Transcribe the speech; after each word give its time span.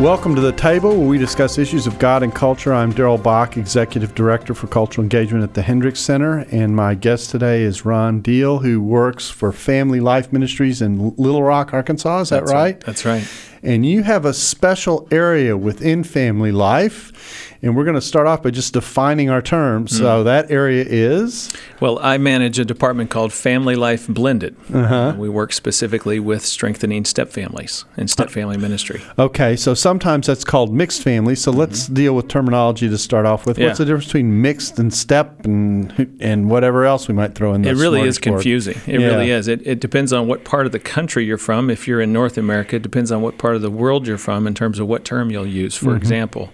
Welcome 0.00 0.36
to 0.36 0.40
the 0.40 0.52
table 0.52 0.96
where 0.96 1.08
we 1.08 1.18
discuss 1.18 1.58
issues 1.58 1.88
of 1.88 1.98
God 1.98 2.22
and 2.22 2.32
culture. 2.32 2.72
I'm 2.72 2.92
Darrell 2.92 3.18
Bock, 3.18 3.56
Executive 3.56 4.14
Director 4.14 4.54
for 4.54 4.68
Cultural 4.68 5.02
Engagement 5.02 5.42
at 5.42 5.54
the 5.54 5.62
Hendricks 5.62 5.98
Center, 5.98 6.46
and 6.52 6.76
my 6.76 6.94
guest 6.94 7.30
today 7.30 7.62
is 7.62 7.84
Ron 7.84 8.20
Deal, 8.20 8.60
who 8.60 8.80
works 8.80 9.28
for 9.28 9.50
Family 9.50 9.98
Life 9.98 10.32
Ministries 10.32 10.80
in 10.80 11.16
Little 11.16 11.42
Rock, 11.42 11.74
Arkansas. 11.74 12.20
Is 12.20 12.28
that 12.28 12.42
That's 12.42 12.52
right? 12.52 12.80
That's 12.80 13.04
right. 13.04 13.28
And 13.64 13.84
you 13.84 14.04
have 14.04 14.24
a 14.24 14.32
special 14.32 15.08
area 15.10 15.56
within 15.56 16.04
Family 16.04 16.52
Life, 16.52 17.47
and 17.62 17.76
we're 17.76 17.84
going 17.84 17.94
to 17.94 18.00
start 18.00 18.26
off 18.26 18.42
by 18.42 18.50
just 18.50 18.72
defining 18.72 19.30
our 19.30 19.42
terms. 19.42 19.96
So 19.96 20.22
that 20.24 20.50
area 20.50 20.84
is 20.86 21.50
Well, 21.80 21.98
I 22.00 22.18
manage 22.18 22.58
a 22.58 22.64
department 22.64 23.10
called 23.10 23.32
Family 23.32 23.74
Life 23.74 24.06
Blended. 24.08 24.56
Uh-huh. 24.72 25.14
we 25.18 25.28
work 25.28 25.52
specifically 25.52 26.20
with 26.20 26.44
strengthening 26.44 27.04
step 27.04 27.30
families 27.30 27.84
and 27.96 28.08
step 28.10 28.30
family 28.30 28.56
ministry. 28.56 29.02
okay. 29.18 29.56
So 29.56 29.74
sometimes 29.74 30.26
that's 30.26 30.44
called 30.44 30.72
mixed 30.72 31.02
family. 31.02 31.34
So 31.34 31.50
let's 31.50 31.86
deal 31.86 32.14
with 32.14 32.28
terminology 32.28 32.88
to 32.88 32.98
start 32.98 33.26
off 33.26 33.46
with. 33.46 33.56
Mm-hmm. 33.56 33.62
Yeah. 33.62 33.68
What's 33.68 33.78
the 33.78 33.84
difference 33.86 34.04
between 34.06 34.40
mixed 34.42 34.78
and 34.78 34.92
step 34.94 35.44
and 35.44 36.16
and 36.20 36.48
whatever 36.50 36.84
else 36.84 37.08
we 37.08 37.14
might 37.14 37.34
throw 37.34 37.54
in? 37.54 37.62
The 37.62 37.70
It 37.70 37.74
really 37.76 38.02
is 38.02 38.18
confusing. 38.18 38.78
It 38.86 39.00
Yeah. 39.00 39.06
really 39.08 39.30
is. 39.30 39.48
It, 39.48 39.66
it 39.66 39.80
depends 39.80 40.12
on 40.12 40.26
what 40.28 40.44
part 40.44 40.66
of 40.66 40.72
the 40.72 40.78
country 40.78 41.24
you're 41.24 41.38
from. 41.38 41.70
If 41.70 41.88
you're 41.88 42.00
in 42.00 42.12
North 42.12 42.38
America, 42.38 42.76
it 42.76 42.82
depends 42.82 43.10
on 43.10 43.22
what 43.22 43.38
part 43.38 43.56
of 43.56 43.62
the 43.62 43.70
world 43.70 44.06
you're 44.06 44.18
from 44.18 44.46
in 44.46 44.54
terms 44.54 44.78
of 44.78 44.86
what 44.86 45.04
term 45.04 45.30
you'll 45.30 45.46
use. 45.46 45.76
For 45.76 45.96
example, 45.96 46.50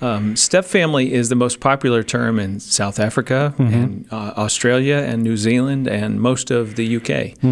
um, 0.00 0.34
step 0.36 0.64
family 0.64 1.12
is 1.12 1.28
the 1.28 1.34
most 1.34 1.60
popular 1.60 2.02
term 2.02 2.38
in 2.38 2.58
South 2.60 2.98
Africa 2.98 3.54
and 3.58 4.06
uh, 4.10 4.32
Australia 4.36 4.96
and 4.96 5.22
New 5.22 5.36
Zealand 5.36 5.86
and 5.88 6.20
most 6.20 6.50
of 6.50 6.76
the 6.76 6.96
UK. 6.96 7.42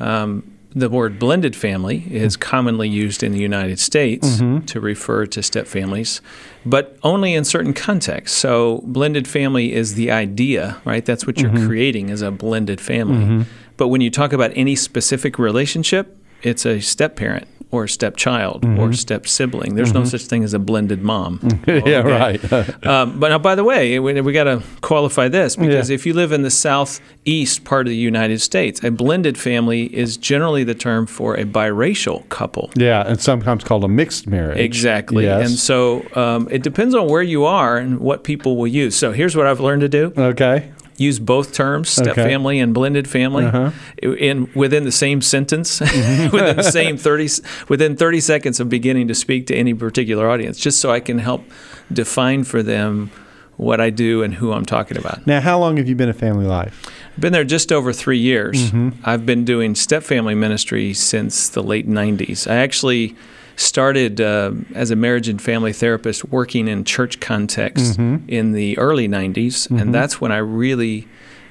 Um, 0.00 0.48
the 0.74 0.88
word 0.88 1.18
blended 1.18 1.54
family 1.54 2.06
is 2.10 2.34
commonly 2.34 2.88
used 2.88 3.22
in 3.22 3.32
the 3.32 3.38
United 3.40 3.78
States 3.78 4.38
to 4.66 4.80
refer 4.80 5.26
to 5.26 5.42
step 5.42 5.66
families, 5.66 6.22
but 6.64 6.96
only 7.02 7.34
in 7.34 7.44
certain 7.44 7.74
contexts. 7.74 8.38
So, 8.38 8.80
blended 8.86 9.28
family 9.28 9.74
is 9.74 9.94
the 9.96 10.10
idea, 10.10 10.80
right? 10.86 11.04
That's 11.04 11.26
what 11.26 11.38
you're 11.40 11.50
creating 11.66 12.08
is 12.08 12.22
a 12.22 12.30
blended 12.30 12.80
family. 12.80 13.44
But 13.76 13.88
when 13.88 14.00
you 14.00 14.10
talk 14.10 14.32
about 14.32 14.50
any 14.54 14.74
specific 14.74 15.38
relationship, 15.38 16.16
it's 16.42 16.64
a 16.64 16.80
step 16.80 17.16
parent 17.16 17.46
or 17.72 17.88
stepchild 17.88 18.64
or 18.78 18.92
step 18.92 19.26
sibling. 19.26 19.74
There's 19.74 19.94
no 19.94 20.04
such 20.04 20.22
thing 20.22 20.44
as 20.44 20.52
a 20.52 20.58
blended 20.58 21.02
mom. 21.02 21.40
yeah, 21.66 22.00
right. 22.00 22.52
Um, 22.86 23.18
but 23.20 23.30
now, 23.30 23.38
by 23.38 23.54
the 23.54 23.64
way, 23.64 23.98
we, 23.98 24.20
we 24.20 24.32
got 24.32 24.44
to 24.44 24.62
qualify 24.82 25.28
this 25.28 25.56
because 25.56 25.88
if 25.88 26.04
you 26.04 26.12
live 26.12 26.32
in 26.32 26.42
the 26.42 26.50
southeast 26.50 27.64
part 27.64 27.86
of 27.86 27.90
the 27.90 27.96
United 27.96 28.40
States, 28.40 28.84
a 28.84 28.90
blended 28.90 29.38
family 29.38 29.84
is 29.94 30.18
generally 30.18 30.64
the 30.64 30.74
term 30.74 31.06
for 31.06 31.34
a 31.34 31.44
biracial 31.44 32.28
couple. 32.28 32.70
yeah, 32.76 33.06
and 33.06 33.20
sometimes 33.20 33.64
called 33.64 33.84
a 33.84 33.88
mixed 33.88 34.26
marriage. 34.26 34.58
Exactly. 34.58 35.24
Yes. 35.24 35.48
And 35.48 35.58
so 35.58 36.06
um, 36.14 36.48
it 36.50 36.62
depends 36.62 36.94
on 36.94 37.08
where 37.08 37.22
you 37.22 37.46
are 37.46 37.78
and 37.78 38.00
what 38.00 38.22
people 38.22 38.56
will 38.58 38.66
use. 38.66 38.94
So 38.94 39.12
here's 39.12 39.34
what 39.34 39.46
I've 39.46 39.60
learned 39.60 39.80
to 39.80 39.88
do 39.88 40.12
okay. 40.16 40.70
Use 40.96 41.18
both 41.18 41.52
terms, 41.52 41.88
step 41.88 42.08
Okay. 42.18 42.22
family 42.24 42.58
and 42.60 42.72
blended 42.74 43.08
family, 43.08 43.44
Uh-huh. 43.46 43.70
in 44.02 44.48
within 44.54 44.84
the 44.84 44.92
same 44.92 45.20
sentence, 45.22 45.80
within 46.32 46.56
the 46.56 46.62
same 46.62 46.96
30 46.96 47.24
s- 47.24 47.40
within 47.68 47.96
30 47.96 48.20
seconds 48.20 48.60
of 48.60 48.68
beginning 48.68 49.08
to 49.08 49.14
speak 49.14 49.46
to 49.46 49.54
any 49.54 49.74
particular 49.74 50.28
audience, 50.28 50.58
just 50.58 50.80
so 50.80 50.90
I 50.90 51.00
can 51.00 51.18
help 51.18 51.44
define 51.92 52.44
for 52.44 52.62
them 52.62 53.10
what 53.56 53.80
I 53.80 53.90
do 53.90 54.22
and 54.22 54.34
who 54.34 54.52
I'm 54.52 54.64
talking 54.64 54.96
about. 54.96 55.26
Now, 55.26 55.40
how 55.40 55.58
long 55.58 55.76
have 55.76 55.88
you 55.88 55.94
been 55.94 56.08
at 56.08 56.16
Family 56.16 56.46
Life? 56.46 56.82
I've 57.14 57.20
been 57.20 57.32
there 57.32 57.44
just 57.44 57.70
over 57.70 57.92
three 57.92 58.18
years. 58.18 58.70
Mm-hmm. 58.72 58.88
I've 59.04 59.24
been 59.26 59.44
doing 59.44 59.74
step 59.74 60.02
family 60.02 60.34
ministry 60.34 60.94
since 60.94 61.48
the 61.50 61.62
late 61.62 61.88
90s. 61.88 62.50
I 62.50 62.56
actually 62.56 63.14
started 63.56 64.20
uh, 64.20 64.52
as 64.74 64.90
a 64.90 64.96
marriage 64.96 65.28
and 65.28 65.40
family 65.40 65.72
therapist 65.72 66.24
working 66.30 66.68
in 66.68 66.84
church 66.84 67.20
context 67.20 67.98
Mm-hmm. 67.98 68.28
in 68.28 68.52
the 68.52 68.76
early 68.78 69.08
90s, 69.08 69.70
and 69.80 69.94
that's 69.94 70.20
when 70.20 70.32
I 70.32 70.38
really 70.38 71.06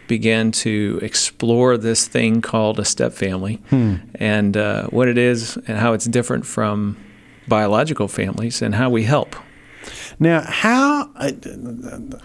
began 0.08 0.52
to 0.52 1.00
explore 1.02 1.78
this 1.78 2.08
thing 2.08 2.42
called 2.42 2.80
a 2.80 2.86
step 2.86 3.14
family 3.14 3.56
Hmm. 3.70 3.96
and 4.16 4.58
uh, 4.58 4.88
what 4.88 5.08
it 5.08 5.18
is 5.18 5.58
and 5.68 5.78
how 5.78 5.94
it's 5.94 6.06
different 6.06 6.46
from 6.46 6.98
biological 7.48 8.08
families 8.08 8.62
and 8.62 8.76
how 8.76 8.90
we 8.90 9.04
help. 9.04 9.36
Now, 10.20 10.42
how? 10.42 11.10
I, 11.16 11.36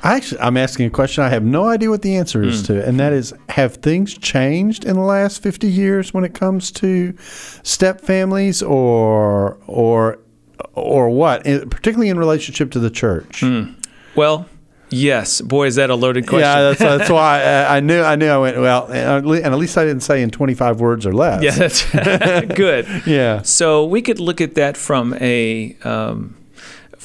I 0.02 0.16
actually, 0.16 0.40
I'm 0.40 0.56
asking 0.56 0.86
a 0.86 0.90
question. 0.90 1.24
I 1.24 1.28
have 1.28 1.44
no 1.44 1.68
idea 1.68 1.90
what 1.90 2.02
the 2.02 2.16
answer 2.16 2.42
is 2.42 2.60
hmm. 2.60 2.74
to, 2.74 2.86
and 2.86 2.98
that 3.00 3.12
is: 3.12 3.34
Have 3.50 3.76
things 3.76 4.16
changed 4.16 4.84
in 4.84 4.94
the 4.94 5.02
last 5.02 5.42
50 5.42 5.66
years 5.66 6.12
when 6.12 6.24
it 6.24 6.34
comes 6.34 6.70
to 6.72 7.14
step 7.62 8.00
families, 8.00 8.62
or 8.62 9.58
or 9.66 10.18
or 10.74 11.10
what? 11.10 11.44
Particularly 11.44 12.08
in 12.08 12.18
relationship 12.18 12.70
to 12.72 12.78
the 12.78 12.90
church. 12.90 13.40
Hmm. 13.40 13.72
Well, 14.14 14.46
yes. 14.88 15.40
Boy, 15.40 15.66
is 15.66 15.76
that 15.76 15.90
a 15.90 15.94
loaded 15.94 16.26
question. 16.26 16.48
Yeah, 16.48 16.62
that's, 16.62 16.78
that's 16.78 17.10
why 17.10 17.42
I, 17.42 17.76
I 17.76 17.80
knew. 17.80 18.02
I 18.02 18.16
knew. 18.16 18.28
I 18.28 18.38
went 18.38 18.56
well, 18.56 18.86
and 18.86 19.26
at 19.26 19.58
least 19.58 19.76
I 19.76 19.84
didn't 19.84 20.02
say 20.02 20.22
in 20.22 20.30
25 20.30 20.80
words 20.80 21.06
or 21.06 21.12
less. 21.12 21.42
Yeah, 21.42 21.52
that's 21.52 21.84
good. 22.54 22.86
Yeah. 23.06 23.42
So 23.42 23.84
we 23.84 24.02
could 24.02 24.18
look 24.18 24.40
at 24.40 24.54
that 24.54 24.76
from 24.76 25.14
a 25.20 25.76
um, 25.84 26.36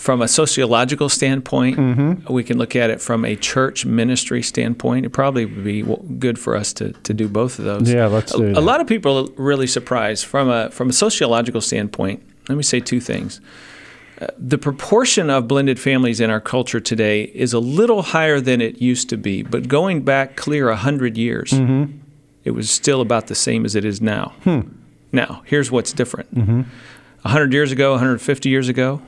from 0.01 0.19
a 0.21 0.27
sociological 0.27 1.09
standpoint. 1.09 1.77
Mm-hmm. 1.77 2.33
We 2.33 2.43
can 2.43 2.57
look 2.57 2.75
at 2.75 2.89
it 2.89 2.99
from 2.99 3.23
a 3.23 3.35
church 3.35 3.85
ministry 3.85 4.41
standpoint. 4.41 5.05
It 5.05 5.11
probably 5.11 5.45
would 5.45 5.63
be 5.63 5.83
good 6.17 6.39
for 6.39 6.55
us 6.55 6.73
to, 6.73 6.93
to 6.93 7.13
do 7.13 7.27
both 7.29 7.59
of 7.59 7.65
those. 7.65 7.93
Yeah, 7.93 8.07
let's 8.07 8.33
a, 8.33 8.37
do 8.37 8.49
a 8.49 8.53
that. 8.53 8.61
lot 8.61 8.81
of 8.81 8.87
people 8.87 9.13
are 9.19 9.31
really 9.43 9.67
surprised 9.67 10.25
from 10.25 10.49
a 10.49 10.71
from 10.71 10.89
a 10.89 10.93
sociological 10.93 11.61
standpoint. 11.61 12.23
Let 12.49 12.55
me 12.57 12.63
say 12.63 12.79
two 12.79 12.99
things. 12.99 13.39
Uh, 14.19 14.25
The 14.39 14.57
proportion 14.57 15.29
of 15.29 15.47
blended 15.47 15.79
families 15.79 16.19
in 16.19 16.29
our 16.31 16.41
culture 16.41 16.79
today 16.79 17.23
is 17.35 17.53
a 17.53 17.59
little 17.59 18.01
higher 18.01 18.41
than 18.41 18.59
it 18.59 18.81
used 18.81 19.07
to 19.09 19.17
be, 19.17 19.43
but 19.43 19.67
going 19.67 20.01
back 20.03 20.35
clear 20.35 20.65
100 20.69 21.15
years, 21.17 21.51
Mm-hmm. 21.51 21.83
it 22.43 22.51
was 22.51 22.69
still 22.71 23.01
about 23.01 23.27
the 23.27 23.35
same 23.35 23.65
as 23.65 23.75
it 23.75 23.85
is 23.85 24.01
now. 24.01 24.33
Hmm. 24.43 24.61
Now, 25.11 25.41
here's 25.45 25.69
what's 25.71 25.93
different. 25.93 26.33
Mm-hmm. 26.33 26.61
100 27.21 27.53
years 27.53 27.71
ago, 27.71 27.91
150 27.91 28.49
years 28.49 28.67
ago, 28.69 28.99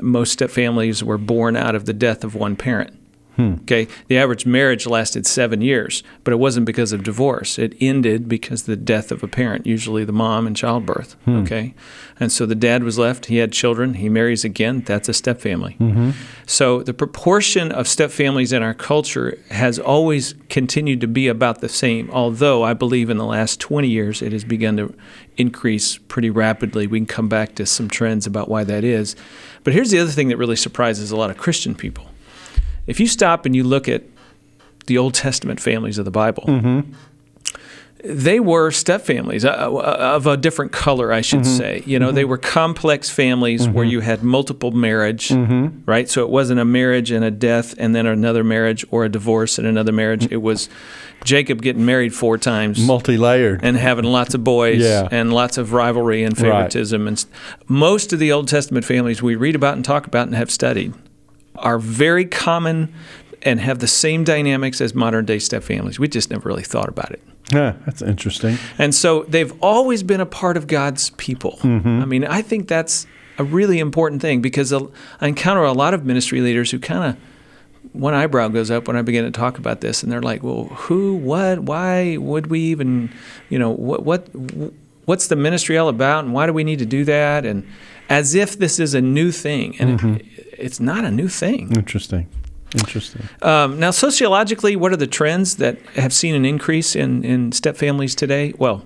most 0.00 0.32
step 0.32 0.50
families 0.50 1.02
were 1.02 1.18
born 1.18 1.56
out 1.56 1.74
of 1.74 1.84
the 1.84 1.92
death 1.92 2.24
of 2.24 2.34
one 2.34 2.56
parent. 2.56 2.97
Hmm. 3.38 3.54
Okay, 3.62 3.86
the 4.08 4.18
average 4.18 4.46
marriage 4.46 4.84
lasted 4.84 5.24
seven 5.24 5.60
years, 5.60 6.02
but 6.24 6.32
it 6.32 6.38
wasn't 6.38 6.66
because 6.66 6.92
of 6.92 7.04
divorce. 7.04 7.56
It 7.56 7.72
ended 7.80 8.28
because 8.28 8.62
of 8.62 8.66
the 8.66 8.76
death 8.76 9.12
of 9.12 9.22
a 9.22 9.28
parent, 9.28 9.64
usually 9.64 10.04
the 10.04 10.12
mom 10.12 10.48
in 10.48 10.54
childbirth. 10.54 11.12
Hmm. 11.24 11.42
Okay, 11.42 11.74
and 12.18 12.32
so 12.32 12.46
the 12.46 12.56
dad 12.56 12.82
was 12.82 12.98
left. 12.98 13.26
He 13.26 13.36
had 13.36 13.52
children. 13.52 13.94
He 13.94 14.08
marries 14.08 14.44
again. 14.44 14.80
That's 14.80 15.08
a 15.08 15.14
step 15.14 15.40
family. 15.40 15.76
Mm-hmm. 15.78 16.10
So 16.46 16.82
the 16.82 16.92
proportion 16.92 17.70
of 17.70 17.86
step 17.86 18.10
families 18.10 18.52
in 18.52 18.60
our 18.64 18.74
culture 18.74 19.38
has 19.50 19.78
always 19.78 20.34
continued 20.48 21.00
to 21.02 21.06
be 21.06 21.28
about 21.28 21.60
the 21.60 21.68
same, 21.68 22.10
although 22.10 22.64
I 22.64 22.74
believe 22.74 23.08
in 23.08 23.18
the 23.18 23.24
last 23.24 23.60
20 23.60 23.86
years 23.86 24.20
it 24.20 24.32
has 24.32 24.44
begun 24.44 24.76
to 24.78 24.94
increase 25.36 25.96
pretty 25.96 26.30
rapidly. 26.30 26.88
We 26.88 26.98
can 26.98 27.06
come 27.06 27.28
back 27.28 27.54
to 27.54 27.66
some 27.66 27.88
trends 27.88 28.26
about 28.26 28.48
why 28.48 28.64
that 28.64 28.82
is. 28.82 29.14
But 29.62 29.74
here's 29.74 29.90
the 29.90 30.00
other 30.00 30.10
thing 30.10 30.28
that 30.28 30.38
really 30.38 30.56
surprises 30.56 31.12
a 31.12 31.16
lot 31.16 31.30
of 31.30 31.38
Christian 31.38 31.76
people. 31.76 32.08
If 32.88 32.98
you 32.98 33.06
stop 33.06 33.46
and 33.46 33.54
you 33.54 33.62
look 33.62 33.86
at 33.86 34.02
the 34.86 34.98
Old 34.98 35.14
Testament 35.14 35.60
families 35.60 35.98
of 35.98 36.06
the 36.06 36.10
Bible, 36.10 36.44
mm-hmm. 36.44 36.92
they 38.02 38.40
were 38.40 38.70
step 38.70 39.02
families 39.02 39.44
uh, 39.44 39.50
uh, 39.50 40.14
of 40.16 40.26
a 40.26 40.38
different 40.38 40.72
color, 40.72 41.12
I 41.12 41.20
should 41.20 41.40
mm-hmm. 41.40 41.56
say. 41.56 41.82
You 41.84 41.98
know, 41.98 42.10
they 42.10 42.22
mm-hmm. 42.22 42.30
were 42.30 42.38
complex 42.38 43.10
families 43.10 43.68
where 43.68 43.84
you 43.84 44.00
had 44.00 44.22
multiple 44.22 44.70
marriage, 44.70 45.30
right? 45.84 46.08
So 46.08 46.22
it 46.22 46.30
wasn't 46.30 46.60
a 46.60 46.64
marriage 46.64 47.10
and 47.10 47.22
a 47.22 47.30
death 47.30 47.74
and 47.76 47.94
then 47.94 48.06
another 48.06 48.42
marriage 48.42 48.86
or 48.90 49.04
a 49.04 49.10
divorce 49.10 49.58
and 49.58 49.66
another 49.66 49.92
marriage. 49.92 50.26
It 50.32 50.38
was 50.38 50.70
Jacob 51.24 51.60
getting 51.60 51.84
married 51.84 52.14
four 52.14 52.38
times 52.38 52.78
Multi-layered. 52.80 53.60
and 53.62 53.76
having 53.76 54.06
lots 54.06 54.32
of 54.32 54.44
boys 54.44 54.80
Yeah. 54.80 55.08
and 55.10 55.30
lots 55.30 55.58
of 55.58 55.74
rivalry 55.74 56.22
and 56.22 56.38
favoritism. 56.38 57.06
And 57.06 57.18
st- 57.18 57.34
most 57.66 58.14
of 58.14 58.18
the 58.18 58.32
Old 58.32 58.48
Testament 58.48 58.86
families 58.86 59.22
we 59.22 59.34
read 59.34 59.54
about 59.54 59.74
and 59.74 59.84
talk 59.84 60.06
about 60.06 60.28
and 60.28 60.36
have 60.36 60.50
studied 60.50 60.94
are 61.58 61.78
very 61.78 62.24
common 62.24 62.92
and 63.42 63.60
have 63.60 63.78
the 63.78 63.86
same 63.86 64.24
dynamics 64.24 64.80
as 64.80 64.94
modern 64.94 65.24
day 65.24 65.38
step 65.38 65.62
families. 65.62 65.98
We 65.98 66.08
just 66.08 66.30
never 66.30 66.48
really 66.48 66.64
thought 66.64 66.88
about 66.88 67.10
it. 67.10 67.22
yeah, 67.52 67.74
that's 67.86 68.02
interesting. 68.02 68.58
And 68.78 68.94
so 68.94 69.22
they've 69.24 69.52
always 69.62 70.02
been 70.02 70.20
a 70.20 70.26
part 70.26 70.56
of 70.56 70.66
God's 70.66 71.10
people. 71.10 71.58
Mm-hmm. 71.62 72.02
I 72.02 72.04
mean, 72.04 72.24
I 72.24 72.42
think 72.42 72.68
that's 72.68 73.06
a 73.38 73.44
really 73.44 73.78
important 73.78 74.20
thing 74.20 74.40
because 74.40 74.72
I 74.72 74.80
encounter 75.22 75.62
a 75.62 75.72
lot 75.72 75.94
of 75.94 76.04
ministry 76.04 76.40
leaders 76.40 76.70
who 76.70 76.78
kind 76.78 77.14
of 77.14 77.20
one 77.92 78.12
eyebrow 78.12 78.48
goes 78.48 78.70
up 78.70 78.86
when 78.86 78.96
I 78.96 79.02
begin 79.02 79.24
to 79.24 79.30
talk 79.30 79.58
about 79.58 79.80
this, 79.80 80.02
and 80.02 80.12
they're 80.12 80.20
like, 80.20 80.42
"Well, 80.42 80.64
who, 80.64 81.14
what, 81.14 81.60
why 81.60 82.16
would 82.18 82.48
we 82.48 82.60
even, 82.60 83.10
you 83.48 83.58
know, 83.58 83.70
what, 83.70 84.04
what, 84.04 84.28
what's 85.06 85.28
the 85.28 85.36
ministry 85.36 85.78
all 85.78 85.88
about, 85.88 86.24
and 86.24 86.34
why 86.34 86.46
do 86.46 86.52
we 86.52 86.64
need 86.64 86.80
to 86.80 86.86
do 86.86 87.04
that?" 87.04 87.46
And 87.46 87.66
as 88.08 88.34
if 88.34 88.58
this 88.58 88.78
is 88.78 88.94
a 88.94 89.00
new 89.00 89.32
thing, 89.32 89.76
and 89.78 89.90
it, 89.90 90.00
mm-hmm. 90.00 90.37
It's 90.58 90.80
not 90.80 91.04
a 91.04 91.10
new 91.10 91.28
thing. 91.28 91.74
Interesting. 91.74 92.28
Interesting. 92.74 93.22
Um, 93.40 93.80
now, 93.80 93.90
sociologically, 93.90 94.76
what 94.76 94.92
are 94.92 94.96
the 94.96 95.06
trends 95.06 95.56
that 95.56 95.80
have 95.94 96.12
seen 96.12 96.34
an 96.34 96.44
increase 96.44 96.94
in, 96.94 97.24
in 97.24 97.52
step 97.52 97.76
families 97.76 98.14
today? 98.14 98.52
Well, 98.58 98.84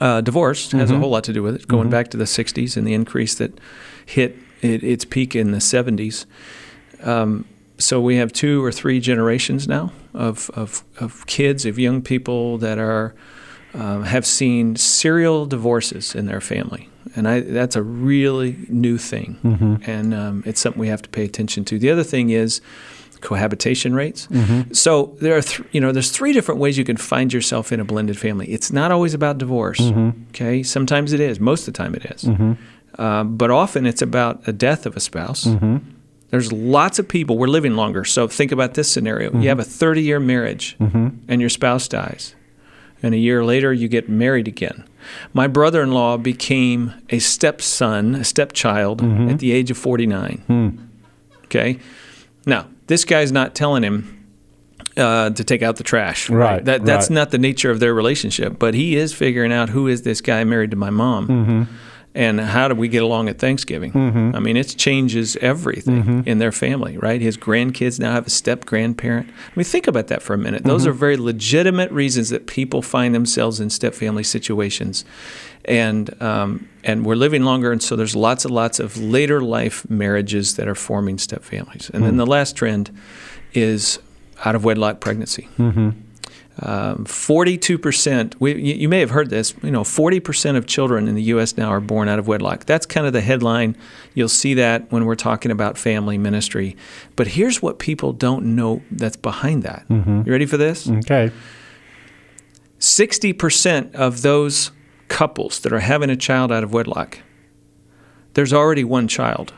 uh, 0.00 0.20
divorce 0.20 0.72
has 0.72 0.90
a 0.90 0.98
whole 0.98 1.10
lot 1.10 1.24
to 1.24 1.32
do 1.32 1.42
with 1.42 1.54
it, 1.54 1.68
going 1.68 1.88
back 1.88 2.08
to 2.10 2.16
the 2.16 2.24
60s 2.24 2.76
and 2.76 2.86
the 2.86 2.92
increase 2.92 3.34
that 3.36 3.58
hit 4.04 4.36
it, 4.60 4.82
its 4.82 5.04
peak 5.04 5.34
in 5.34 5.52
the 5.52 5.58
70s. 5.58 6.26
Um, 7.02 7.46
so 7.78 8.00
we 8.00 8.16
have 8.16 8.32
two 8.32 8.64
or 8.64 8.72
three 8.72 9.00
generations 9.00 9.66
now 9.66 9.92
of, 10.12 10.50
of, 10.50 10.84
of 10.98 11.26
kids, 11.26 11.64
of 11.64 11.78
young 11.78 12.02
people 12.02 12.58
that 12.58 12.78
are 12.78 13.14
um, 13.74 14.04
have 14.04 14.26
seen 14.26 14.76
serial 14.76 15.46
divorces 15.46 16.14
in 16.14 16.26
their 16.26 16.40
family, 16.40 16.88
and 17.14 17.28
I, 17.28 17.40
that's 17.40 17.76
a 17.76 17.82
really 17.82 18.56
new 18.68 18.98
thing, 18.98 19.38
mm-hmm. 19.44 19.76
and 19.90 20.14
um, 20.14 20.42
it's 20.46 20.60
something 20.60 20.80
we 20.80 20.88
have 20.88 21.02
to 21.02 21.08
pay 21.08 21.24
attention 21.24 21.64
to. 21.66 21.78
The 21.78 21.90
other 21.90 22.04
thing 22.04 22.30
is 22.30 22.60
cohabitation 23.20 23.94
rates. 23.94 24.26
Mm-hmm. 24.26 24.72
So 24.72 25.16
there 25.20 25.36
are, 25.36 25.42
th- 25.42 25.66
you 25.72 25.80
know, 25.80 25.92
there's 25.92 26.10
three 26.10 26.32
different 26.32 26.60
ways 26.60 26.76
you 26.76 26.84
can 26.84 26.96
find 26.96 27.32
yourself 27.32 27.72
in 27.72 27.80
a 27.80 27.84
blended 27.84 28.18
family. 28.18 28.48
It's 28.48 28.72
not 28.72 28.90
always 28.90 29.14
about 29.14 29.38
divorce. 29.38 29.80
Mm-hmm. 29.80 30.22
Okay, 30.30 30.62
sometimes 30.62 31.12
it 31.12 31.20
is. 31.20 31.38
Most 31.38 31.66
of 31.68 31.74
the 31.74 31.78
time 31.78 31.94
it 31.94 32.04
is. 32.06 32.24
Um, 32.98 33.36
but 33.36 33.50
often 33.50 33.86
it's 33.86 34.02
about 34.02 34.46
a 34.46 34.52
death 34.52 34.84
of 34.84 34.96
a 34.96 35.00
spouse. 35.00 35.44
There's 36.30 36.50
lots 36.50 36.98
of 36.98 37.06
people. 37.08 37.36
We're 37.38 37.46
living 37.46 37.76
longer, 37.76 38.04
so 38.04 38.26
think 38.26 38.52
about 38.52 38.74
this 38.74 38.90
scenario: 38.90 39.32
you 39.38 39.48
have 39.48 39.60
a 39.60 39.64
30-year 39.64 40.18
marriage, 40.18 40.76
and 41.28 41.40
your 41.40 41.50
spouse 41.50 41.88
dies, 41.88 42.34
and 43.02 43.14
a 43.14 43.18
year 43.18 43.44
later 43.44 43.72
you 43.72 43.88
get 43.88 44.08
married 44.08 44.46
again. 44.48 44.84
My 45.34 45.46
brother-in-law 45.48 46.18
became 46.18 46.92
a 47.10 47.18
stepson, 47.18 48.14
a 48.14 48.24
stepchild, 48.24 49.02
at 49.02 49.38
the 49.40 49.52
age 49.52 49.70
of 49.70 49.76
49. 49.78 50.78
Okay, 51.46 51.78
now 52.46 52.66
this 52.86 53.04
guy's 53.04 53.32
not 53.32 53.54
telling 53.54 53.82
him 53.82 54.24
uh, 54.96 55.30
to 55.30 55.44
take 55.44 55.62
out 55.62 55.76
the 55.76 55.84
trash. 55.84 56.30
Right, 56.30 56.64
That 56.64 56.84
that's 56.84 57.08
right. 57.10 57.14
not 57.14 57.30
the 57.30 57.38
nature 57.38 57.70
of 57.70 57.80
their 57.80 57.94
relationship. 57.94 58.58
But 58.58 58.74
he 58.74 58.96
is 58.96 59.12
figuring 59.12 59.52
out 59.52 59.68
who 59.70 59.88
is 59.88 60.02
this 60.02 60.20
guy 60.20 60.44
married 60.44 60.70
to 60.70 60.76
my 60.76 60.90
mom, 60.90 61.28
Mm-hmm. 61.28 61.62
And 62.14 62.40
how 62.40 62.68
do 62.68 62.74
we 62.74 62.88
get 62.88 63.02
along 63.02 63.28
at 63.30 63.38
Thanksgiving? 63.38 63.92
I 64.36 64.38
mean, 64.38 64.56
it 64.56 64.74
changes 64.76 65.36
everything 65.36 66.02
Mm-hmm. 66.02 66.28
in 66.28 66.38
their 66.38 66.52
family, 66.52 66.98
right? 66.98 67.20
His 67.20 67.36
grandkids 67.36 67.98
now 67.98 68.12
have 68.12 68.26
a 68.26 68.30
step 68.30 68.64
grandparent. 68.66 69.28
I 69.28 69.52
mean, 69.56 69.64
think 69.64 69.86
about 69.86 70.08
that 70.08 70.22
for 70.22 70.34
a 70.34 70.38
minute. 70.38 70.64
Those 70.64 70.82
Mm-hmm. 70.82 70.90
are 70.90 70.94
very 70.94 71.16
legitimate 71.16 71.90
reasons 71.90 72.28
that 72.30 72.46
people 72.46 72.82
find 72.82 73.14
themselves 73.14 73.60
in 73.60 73.70
step 73.70 73.94
family 73.94 74.24
situations. 74.24 75.04
And 75.64 76.20
um, 76.22 76.68
and 76.84 77.06
we're 77.06 77.14
living 77.14 77.44
longer, 77.44 77.70
and 77.72 77.80
so 77.82 77.94
there's 77.96 78.16
lots 78.16 78.44
and 78.44 78.52
lots 78.54 78.80
of 78.80 78.96
later 78.96 79.40
life 79.40 79.88
marriages 79.88 80.56
that 80.56 80.66
are 80.68 80.74
forming 80.74 81.18
step 81.18 81.42
families. 81.44 81.88
And 81.94 82.02
then 82.04 82.16
the 82.16 82.26
last 82.26 82.56
trend 82.56 82.90
is 83.54 84.00
out 84.44 84.54
of 84.56 84.64
wedlock 84.64 84.98
pregnancy. 85.00 85.46
Um, 86.60 87.06
Forty-two 87.06 87.78
percent. 87.78 88.34
You, 88.38 88.48
you 88.48 88.88
may 88.88 89.00
have 89.00 89.10
heard 89.10 89.30
this. 89.30 89.54
You 89.62 89.70
know, 89.70 89.84
forty 89.84 90.20
percent 90.20 90.58
of 90.58 90.66
children 90.66 91.08
in 91.08 91.14
the 91.14 91.22
U.S. 91.24 91.56
now 91.56 91.70
are 91.70 91.80
born 91.80 92.08
out 92.08 92.18
of 92.18 92.28
wedlock. 92.28 92.66
That's 92.66 92.84
kind 92.84 93.06
of 93.06 93.14
the 93.14 93.22
headline. 93.22 93.74
You'll 94.14 94.28
see 94.28 94.52
that 94.54 94.92
when 94.92 95.06
we're 95.06 95.14
talking 95.14 95.50
about 95.50 95.78
family 95.78 96.18
ministry. 96.18 96.76
But 97.16 97.28
here's 97.28 97.62
what 97.62 97.78
people 97.78 98.12
don't 98.12 98.54
know 98.54 98.82
that's 98.90 99.16
behind 99.16 99.62
that. 99.62 99.86
Mm-hmm. 99.88 100.22
You 100.26 100.32
ready 100.32 100.46
for 100.46 100.58
this? 100.58 100.88
Okay. 100.88 101.30
Sixty 102.78 103.32
percent 103.32 103.94
of 103.94 104.20
those 104.20 104.72
couples 105.08 105.60
that 105.60 105.72
are 105.72 105.80
having 105.80 106.10
a 106.10 106.16
child 106.16 106.52
out 106.52 106.64
of 106.64 106.72
wedlock, 106.72 107.18
there's 108.34 108.52
already 108.52 108.84
one 108.84 109.08
child. 109.08 109.54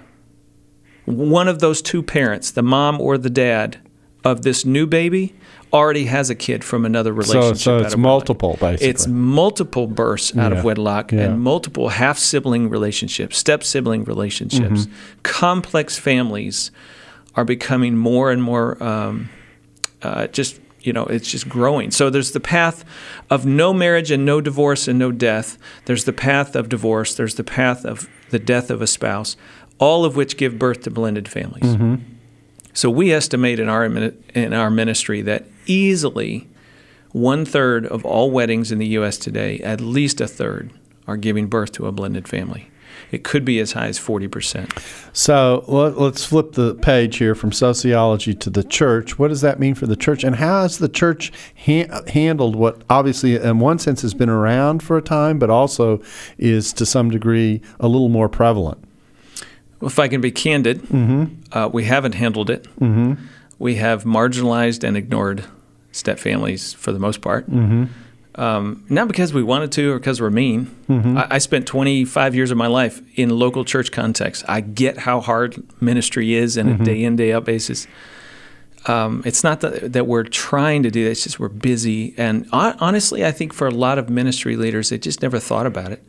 One 1.07 1.49
of 1.49 1.59
those 1.59 1.83
two 1.83 2.03
parents, 2.03 2.51
the 2.51 2.63
mom 2.63 3.01
or 3.01 3.19
the 3.19 3.31
dad 3.31 3.79
of 4.25 4.43
this 4.43 4.65
new 4.65 4.87
baby, 4.87 5.35
already 5.75 6.05
has 6.07 6.31
a 6.31 6.35
kid 6.35 6.63
from 6.65 6.87
another 6.87 7.13
relationship. 7.13 7.57
so 7.59 7.75
out 7.77 7.83
it's 7.85 7.95
of 7.95 7.99
wedlock. 7.99 8.13
multiple, 8.13 8.57
basically. 8.61 8.89
It's 8.89 9.07
multiple 9.09 9.87
births 9.89 10.35
out 10.39 10.53
Yeah. 10.53 10.59
of 10.59 10.65
wedlock 10.65 11.13
Yeah. 11.13 11.21
and 11.23 11.41
multiple 11.41 11.89
half 11.91 12.17
sibling 12.19 12.71
relationships, 12.71 13.37
step 13.37 13.65
sibling 13.65 14.05
relationships. 14.05 14.87
Mm-hmm. 14.87 14.93
Complex 15.25 15.99
families 15.99 16.71
are 17.35 17.45
becoming 17.45 17.97
more 17.97 18.31
and 18.31 18.41
more 18.43 18.81
um, 18.83 19.29
uh, 20.03 20.29
just 20.29 20.61
you 20.83 20.93
know 20.93 21.05
it's 21.07 21.29
just 21.31 21.49
growing. 21.49 21.91
So 21.91 22.09
there's 22.11 22.31
the 22.33 22.41
path 22.41 22.85
of 23.31 23.45
no 23.45 23.73
marriage 23.75 24.11
and 24.11 24.25
no 24.25 24.41
divorce 24.41 24.87
and 24.87 24.99
no 24.99 25.11
death. 25.11 25.59
There's 25.87 26.05
the 26.05 26.13
path 26.13 26.55
of 26.55 26.69
divorce. 26.69 27.15
There's 27.17 27.35
the 27.35 27.45
path 27.45 27.85
of 27.85 28.09
the 28.31 28.39
death 28.39 28.71
of 28.71 28.81
a 28.81 28.87
spouse. 28.87 29.37
All 29.81 30.05
of 30.05 30.15
which 30.15 30.37
give 30.37 30.57
birth 30.59 30.83
to 30.83 30.91
blended 30.91 31.27
families. 31.27 31.65
Mm-hmm. 31.75 31.95
So 32.75 32.91
we 32.91 33.13
estimate 33.13 33.61
in 33.61 33.69
our 33.69 33.85
in 33.85 34.53
our 34.53 34.69
ministry 34.69 35.23
that 35.23 35.47
easily 35.67 36.49
one 37.13 37.45
third 37.45 37.87
of 37.87 38.05
all 38.05 38.33
weddings 38.33 38.73
in 38.73 38.79
the 38.79 38.89
U.S. 38.89 39.17
today, 39.17 39.61
at 39.61 39.81
least 39.81 40.21
a 40.21 40.27
third, 40.27 40.73
are 41.07 41.17
giving 41.17 41.47
birth 41.47 41.71
to 41.73 41.87
a 41.87 41.93
blended 41.93 42.27
family. 42.27 42.71
It 43.13 43.23
could 43.23 43.45
be 43.45 43.61
as 43.61 43.73
high 43.73 43.87
as 43.87 43.99
forty 43.99 44.27
percent. 44.27 44.75
So 45.13 45.65
let, 45.69 45.99
let's 45.99 46.25
flip 46.25 46.53
the 46.53 46.75
page 46.75 47.19
here 47.19 47.37
from 47.37 47.53
sociology 47.53 48.35
to 48.35 48.51
the 48.51 48.65
church. 48.65 49.21
What 49.21 49.29
does 49.29 49.41
that 49.43 49.61
mean 49.61 49.77
for 49.77 49.87
the 49.87 49.95
church, 49.95 50.25
and 50.25 50.35
how 50.35 50.63
has 50.63 50.79
the 50.79 50.89
church 50.89 51.33
ha- 51.67 52.03
handled 52.09 52.57
what 52.57 52.83
obviously, 52.91 53.37
in 53.37 53.61
one 53.61 53.79
sense, 53.79 54.03
has 54.03 54.15
been 54.15 54.29
around 54.29 54.83
for 54.83 54.97
a 54.97 55.03
time, 55.03 55.39
but 55.39 55.49
also 55.49 56.03
is 56.39 56.73
to 56.73 56.85
some 56.85 57.09
degree 57.09 57.63
a 57.79 57.87
little 57.87 58.09
more 58.09 58.29
prevalent? 58.29 58.83
If 59.85 59.99
I 59.99 60.09
can 60.09 60.21
be 60.21 60.31
candid, 60.31 60.83
mm-hmm. 60.83 61.57
uh, 61.57 61.69
we 61.69 61.85
haven't 61.85 62.15
handled 62.15 62.51
it. 62.51 62.65
Mm-hmm. 62.81 63.15
We 63.59 63.77
have 63.77 64.05
marginalized 64.05 64.85
and 64.85 64.97
ignored 64.97 65.45
step 65.93 66.19
families 66.19 66.73
for 66.75 66.93
the 66.93 66.99
most 66.99 67.21
part. 67.21 67.49
Mm-hmm. 67.51 67.85
Um, 68.37 68.85
not 68.89 69.07
because 69.07 69.33
we 69.33 69.45
wanted 69.45 69.71
to 69.73 69.93
or 69.93 69.99
because 69.99 70.21
we're 70.21 70.31
mean. 70.31 70.75
I, 71.17 71.37
I 71.37 71.39
spent 71.39 71.69
25 71.69 72.35
years 72.35 72.51
of 72.51 72.57
my 72.57 72.67
life 72.67 73.01
in 73.17 73.31
local 73.31 73.65
church 73.65 73.93
context. 73.93 74.45
I 74.49 74.61
get 74.61 74.99
how 74.99 75.21
hard 75.21 75.63
ministry 75.81 76.35
is 76.35 76.59
on 76.59 76.69
a 76.69 76.85
day 76.85 77.05
in, 77.05 77.15
day 77.15 77.33
out 77.33 77.45
basis. 77.45 77.87
Um, 78.87 79.23
it's 79.25 79.43
not 79.43 79.61
that, 79.63 79.95
that 79.95 80.07
we're 80.07 80.25
trying 80.25 80.83
to 80.83 80.91
do 80.91 81.05
that, 81.05 81.13
it's 81.13 81.23
just 81.25 81.41
we're 81.41 81.49
busy. 81.49 82.15
And 82.19 82.47
honestly, 82.53 83.25
I 83.25 83.33
think 83.33 83.53
for 83.55 83.67
a 83.67 83.71
lot 83.71 83.99
of 83.99 84.11
ministry 84.11 84.57
leaders, 84.57 84.91
they 84.91 84.99
just 84.99 85.23
never 85.23 85.39
thought 85.39 85.67
about 85.67 85.91
it. 85.93 86.03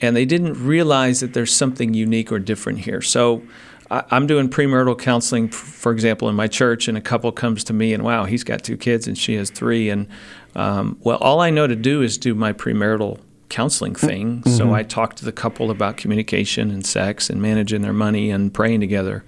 And 0.00 0.14
they 0.16 0.24
didn't 0.26 0.62
realize 0.62 1.20
that 1.20 1.32
there's 1.32 1.54
something 1.54 1.94
unique 1.94 2.30
or 2.30 2.38
different 2.38 2.80
here. 2.80 3.00
So 3.00 3.42
I, 3.90 4.04
I'm 4.10 4.26
doing 4.26 4.50
premarital 4.50 4.98
counseling, 4.98 5.48
for 5.48 5.90
example, 5.92 6.28
in 6.28 6.34
my 6.34 6.48
church, 6.48 6.86
and 6.88 6.98
a 6.98 7.00
couple 7.00 7.32
comes 7.32 7.64
to 7.64 7.72
me 7.72 7.94
and, 7.94 8.02
wow, 8.02 8.24
he's 8.24 8.44
got 8.44 8.62
two 8.62 8.76
kids 8.76 9.06
and 9.06 9.16
she 9.16 9.34
has 9.36 9.48
three. 9.50 9.88
And 9.88 10.06
um, 10.54 10.98
well, 11.00 11.18
all 11.18 11.40
I 11.40 11.48
know 11.50 11.66
to 11.66 11.76
do 11.76 12.02
is 12.02 12.18
do 12.18 12.34
my 12.34 12.52
premarital 12.52 13.20
counseling 13.48 13.94
thing. 13.94 14.42
So 14.44 14.72
I 14.74 14.82
talk 14.82 15.14
to 15.16 15.24
the 15.24 15.32
couple 15.32 15.70
about 15.70 15.96
communication 15.98 16.70
and 16.70 16.84
sex 16.84 17.30
and 17.30 17.40
managing 17.40 17.82
their 17.82 17.92
money 17.92 18.30
and 18.30 18.52
praying 18.52 18.80
together. 18.80 19.24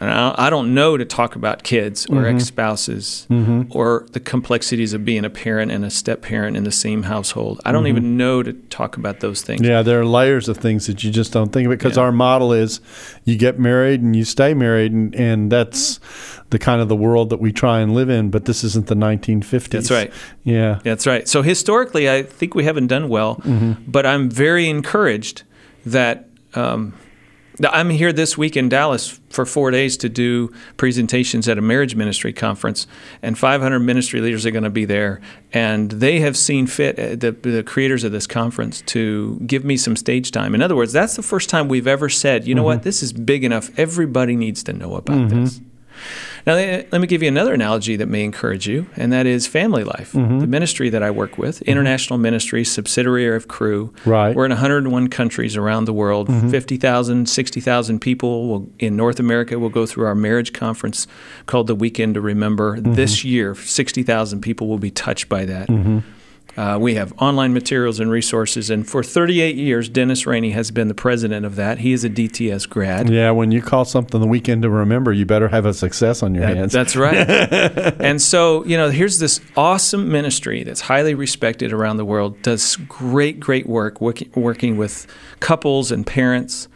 And 0.00 0.10
I 0.10 0.34
I 0.36 0.50
don't 0.50 0.74
know 0.74 0.96
to 0.96 1.04
talk 1.04 1.36
about 1.36 1.62
kids 1.62 2.06
or 2.06 2.16
mm-hmm. 2.16 2.36
ex 2.36 2.44
spouses 2.44 3.26
mm-hmm. 3.30 3.62
or 3.70 4.06
the 4.12 4.20
complexities 4.20 4.92
of 4.92 5.04
being 5.04 5.24
a 5.24 5.30
parent 5.30 5.72
and 5.72 5.84
a 5.84 5.90
step 5.90 6.22
parent 6.22 6.56
in 6.56 6.64
the 6.64 6.72
same 6.72 7.04
household. 7.04 7.60
I 7.64 7.72
don't 7.72 7.84
mm-hmm. 7.84 7.96
even 7.96 8.16
know 8.16 8.42
to 8.42 8.52
talk 8.52 8.96
about 8.96 9.20
those 9.20 9.42
things. 9.42 9.62
Yeah, 9.62 9.82
there 9.82 10.00
are 10.00 10.04
layers 10.04 10.48
of 10.48 10.58
things 10.58 10.86
that 10.86 11.02
you 11.04 11.10
just 11.10 11.32
don't 11.32 11.52
think 11.52 11.66
of 11.66 11.70
because 11.70 11.96
Yeah. 11.96 12.04
our 12.04 12.12
model 12.12 12.52
is 12.52 12.80
you 13.24 13.36
get 13.36 13.58
married 13.58 14.02
and 14.02 14.14
you 14.14 14.24
stay 14.24 14.54
married, 14.54 14.92
and, 14.92 15.14
and 15.14 15.50
that's 15.50 16.00
the 16.50 16.58
kind 16.58 16.80
of 16.80 16.88
the 16.88 16.96
world 16.96 17.30
that 17.30 17.40
we 17.40 17.52
try 17.52 17.80
and 17.80 17.94
live 17.94 18.08
in. 18.08 18.30
But 18.30 18.44
this 18.44 18.62
isn't 18.64 18.86
the 18.86 18.94
1950s. 18.94 19.70
That's 19.70 19.90
right. 19.90 20.12
Yeah. 20.44 20.80
That's 20.84 21.06
right. 21.06 21.26
So 21.26 21.42
historically, 21.42 22.10
I 22.10 22.22
think 22.22 22.54
we 22.54 22.64
haven't 22.64 22.88
done 22.88 23.08
well, 23.08 23.40
but 23.86 24.06
I'm 24.06 24.30
very 24.30 24.68
encouraged 24.68 25.42
that 25.84 26.28
um, 26.54 26.94
I'm 27.64 27.90
here 27.90 28.12
this 28.12 28.36
week 28.36 28.56
in 28.56 28.68
Dallas 28.68 29.20
for 29.30 29.46
four 29.46 29.70
days 29.70 29.96
to 29.98 30.08
do 30.08 30.52
presentations 30.76 31.48
at 31.48 31.58
a 31.58 31.60
marriage 31.60 31.94
ministry 31.94 32.32
conference, 32.32 32.86
and 33.22 33.38
500 33.38 33.78
ministry 33.80 34.20
leaders 34.20 34.44
are 34.46 34.50
going 34.50 34.64
to 34.64 34.70
be 34.70 34.84
there, 34.84 35.20
and 35.52 35.90
they 35.90 36.20
have 36.20 36.36
seen 36.36 36.66
fit 36.66 36.98
uh, 36.98 37.16
the, 37.16 37.32
the 37.32 37.62
creators 37.62 38.04
of 38.04 38.12
this 38.12 38.26
conference 38.26 38.82
to 38.82 39.40
give 39.46 39.64
me 39.64 39.76
some 39.76 39.96
stage 39.96 40.30
time. 40.30 40.54
In 40.54 40.62
other 40.62 40.76
words, 40.76 40.92
that's 40.92 41.16
the 41.16 41.22
first 41.22 41.48
time 41.48 41.68
we've 41.68 41.86
ever 41.86 42.08
said, 42.08 42.46
you 42.46 42.54
know 42.54 42.62
what, 42.62 42.82
this 42.82 43.02
is 43.02 43.12
big 43.12 43.44
enough. 43.44 43.70
Everybody 43.78 44.36
needs 44.36 44.62
to 44.64 44.72
know 44.72 44.94
about 44.96 45.28
this. 45.28 45.60
Now, 46.46 46.54
let 46.54 46.92
me 46.92 47.06
give 47.06 47.22
you 47.22 47.28
another 47.28 47.54
analogy 47.54 47.96
that 47.96 48.06
may 48.06 48.22
encourage 48.22 48.68
you, 48.68 48.86
and 48.96 49.12
that 49.12 49.26
is 49.26 49.46
family 49.46 49.82
life. 49.82 50.12
Mm-hmm. 50.12 50.38
The 50.38 50.46
ministry 50.46 50.90
that 50.90 51.02
I 51.02 51.10
work 51.10 51.38
with, 51.38 51.56
mm-hmm. 51.56 51.70
International 51.70 52.18
Ministry, 52.18 52.64
subsidiary 52.64 53.34
of 53.34 53.48
Cru. 53.48 53.92
Right. 54.04 54.34
We're 54.34 54.44
in 54.44 54.52
101 54.52 55.08
countries 55.08 55.56
around 55.56 55.86
the 55.86 55.92
world. 55.92 56.28
Mm-hmm. 56.28 56.50
50,000, 56.50 57.28
60,000 57.28 57.98
people 58.00 58.48
will, 58.48 58.70
in 58.78 58.96
North 58.96 59.18
America 59.18 59.58
will 59.58 59.70
go 59.70 59.86
through 59.86 60.06
our 60.06 60.14
marriage 60.14 60.52
conference 60.52 61.06
called 61.46 61.66
the 61.66 61.74
Weekend 61.74 62.14
to 62.14 62.20
Remember. 62.20 62.80
This 62.80 63.24
year, 63.24 63.54
60,000 63.54 64.40
people 64.40 64.68
will 64.68 64.78
be 64.78 64.90
touched 64.90 65.28
by 65.28 65.44
that. 65.46 65.68
Uh, 66.56 66.78
we 66.80 66.94
have 66.94 67.12
online 67.18 67.52
materials 67.52 68.00
and 68.00 68.10
resources. 68.10 68.70
And 68.70 68.88
for 68.88 69.02
38 69.02 69.56
years, 69.56 69.90
Dennis 69.90 70.26
Rainey 70.26 70.52
has 70.52 70.70
been 70.70 70.88
the 70.88 70.94
president 70.94 71.44
of 71.44 71.56
that. 71.56 71.78
He 71.78 71.92
is 71.92 72.02
a 72.02 72.08
DTS 72.08 72.66
grad. 72.68 73.10
Yeah, 73.10 73.30
when 73.32 73.50
you 73.52 73.60
call 73.60 73.84
something 73.84 74.18
the 74.20 74.26
weekend 74.26 74.62
to 74.62 74.70
remember, 74.70 75.12
you 75.12 75.26
better 75.26 75.48
have 75.48 75.66
a 75.66 75.74
success 75.74 76.22
on 76.22 76.34
your 76.34 76.46
That- 76.46 76.56
hands. 76.56 76.72
That's 76.72 76.96
right. 76.96 77.14
and 78.00 78.22
so, 78.22 78.64
you 78.64 78.78
know, 78.78 78.88
here's 78.88 79.18
this 79.18 79.40
awesome 79.54 80.10
ministry 80.10 80.62
that's 80.64 80.80
highly 80.80 81.14
respected 81.14 81.74
around 81.74 81.98
the 81.98 82.06
world, 82.06 82.40
does 82.40 82.76
great, 82.88 83.38
great 83.38 83.66
work 83.66 84.00
working, 84.00 84.30
working 84.34 84.78
with 84.78 85.06
couples 85.40 85.92
and 85.92 86.06
parents. 86.06 86.68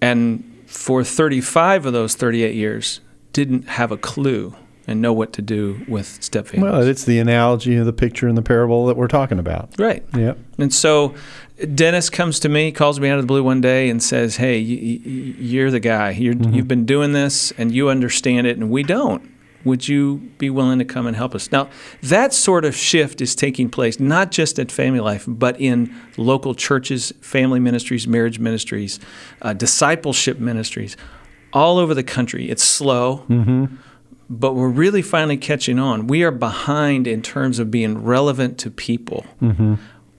And 0.00 0.44
for 0.66 1.02
35 1.02 1.86
of 1.86 1.92
those 1.92 2.14
38 2.14 2.54
years, 2.54 3.00
didn't 3.32 3.68
have 3.70 3.90
a 3.90 3.96
clue 3.96 4.54
and 4.88 5.00
know 5.00 5.12
what 5.12 5.32
to 5.34 5.42
do 5.42 5.84
with 5.86 6.20
step 6.22 6.46
families. 6.46 6.72
well, 6.72 6.82
it's 6.82 7.04
the 7.04 7.18
analogy 7.18 7.76
of 7.76 7.86
the 7.86 7.92
picture 7.92 8.26
in 8.26 8.34
the 8.34 8.42
parable 8.42 8.86
that 8.86 8.96
we're 8.96 9.06
talking 9.08 9.38
about. 9.38 9.70
right. 9.78 10.02
Yep. 10.16 10.38
And 10.58 10.74
so 10.74 11.14
Dennis 11.74 12.10
comes 12.10 12.40
to 12.40 12.48
me, 12.48 12.72
calls 12.72 12.98
me 12.98 13.08
out 13.08 13.18
of 13.18 13.22
the 13.22 13.26
blue 13.26 13.42
one 13.42 13.60
day, 13.60 13.88
and 13.88 14.02
says, 14.02 14.36
"Hey, 14.36 14.58
you, 14.58 14.76
you, 14.76 15.34
you're 15.38 15.70
the 15.70 15.80
guy. 15.80 16.10
You're, 16.10 16.34
You've 16.34 16.68
been 16.68 16.84
doing 16.86 17.12
this, 17.12 17.52
and 17.58 17.72
you 17.72 17.88
understand 17.88 18.46
it, 18.46 18.56
and 18.56 18.70
we 18.70 18.82
don't. 18.82 19.22
Would 19.64 19.88
you 19.88 20.18
be 20.38 20.50
willing 20.50 20.78
to 20.78 20.84
come 20.84 21.06
and 21.06 21.16
help 21.16 21.34
us?" 21.34 21.50
Now, 21.52 21.68
that 22.02 22.32
sort 22.32 22.64
of 22.64 22.74
shift 22.76 23.20
is 23.20 23.34
taking 23.34 23.70
place 23.70 23.98
not 24.00 24.30
just 24.30 24.58
at 24.58 24.70
Family 24.72 25.00
Life, 25.00 25.24
but 25.26 25.60
in 25.60 25.92
local 26.16 26.54
churches, 26.54 27.12
family 27.20 27.58
ministries, 27.60 28.06
marriage 28.06 28.38
ministries, 28.38 29.00
uh, 29.42 29.52
discipleship 29.52 30.38
ministries, 30.38 30.96
all 31.52 31.78
over 31.78 31.92
the 31.92 32.04
country. 32.04 32.48
It's 32.50 32.62
slow 32.64 33.24
but 34.30 34.54
we're 34.54 34.68
really 34.68 35.02
finally 35.02 35.36
catching 35.36 35.78
on. 35.78 36.06
We 36.06 36.22
are 36.22 36.30
behind 36.30 37.06
in 37.06 37.22
terms 37.22 37.58
of 37.58 37.70
being 37.70 38.04
relevant 38.04 38.58
to 38.58 38.70
people 38.70 39.24
mm-hmm. 39.40 39.74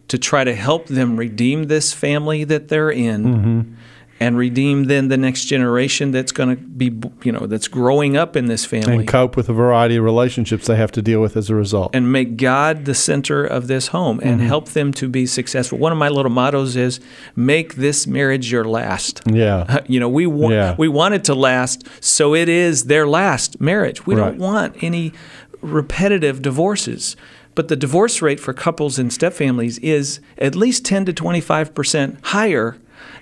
to 0.08 0.18
try 0.18 0.44
to 0.44 0.56
help 0.56 0.88
them 0.88 1.18
redeem 1.18 1.66
this 1.66 1.94
family 1.94 2.44
that 2.44 2.70
they're 2.70 2.92
in 2.92 3.24
mm-hmm. 3.24 3.74
And 4.20 4.38
redeem 4.38 4.86
then 4.86 5.08
the 5.08 5.18
next 5.18 5.46
generation 5.46 6.12
that's 6.12 6.32
going 6.32 6.50
to 6.50 6.56
be, 6.58 6.92
you 7.24 7.32
know, 7.32 7.48
that's 7.48 7.68
growing 7.68 8.18
up 8.18 8.36
in 8.36 8.48
this 8.48 8.66
family. 8.66 8.96
And 8.96 9.08
cope 9.08 9.38
with 9.38 9.48
a 9.50 9.54
variety 9.54 9.96
of 9.96 10.04
relationships 10.04 10.68
they 10.68 10.76
have 10.76 10.92
to 10.94 11.02
deal 11.02 11.22
with 11.22 11.38
as 11.38 11.50
a 11.50 11.56
result. 11.56 11.96
and 11.96 12.12
make 12.12 12.36
God 12.38 12.86
the 12.86 12.94
center 12.96 13.46
of 13.46 13.68
this 13.68 13.88
home 13.88 14.20
and 14.22 14.40
mm-hmm. 14.40 14.48
help 14.48 14.70
them 14.70 14.92
to 14.94 15.08
be 15.08 15.26
successful. 15.26 15.78
One 15.78 15.92
of 15.92 15.98
my 15.98 16.10
little 16.10 16.32
mottos 16.32 16.76
is 16.76 17.00
make 17.36 17.76
this 17.76 18.06
marriage 18.08 18.52
your 18.52 18.66
last. 18.66 19.22
yeah. 19.26 19.80
You 19.88 20.00
know, 20.00 20.10
we 20.10 20.28
want 20.28 20.54
Yeah. 20.54 20.76
we 20.78 20.88
want 20.88 21.14
it 21.16 21.24
to 21.26 21.34
last, 21.36 21.84
so 22.02 22.36
it 22.36 22.50
is 22.50 22.86
their 22.86 23.08
last 23.08 23.60
marriage. 23.62 24.06
We 24.06 24.16
Right. 24.16 24.30
don't 24.32 24.38
want 24.40 24.76
any 24.84 25.14
repetitive 25.62 26.42
divorces. 26.42 27.16
But 27.56 27.68
the 27.68 27.76
divorce 27.76 28.22
rate 28.22 28.40
for 28.40 28.54
couples 28.54 29.00
and 29.00 29.10
stepfamilies 29.12 29.80
is 29.82 30.20
at 30.38 30.56
least 30.56 30.86
10 30.86 31.06
to 31.06 31.14
25 31.14 31.74
percent 31.74 32.18
higher 32.24 32.78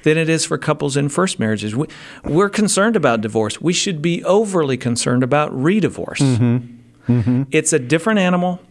than 0.07 0.17
it 0.17 0.29
is 0.29 0.45
for 0.45 0.57
couples 0.57 0.95
in 0.95 1.09
first 1.09 1.37
marriages. 1.37 1.75
We, 1.75 1.85
we're 2.23 2.49
concerned 2.49 2.95
about 2.95 3.19
divorce. 3.19 3.59
We 3.59 3.73
should 3.73 4.01
be 4.01 4.23
overly 4.23 4.77
concerned 4.77 5.21
about 5.21 5.51
redivorce. 5.51 6.19
Mm-hmm. 6.19 7.11
Mm-hmm. 7.11 7.43
It's 7.51 7.73
a 7.73 7.79
different 7.79 8.19
animal, 8.19 8.61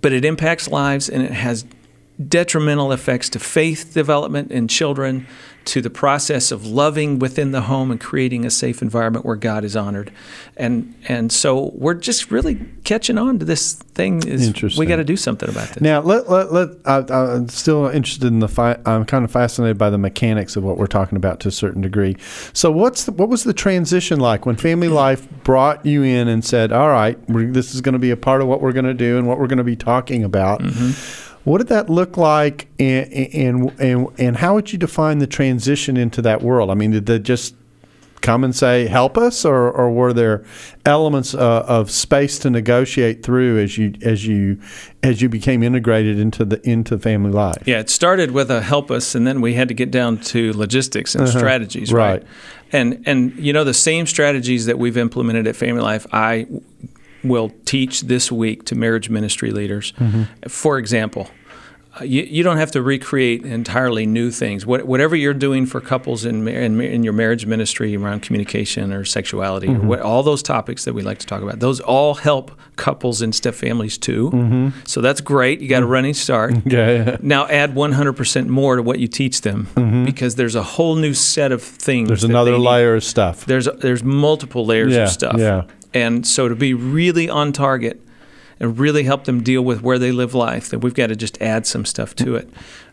but 0.00 0.12
it 0.12 0.24
impacts 0.24 0.68
lives 0.68 1.08
and 1.08 1.20
it 1.20 1.32
has 1.32 1.64
detrimental 2.28 2.92
effects 2.92 3.28
to 3.30 3.38
faith 3.38 3.92
development 3.94 4.50
in 4.50 4.68
children, 4.68 5.26
to 5.64 5.80
the 5.80 5.90
process 5.90 6.50
of 6.50 6.66
loving 6.66 7.18
within 7.18 7.52
the 7.52 7.62
home 7.62 7.90
and 7.90 8.00
creating 8.00 8.44
a 8.44 8.50
safe 8.50 8.82
environment 8.82 9.24
where 9.24 9.36
God 9.36 9.64
is 9.64 9.76
honored. 9.76 10.12
And 10.56 10.94
and 11.08 11.32
so 11.32 11.70
we're 11.74 11.94
just 11.94 12.30
really 12.30 12.60
catching 12.84 13.18
on 13.18 13.38
to 13.38 13.44
this 13.44 13.74
thing 13.74 14.26
is 14.26 14.78
we 14.78 14.86
got 14.86 14.96
to 14.96 15.04
do 15.04 15.16
something 15.16 15.48
about 15.48 15.68
this. 15.68 15.80
Now, 15.80 16.00
let, 16.00 16.28
let, 16.28 16.52
let, 16.52 16.68
I, 16.84 17.04
I'm 17.10 17.48
still 17.48 17.86
interested 17.86 18.26
in 18.26 18.40
the. 18.40 18.48
Fi- 18.48 18.78
I'm 18.86 19.04
kind 19.04 19.24
of 19.24 19.30
fascinated 19.30 19.78
by 19.78 19.90
the 19.90 19.98
mechanics 19.98 20.56
of 20.56 20.64
what 20.64 20.78
we're 20.78 20.86
talking 20.86 21.16
about 21.16 21.40
to 21.40 21.48
a 21.48 21.52
certain 21.52 21.82
degree. 21.82 22.16
So, 22.52 22.70
what's 22.70 23.04
the, 23.04 23.12
what 23.12 23.28
was 23.28 23.44
the 23.44 23.54
transition 23.54 24.20
like 24.20 24.46
when 24.46 24.56
Family 24.56 24.88
Life 25.02 25.28
brought 25.44 25.84
you 25.86 26.02
in 26.02 26.28
and 26.28 26.44
said, 26.44 26.72
"All 26.72 26.88
right, 26.88 27.18
we're, 27.28 27.50
this 27.50 27.74
is 27.74 27.80
going 27.80 27.94
to 27.94 27.98
be 27.98 28.10
a 28.10 28.16
part 28.16 28.42
of 28.42 28.48
what 28.48 28.60
we're 28.60 28.72
going 28.72 28.84
to 28.84 28.94
do 28.94 29.18
and 29.18 29.26
what 29.26 29.38
we're 29.38 29.46
going 29.46 29.58
to 29.58 29.64
be 29.64 29.76
talking 29.76 30.24
about"? 30.24 30.60
Mm-hmm. 30.60 31.31
What 31.44 31.58
did 31.58 31.68
that 31.68 31.90
look 31.90 32.16
like, 32.16 32.68
and, 32.78 33.12
and 33.12 33.80
and 33.80 34.08
and 34.18 34.36
how 34.36 34.54
would 34.54 34.72
you 34.72 34.78
define 34.78 35.18
the 35.18 35.26
transition 35.26 35.96
into 35.96 36.22
that 36.22 36.42
world? 36.42 36.70
I 36.70 36.74
mean, 36.74 36.92
did 36.92 37.06
they 37.06 37.18
just 37.18 37.54
come 38.20 38.44
and 38.44 38.54
say, 38.54 38.86
"Help 38.86 39.18
us," 39.18 39.44
or, 39.44 39.70
or 39.70 39.90
were 39.90 40.12
there 40.12 40.44
elements 40.86 41.34
uh, 41.34 41.64
of 41.66 41.90
space 41.90 42.38
to 42.40 42.50
negotiate 42.50 43.22
through 43.22 43.58
as 43.58 43.76
you 43.76 43.94
as 44.02 44.26
you 44.26 44.58
as 45.02 45.20
you 45.20 45.28
became 45.28 45.62
integrated 45.62 46.18
into 46.18 46.44
the 46.44 46.66
into 46.68 46.98
family 46.98 47.32
life? 47.32 47.62
Yeah, 47.66 47.80
it 47.80 47.90
started 47.90 48.30
with 48.30 48.50
a 48.50 48.62
help 48.62 48.90
us, 48.90 49.14
and 49.14 49.26
then 49.26 49.40
we 49.40 49.54
had 49.54 49.68
to 49.68 49.74
get 49.74 49.90
down 49.90 50.18
to 50.18 50.52
logistics 50.52 51.14
and 51.14 51.28
strategies, 51.28 51.92
right? 51.92 52.04
Uh-huh. 52.04 52.12
Right. 52.12 52.26
And 52.72 53.02
and 53.06 53.36
you 53.36 53.52
know 53.52 53.64
the 53.64 53.74
same 53.74 54.06
strategies 54.06 54.66
that 54.66 54.78
we've 54.78 54.96
implemented 54.96 55.46
at 55.46 55.56
Family 55.56 55.82
Life, 55.82 56.06
I 56.12 56.46
will 57.24 57.50
teach 57.64 58.02
this 58.02 58.30
week 58.32 58.64
to 58.66 58.74
marriage 58.74 59.08
ministry 59.10 59.50
leaders. 59.50 59.92
Mm-hmm. 59.98 60.48
For 60.48 60.78
example. 60.78 61.28
uh, 62.00 62.04
You, 62.04 62.22
you 62.22 62.42
don't 62.42 62.56
have 62.56 62.70
to 62.70 62.80
recreate 62.80 63.44
entirely 63.44 64.06
new 64.06 64.30
things. 64.30 64.64
What, 64.64 64.86
whatever 64.86 65.14
you're 65.14 65.34
doing 65.34 65.66
for 65.66 65.78
couples 65.80 66.24
in, 66.24 66.48
in, 66.48 66.80
in 66.80 67.02
your 67.04 67.12
marriage 67.12 67.44
ministry 67.44 67.94
around 67.94 68.22
communication 68.22 68.92
or 68.94 69.04
sexuality, 69.04 69.66
Mm-hmm. 69.68 69.84
or 69.84 69.88
what, 69.88 70.00
all 70.00 70.22
those 70.22 70.42
topics 70.42 70.84
that 70.86 70.94
we 70.94 71.02
like 71.02 71.18
to 71.18 71.26
talk 71.26 71.42
about, 71.42 71.60
those 71.60 71.80
all 71.80 72.14
help 72.14 72.50
couples 72.76 73.20
and 73.20 73.34
step 73.34 73.54
families 73.54 73.98
too. 73.98 74.30
Mm-hmm. 74.30 74.68
So 74.86 75.02
that's 75.02 75.20
great. 75.20 75.60
You 75.60 75.68
got 75.68 75.82
a 75.82 75.86
running 75.86 76.14
start. 76.14 76.54
Yeah. 76.64 77.18
Now 77.20 77.46
add 77.48 77.74
100% 77.74 78.46
more 78.48 78.76
to 78.76 78.82
what 78.82 78.98
you 78.98 79.06
teach 79.06 79.42
them 79.42 79.68
because 80.06 80.36
there's 80.36 80.54
a 80.56 80.62
whole 80.62 80.96
new 80.96 81.12
set 81.12 81.52
of 81.52 81.62
things. 81.62 82.04
Mm-hmm. 82.04 82.08
There's 82.08 82.24
another 82.24 82.56
layer 82.56 82.94
of 82.96 83.04
stuff. 83.04 83.44
There's 83.44 83.68
there's 83.80 84.02
multiple 84.02 84.64
layers 84.64 84.94
Yeah, 84.94 85.02
of 85.02 85.10
stuff. 85.10 85.36
yeah. 85.38 85.64
And 85.94 86.26
so 86.26 86.48
to 86.48 86.54
be 86.54 86.74
really 86.74 87.28
on 87.28 87.52
target 87.52 88.00
and 88.60 88.78
really 88.78 89.02
help 89.04 89.24
them 89.24 89.42
deal 89.42 89.62
with 89.62 89.82
where 89.82 89.98
they 89.98 90.12
live 90.12 90.34
life, 90.34 90.68
then 90.70 90.80
we've 90.80 90.94
got 90.94 91.08
to 91.08 91.16
just 91.16 91.40
add 91.42 91.66
some 91.66 91.84
stuff 91.84 92.14
to 92.16 92.36
it. 92.36 92.48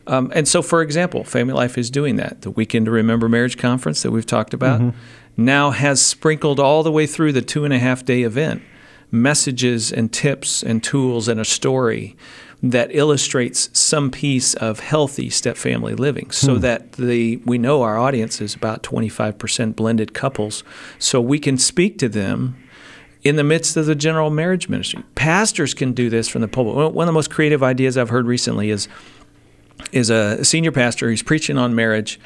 Um, 0.07 0.31
and 0.33 0.47
so, 0.47 0.61
for 0.61 0.81
example, 0.81 1.23
Family 1.23 1.53
Life 1.53 1.77
is 1.77 1.91
doing 1.91 2.15
that. 2.15 2.41
The 2.41 2.49
Weekend 2.49 2.85
to 2.85 2.91
Remember 2.91 3.29
Marriage 3.29 3.57
Conference 3.57 4.01
that 4.01 4.11
we've 4.11 4.25
talked 4.25 4.53
about 4.53 4.81
Mm-hmm. 4.81 4.97
now 5.45 5.69
has 5.71 6.01
sprinkled 6.03 6.59
all 6.59 6.81
the 6.81 6.91
way 6.91 7.05
through 7.05 7.33
the 7.33 7.41
two 7.43 7.63
and 7.65 7.73
a 7.73 7.79
half 7.79 8.03
day 8.03 8.23
event 8.23 8.63
messages 9.11 9.91
and 9.91 10.11
tips 10.13 10.61
and 10.63 10.83
tools 10.83 11.27
and 11.27 11.39
a 11.39 11.45
story 11.45 12.15
that 12.61 12.93
illustrates 12.93 13.69
some 13.77 14.11
piece 14.11 14.53
of 14.55 14.79
healthy 14.81 15.29
step 15.29 15.57
family 15.57 15.95
living 15.95 16.29
so 16.29 16.55
that 16.59 16.91
the 16.93 17.37
we 17.37 17.57
know 17.57 17.81
our 17.81 17.97
audience 17.97 18.39
is 18.41 18.53
about 18.53 18.83
25% 18.83 19.75
blended 19.75 20.13
couples 20.13 20.63
so 20.99 21.19
we 21.21 21.39
can 21.39 21.57
speak 21.57 21.97
to 21.97 22.09
them 22.09 22.55
in 23.23 23.35
the 23.35 23.43
midst 23.43 23.75
of 23.77 23.85
the 23.85 23.95
general 23.95 24.29
marriage 24.29 24.69
ministry 24.69 25.03
pastors 25.15 25.73
can 25.73 25.91
do 25.93 26.09
this 26.09 26.27
from 26.27 26.41
the 26.41 26.47
pulpit 26.47 26.93
One- 26.93 27.03
of 27.05 27.07
the 27.07 27.13
most 27.13 27.29
creative 27.29 27.61
ideas 27.63 27.97
i've 27.97 28.09
heard 28.09 28.25
recently 28.25 28.69
is 28.69 28.87
is 29.91 30.09
a 30.09 30.43
senior 30.43 30.71
pastor. 30.71 31.09
who's 31.09 31.23
preaching 31.23 31.57
on 31.57 31.73
marriage. 31.73 32.19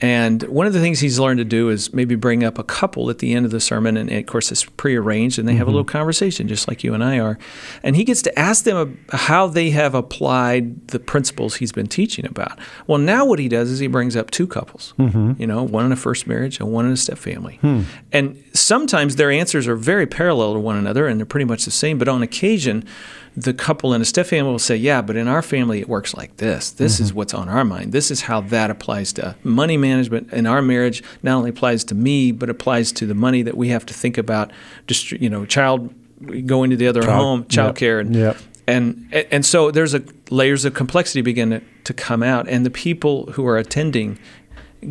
And 0.00 0.44
one 0.44 0.66
of 0.66 0.72
the 0.72 0.80
things 0.80 1.00
he's 1.00 1.18
learned 1.18 1.38
to 1.38 1.44
do 1.44 1.70
is 1.70 1.92
maybe 1.92 2.14
bring 2.14 2.44
up 2.44 2.58
a 2.58 2.62
couple 2.62 3.10
at 3.10 3.18
the 3.18 3.32
end 3.32 3.44
of 3.44 3.50
the 3.50 3.60
sermon. 3.60 3.96
And 3.96 4.10
of 4.12 4.26
course, 4.26 4.52
it's 4.52 4.64
prearranged, 4.64 5.38
and 5.38 5.48
they 5.48 5.54
have 5.54 5.62
a 5.62 5.64
mm-hmm. 5.64 5.76
little 5.76 5.84
conversation, 5.84 6.46
just 6.46 6.68
like 6.68 6.84
you 6.84 6.94
and 6.94 7.02
I 7.02 7.18
are. 7.18 7.38
And 7.82 7.96
he 7.96 8.04
gets 8.04 8.22
to 8.22 8.38
ask 8.38 8.64
them 8.64 9.04
how 9.10 9.48
they 9.48 9.70
have 9.70 9.94
applied 9.94 10.88
the 10.88 11.00
principles 11.00 11.56
he's 11.56 11.72
been 11.72 11.88
teaching 11.88 12.26
about. 12.26 12.58
Well, 12.86 12.98
now 12.98 13.24
what 13.24 13.38
he 13.38 13.48
does 13.48 13.70
is 13.70 13.80
he 13.80 13.88
brings 13.88 14.16
up 14.16 14.30
two 14.30 14.46
couples, 14.46 14.94
mm-hmm. 14.98 15.32
you 15.36 15.46
know, 15.46 15.64
one 15.64 15.84
in 15.84 15.92
a 15.92 15.96
first 15.96 16.26
marriage 16.26 16.60
and 16.60 16.72
one 16.72 16.86
in 16.86 16.92
a 16.92 16.96
step 16.96 17.18
family. 17.18 17.56
Hmm. 17.56 17.82
And 18.12 18.42
sometimes 18.52 19.16
their 19.16 19.30
answers 19.30 19.66
are 19.66 19.76
very 19.76 20.06
parallel 20.06 20.54
to 20.54 20.60
one 20.60 20.76
another, 20.76 21.08
and 21.08 21.18
they're 21.18 21.26
pretty 21.26 21.46
much 21.46 21.64
the 21.64 21.70
same. 21.70 21.98
But 21.98 22.08
on 22.08 22.22
occasion, 22.22 22.86
the 23.42 23.54
couple 23.54 23.94
in 23.94 24.02
a 24.02 24.04
step 24.04 24.26
family 24.26 24.50
will 24.50 24.58
say, 24.58 24.76
Yeah, 24.76 25.02
but 25.02 25.16
in 25.16 25.28
our 25.28 25.42
family 25.42 25.80
it 25.80 25.88
works 25.88 26.14
like 26.14 26.36
this. 26.38 26.70
This 26.70 27.00
is 27.00 27.08
mm-hmm. 27.08 27.18
what's 27.18 27.34
on 27.34 27.48
our 27.48 27.64
mind. 27.64 27.92
This 27.92 28.10
is 28.10 28.22
how 28.22 28.40
that 28.42 28.70
applies 28.70 29.12
to 29.14 29.36
money 29.44 29.76
management 29.76 30.32
in 30.32 30.46
our 30.46 30.60
marriage. 30.60 31.02
Not 31.22 31.36
only 31.36 31.50
applies 31.50 31.84
to 31.84 31.94
me, 31.94 32.32
but 32.32 32.50
applies 32.50 32.92
to 32.92 33.06
the 33.06 33.14
money 33.14 33.42
that 33.42 33.56
we 33.56 33.68
have 33.68 33.86
to 33.86 33.94
think 33.94 34.18
about. 34.18 34.52
Just 34.86 35.12
you 35.12 35.30
know, 35.30 35.46
child 35.46 35.94
going 36.46 36.70
to 36.70 36.76
the 36.76 36.88
other 36.88 37.02
Child- 37.02 37.22
home, 37.22 37.46
child 37.46 37.68
yep, 37.68 37.76
care, 37.76 38.00
and 38.00 38.14
yep. 38.14 38.36
and 38.66 39.08
and 39.30 39.46
so 39.46 39.70
there's 39.70 39.94
a 39.94 40.02
layers 40.30 40.64
of 40.64 40.74
complexity 40.74 41.22
begin 41.22 41.50
to, 41.50 41.62
to 41.84 41.94
come 41.94 42.22
out, 42.22 42.48
and 42.48 42.66
the 42.66 42.70
people 42.70 43.26
who 43.32 43.46
are 43.46 43.56
attending 43.56 44.18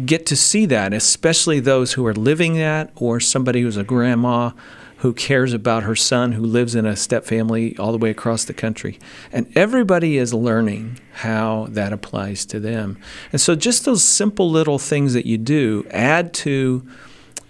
get 0.05 0.25
to 0.25 0.35
see 0.35 0.65
that, 0.65 0.93
especially 0.93 1.59
those 1.59 1.93
who 1.93 2.05
are 2.05 2.13
living 2.13 2.55
that, 2.55 2.91
or 2.95 3.19
somebody 3.19 3.61
who's 3.61 3.77
a 3.77 3.83
grandma 3.83 4.51
who 4.97 5.13
cares 5.13 5.53
about 5.53 5.83
her 5.83 5.95
son 5.95 6.33
who 6.33 6.43
lives 6.43 6.75
in 6.75 6.85
a 6.85 6.95
step 6.95 7.25
family 7.25 7.77
all 7.77 7.91
the 7.91 7.97
way 7.97 8.09
across 8.09 8.45
the 8.45 8.53
country. 8.53 8.99
And 9.31 9.51
everybody 9.55 10.17
is 10.17 10.33
learning 10.33 10.99
how 11.13 11.67
that 11.69 11.93
applies 11.93 12.45
to 12.47 12.59
them. 12.59 12.97
And 13.31 13.39
so 13.39 13.55
just 13.55 13.85
those 13.85 14.03
simple 14.03 14.49
little 14.49 14.79
things 14.79 15.13
that 15.13 15.25
you 15.25 15.37
do 15.37 15.85
add 15.91 16.33
to 16.35 16.87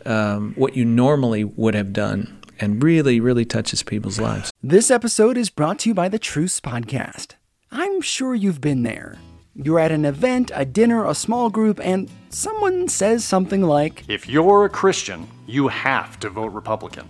um, 0.05 0.53
what 0.55 0.75
you 0.75 0.85
normally 0.85 1.43
would 1.43 1.75
have 1.75 1.93
done 1.93 2.39
and 2.59 2.81
really, 2.83 3.19
really 3.19 3.45
touches 3.45 3.83
people's 3.83 4.19
lives. 4.19 4.51
This 4.63 4.89
episode 4.89 5.37
is 5.37 5.49
brought 5.49 5.79
to 5.79 5.89
you 5.89 5.93
by 5.93 6.09
the 6.09 6.19
Truce 6.19 6.59
Podcast. 6.59 7.33
I 7.71 7.87
I'm 7.97 8.01
sure 8.01 8.35
you've 8.35 8.61
been 8.61 8.83
there. 8.83 9.17
You're 9.55 9.79
at 9.79 9.91
an 9.91 10.05
event, 10.05 10.51
a 10.53 10.65
dinner, 10.65 11.03
a 11.07 11.15
small 11.15 11.49
group, 11.49 11.79
and 11.79 12.11
someone 12.29 12.87
says 12.87 13.25
something 13.25 13.63
like, 13.63 14.03
If 14.07 14.29
you're 14.29 14.65
a 14.65 14.69
Christian, 14.69 15.27
you 15.47 15.67
have 15.67 16.19
to 16.19 16.29
vote 16.29 16.51
Republican. 16.53 17.09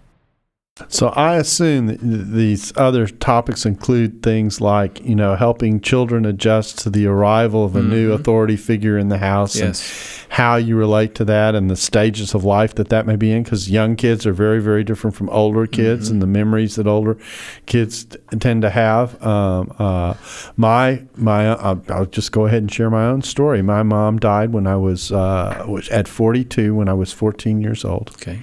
So 0.87 1.09
I 1.09 1.35
assume 1.35 1.87
that 1.87 1.99
these 1.99 2.71
other 2.77 3.05
topics 3.05 3.65
include 3.65 4.23
things 4.23 4.61
like, 4.61 5.01
you 5.05 5.15
know, 5.15 5.35
helping 5.35 5.81
children 5.81 6.25
adjust 6.25 6.79
to 6.79 6.89
the 6.89 7.05
arrival 7.07 7.65
of 7.65 7.75
a 7.75 7.81
new 7.83 8.13
authority 8.13 8.55
figure 8.55 8.97
in 8.97 9.09
the 9.09 9.17
house 9.17 9.57
Yes. 9.57 10.23
and 10.23 10.31
how 10.33 10.55
you 10.55 10.77
relate 10.77 11.13
to 11.15 11.25
that 11.25 11.55
and 11.55 11.69
the 11.69 11.75
stages 11.75 12.33
of 12.33 12.45
life 12.45 12.73
that 12.75 12.87
that 12.87 13.05
may 13.05 13.17
be 13.17 13.33
in 13.33 13.43
because 13.43 13.69
young 13.69 13.97
kids 13.97 14.25
are 14.25 14.31
very, 14.31 14.61
very 14.61 14.83
different 14.85 15.13
from 15.13 15.29
older 15.29 15.67
kids 15.67 16.09
and 16.09 16.21
the 16.21 16.27
memories 16.27 16.77
that 16.77 16.87
older 16.87 17.17
kids 17.65 18.05
t- 18.05 18.17
tend 18.39 18.61
to 18.61 18.69
have. 18.69 19.21
Um, 19.21 19.75
uh, 19.77 20.13
my, 20.55 21.03
my, 21.17 21.49
uh, 21.49 21.79
I'll 21.89 22.05
just 22.05 22.31
go 22.31 22.45
ahead 22.45 22.63
and 22.63 22.71
share 22.73 22.89
my 22.89 23.03
own 23.07 23.23
story. 23.23 23.61
My 23.61 23.83
mom 23.83 24.19
died 24.19 24.53
when 24.53 24.65
I 24.67 24.77
was, 24.77 25.11
uh, 25.11 25.65
was 25.67 25.89
at 25.89 26.07
42 26.07 26.73
when 26.73 26.87
I 26.87 26.93
was 26.93 27.11
14 27.11 27.61
years 27.61 27.83
old 27.83 28.11
Okay. 28.15 28.39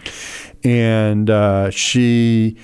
And 0.64 1.30
uh, 1.30 1.70
she 1.70 2.56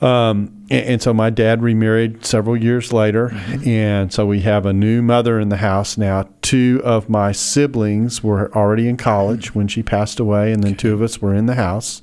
um, 0.00 0.64
and, 0.70 0.86
and 0.86 1.02
so 1.02 1.12
my 1.12 1.30
dad 1.30 1.62
remarried 1.62 2.24
several 2.24 2.56
years 2.56 2.92
later 2.92 3.30
and 3.66 4.12
so 4.12 4.26
we 4.26 4.40
have 4.40 4.64
a 4.66 4.72
new 4.72 5.02
mother 5.02 5.40
in 5.40 5.48
the 5.48 5.56
house 5.56 5.98
now 5.98 6.28
two 6.42 6.80
of 6.84 7.08
my 7.08 7.32
siblings 7.32 8.22
were 8.22 8.54
already 8.54 8.88
in 8.88 8.96
college 8.96 9.54
when 9.54 9.66
she 9.66 9.82
passed 9.82 10.20
away 10.20 10.52
and 10.52 10.62
then 10.62 10.76
two 10.76 10.94
of 10.94 11.02
us 11.02 11.20
were 11.20 11.34
in 11.34 11.46
the 11.46 11.56
house 11.56 12.02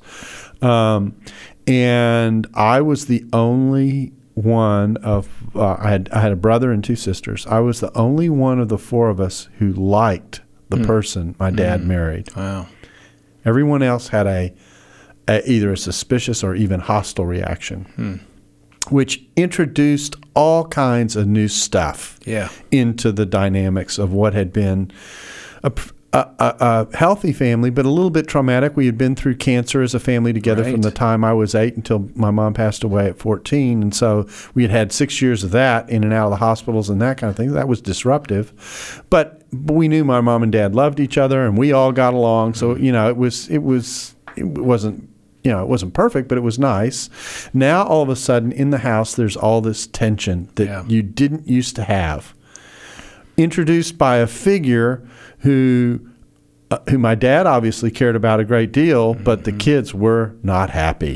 um, 0.61 1.15
and 1.67 2.47
i 2.53 2.81
was 2.81 3.05
the 3.05 3.23
only 3.31 4.11
one 4.35 4.97
of 4.97 5.29
uh, 5.55 5.77
I 5.79 5.89
had 5.91 6.09
I 6.11 6.19
had 6.19 6.31
a 6.33 6.35
brother 6.35 6.71
and 6.71 6.83
two 6.83 6.97
sisters. 6.97 7.47
I 7.47 7.59
was 7.59 7.79
the 7.79 7.97
only 7.97 8.29
one 8.29 8.59
of 8.59 8.67
the 8.67 8.77
four 8.77 9.09
of 9.09 9.21
us 9.21 9.47
who 9.59 9.71
liked 9.71 10.41
the 10.69 10.77
person 10.83 11.35
my 11.39 11.51
dad 11.51 11.85
married. 11.85 12.35
Wow. 12.35 12.67
Everyone 13.45 13.81
else 13.81 14.09
had 14.09 14.27
a 14.27 14.53
either 15.27 15.71
a 15.73 15.77
suspicious 15.77 16.43
or 16.43 16.55
even 16.55 16.79
hostile 16.79 17.25
reaction, 17.25 17.85
hmm. 17.95 18.15
which 18.93 19.23
introduced 19.35 20.15
all 20.35 20.65
kinds 20.67 21.15
of 21.15 21.27
new 21.27 21.47
stuff 21.47 22.19
Yeah. 22.25 22.49
into 22.71 23.11
the 23.11 23.25
dynamics 23.25 23.97
of 23.97 24.13
what 24.13 24.33
had 24.33 24.53
been 24.53 24.91
a, 25.63 25.71
a, 26.13 26.19
a, 26.39 26.55
a 26.59 26.97
healthy 26.97 27.33
family, 27.33 27.69
but 27.69 27.85
a 27.85 27.89
little 27.89 28.09
bit 28.09 28.27
traumatic. 28.27 28.77
We 28.77 28.85
had 28.85 28.97
been 28.97 29.15
through 29.15 29.35
cancer 29.35 29.81
as 29.81 29.93
a 29.93 29.99
family 29.99 30.31
together 30.31 30.63
from 30.63 30.81
the 30.81 30.91
time 30.91 31.25
I 31.25 31.33
was 31.33 31.55
eight 31.55 31.75
until 31.75 32.09
my 32.15 32.31
mom 32.31 32.53
passed 32.53 32.83
away 32.83 33.07
at 33.07 33.17
14. 33.17 33.81
And 33.81 33.95
so 33.95 34.27
we 34.53 34.61
had 34.61 34.71
had 34.71 34.91
six 34.93 35.21
years 35.21 35.43
of 35.43 35.51
that 35.51 35.89
in 35.89 36.03
and 36.03 36.13
out 36.13 36.25
of 36.25 36.31
the 36.31 36.37
hospitals 36.37 36.89
and 36.89 37.01
that 37.01 37.17
kind 37.17 37.29
of 37.29 37.35
thing. 37.35 37.51
That 37.51 37.67
was 37.67 37.81
disruptive. 37.81 39.03
But 39.09 39.41
we 39.51 39.87
knew 39.87 40.05
my 40.05 40.21
mom 40.21 40.43
and 40.43 40.51
dad 40.51 40.75
loved 40.75 40.99
each 40.99 41.17
other 41.17 41.45
and 41.45 41.57
we 41.57 41.73
all 41.73 41.91
got 41.91 42.13
along. 42.13 42.53
So, 42.53 42.75
hmm. 42.75 42.83
you 42.83 42.91
know, 42.91 43.09
it 43.09 43.17
was, 43.17 43.49
it 43.49 43.63
was, 43.63 44.15
it 44.37 44.45
wasn't 44.45 45.09
you 45.45 45.51
know, 45.51 45.61
it 45.61 45.67
wasn't 45.69 45.93
perfect, 45.93 46.27
but 46.27 46.37
it 46.37 46.41
was 46.41 46.57
nice. 46.57 47.09
Now 47.53 47.83
all 47.83 48.01
of 48.01 48.09
a 48.09 48.15
sudden 48.15 48.51
in 48.51 48.71
the 48.71 48.79
house 48.79 49.13
there's 49.15 49.37
all 49.37 49.61
this 49.61 49.85
tension 49.87 50.49
that 50.55 50.65
Yeah. 50.65 50.83
you 50.87 51.03
didn't 51.03 51.47
used 51.47 51.75
to 51.77 51.83
have. 51.83 52.33
Introduced 53.37 53.97
by 53.97 54.17
a 54.17 54.27
figure 54.27 55.05
who 55.39 55.99
uh, 56.71 56.79
who 56.89 56.97
my 56.97 57.13
dad 57.13 57.45
obviously 57.45 57.91
cared 57.91 58.15
about 58.15 58.39
a 58.39 58.43
great 58.43 58.71
deal, 58.71 59.13
but 59.13 59.43
the 59.43 59.51
kids 59.51 59.93
were 59.93 60.33
not 60.41 60.69
happy. 60.71 61.15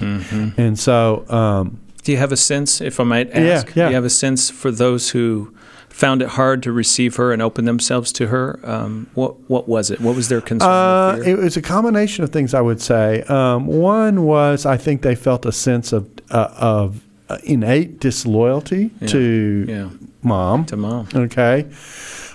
And 0.57 0.77
so 0.77 1.25
um, 1.29 1.79
Do 2.03 2.11
you 2.11 2.17
have 2.19 2.31
a 2.31 2.37
sense, 2.37 2.81
if 2.81 2.99
I 2.99 3.03
might 3.03 3.31
ask? 3.31 3.67
Yeah, 3.69 3.73
yeah. 3.75 3.85
do 3.85 3.89
you 3.89 3.95
have 3.95 4.05
a 4.05 4.09
sense 4.11 4.49
for 4.51 4.69
those 4.69 5.09
who 5.09 5.53
found 5.89 6.21
it 6.21 6.30
hard 6.30 6.63
to 6.63 6.71
receive 6.71 7.17
her 7.17 7.32
and 7.32 7.41
open 7.41 7.65
themselves 7.65 8.12
to 8.13 8.28
her? 8.28 8.60
Um, 8.63 9.10
what 9.13 9.49
what 9.49 9.67
was 9.67 9.91
it? 9.91 9.99
What 9.99 10.15
was 10.15 10.30
their 10.30 10.41
concern? 10.41 10.69
Uh, 10.69 11.21
it 11.25 11.38
was 11.38 11.58
a 11.58 11.62
combination 11.62 12.23
of 12.23 12.32
things 12.32 12.54
I 12.54 12.62
would 12.62 12.82
say. 12.82 13.23
Um, 13.23 13.67
one 13.67 14.23
was 14.23 14.65
I 14.65 14.78
think 14.78 15.02
they 15.02 15.15
felt 15.15 15.45
a 15.45 15.52
sense 15.52 15.91
of 15.91 16.10
uh, 16.32 16.49
of 16.56 17.04
uh, 17.30 17.38
innate 17.43 17.99
disloyalty 17.99 18.89
to 19.08 19.65
yeah, 19.67 19.89
mom. 20.21 20.65
to 20.65 20.78
mom. 20.78 21.08
Okay. 21.13 21.67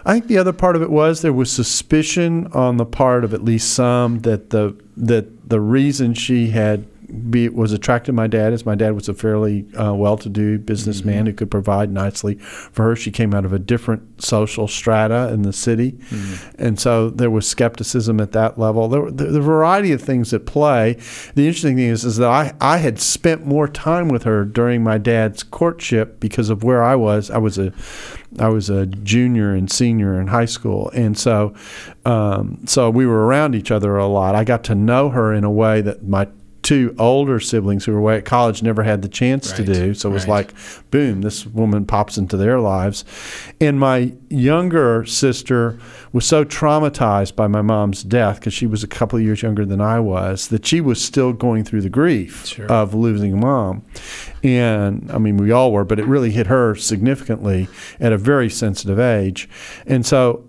I 0.07 0.13
think 0.13 0.27
the 0.27 0.39
other 0.39 0.53
part 0.53 0.77
of 0.77 0.83
it 0.83 0.91
was 0.91 1.23
there 1.23 1.33
was 1.33 1.51
suspicion 1.51 2.49
on 2.53 2.77
the 2.77 2.85
part 2.85 3.25
of 3.25 3.33
at 3.33 3.43
least 3.43 3.73
some 3.73 4.21
that 4.21 4.51
the 4.51 4.77
that 4.97 5.49
the 5.49 5.61
reason 5.61 6.15
she 6.15 6.51
had 6.51 6.87
be 7.31 7.49
was 7.49 7.73
attracted 7.73 8.07
to 8.07 8.13
my 8.13 8.27
dad 8.27 8.53
is 8.53 8.67
my 8.67 8.75
dad 8.75 8.93
was 8.93 9.09
a 9.09 9.15
fairly 9.15 9.67
uh, 9.75 9.95
well-to-do 9.95 10.59
businessman 10.59 11.27
who 11.27 11.33
could 11.33 11.51
provide 11.51 11.91
nicely 11.91 12.37
for 12.37 12.85
her. 12.85 12.97
She 12.97 13.11
came 13.11 13.35
out 13.35 13.45
of 13.45 13.53
a 13.53 13.59
different 13.59 14.23
social 14.23 14.69
strata 14.69 15.33
in 15.33 15.43
the 15.43 15.53
city, 15.53 15.99
and 16.59 16.79
so 16.79 17.11
there 17.11 17.31
was 17.31 17.49
skepticism 17.49 18.21
at 18.21 18.33
that 18.33 18.59
level. 18.59 18.89
There 18.89 19.03
were 19.03 19.11
the, 19.11 19.27
the 19.27 19.41
variety 19.41 19.93
of 19.93 20.03
things 20.03 20.33
at 20.33 20.47
play. 20.47 20.95
The 21.35 21.47
interesting 21.47 21.77
thing 21.77 21.89
is, 21.89 22.05
is 22.05 22.17
that 22.17 22.29
I 22.29 22.55
I 22.61 22.79
had 22.79 23.01
spent 23.01 23.47
more 23.47 23.69
time 23.69 24.09
with 24.09 24.25
her 24.25 24.45
during 24.45 24.83
my 24.83 24.99
dad's 24.99 25.43
courtship 25.43 26.21
because 26.21 26.51
of 26.51 26.65
where 26.65 26.83
I 26.83 26.95
was. 26.95 27.31
I 27.31 27.39
was 27.39 27.59
a 27.59 27.73
I 28.39 28.49
was 28.49 28.71
a 28.71 28.87
junior 28.87 29.55
and 29.55 29.71
senior 29.71 30.21
in 30.21 30.29
high 30.29 30.45
school, 30.47 30.91
and 30.95 31.17
so 31.17 31.55
um, 32.05 32.61
so 32.67 32.91
we 32.91 33.07
were 33.07 33.27
around 33.27 33.55
each 33.55 33.71
other 33.71 33.97
a 33.97 34.07
lot. 34.07 34.35
I 34.35 34.45
got 34.45 34.65
to 34.65 34.75
know 34.75 35.11
her 35.11 35.33
in 35.33 35.45
a 35.45 35.51
way 35.51 35.81
that 35.81 36.03
my 36.05 36.29
two 36.65 36.97
older 36.99 37.39
siblings 37.39 37.85
who 37.85 37.93
were 37.93 37.99
away 37.99 38.17
at 38.17 38.25
college 38.25 38.63
never 38.63 38.83
had 38.83 39.03
the 39.03 39.09
chance 39.09 39.53
to 39.53 39.63
do. 39.63 39.93
So 39.95 40.11
it 40.11 40.13
was 40.15 40.23
right. 40.27 40.47
like, 40.47 40.55
boom, 40.91 41.21
this 41.21 41.47
woman 41.47 41.85
pops 41.85 42.17
into 42.17 42.39
their 42.39 42.59
lives. 42.59 43.05
And 43.61 43.79
my 43.79 44.15
younger 44.31 45.05
sister 45.05 45.79
was 46.13 46.25
so 46.25 46.43
traumatized 46.45 47.37
by 47.37 47.47
my 47.49 47.61
mom's 47.61 48.03
death 48.03 48.41
because 48.41 48.55
she 48.55 48.67
was 48.67 48.83
a 48.83 48.89
couple 48.89 49.19
of 49.19 49.25
years 49.25 49.43
younger 49.43 49.67
than 49.67 49.81
I 49.83 50.01
was 50.01 50.49
that 50.49 50.65
she 50.65 50.81
was 50.81 51.05
still 51.05 51.33
going 51.35 51.65
through 51.65 51.83
the 51.83 51.91
grief 51.91 52.47
Sure. 52.47 52.67
of 52.73 52.95
losing 52.95 53.35
a 53.35 53.37
mom. 53.37 53.85
And 54.43 55.11
I 55.13 55.19
mean, 55.19 55.37
we 55.37 55.51
all 55.51 55.71
were, 55.71 55.85
but 55.85 55.99
it 55.99 56.07
really 56.07 56.31
hit 56.31 56.47
her 56.47 56.75
significantly 56.75 57.69
at 58.01 58.13
a 58.13 58.19
very 58.19 58.49
sensitive 58.49 58.99
age. 58.99 59.49
And 59.87 60.05
so, 60.07 60.45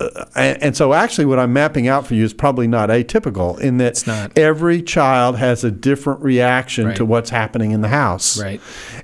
uh, 0.00 0.24
and, 0.34 0.62
and 0.62 0.76
so 0.76 0.94
actually 0.94 1.26
what 1.26 1.38
I'm 1.38 1.52
mapping 1.52 1.86
out 1.86 2.06
for 2.06 2.14
you 2.14 2.24
is 2.24 2.32
probably 2.32 2.66
not 2.66 2.88
atypical 2.88 3.60
in 3.60 3.76
that 3.78 4.32
every 4.36 4.82
child 4.82 5.36
has 5.36 5.62
a 5.62 5.70
different 5.70 6.20
reaction 6.20 6.94
to 6.94 7.04
what's 7.04 7.30
happening 7.30 7.72
in 7.72 7.82
the 7.82 7.88
house. 7.88 8.40
Right. 8.40 8.60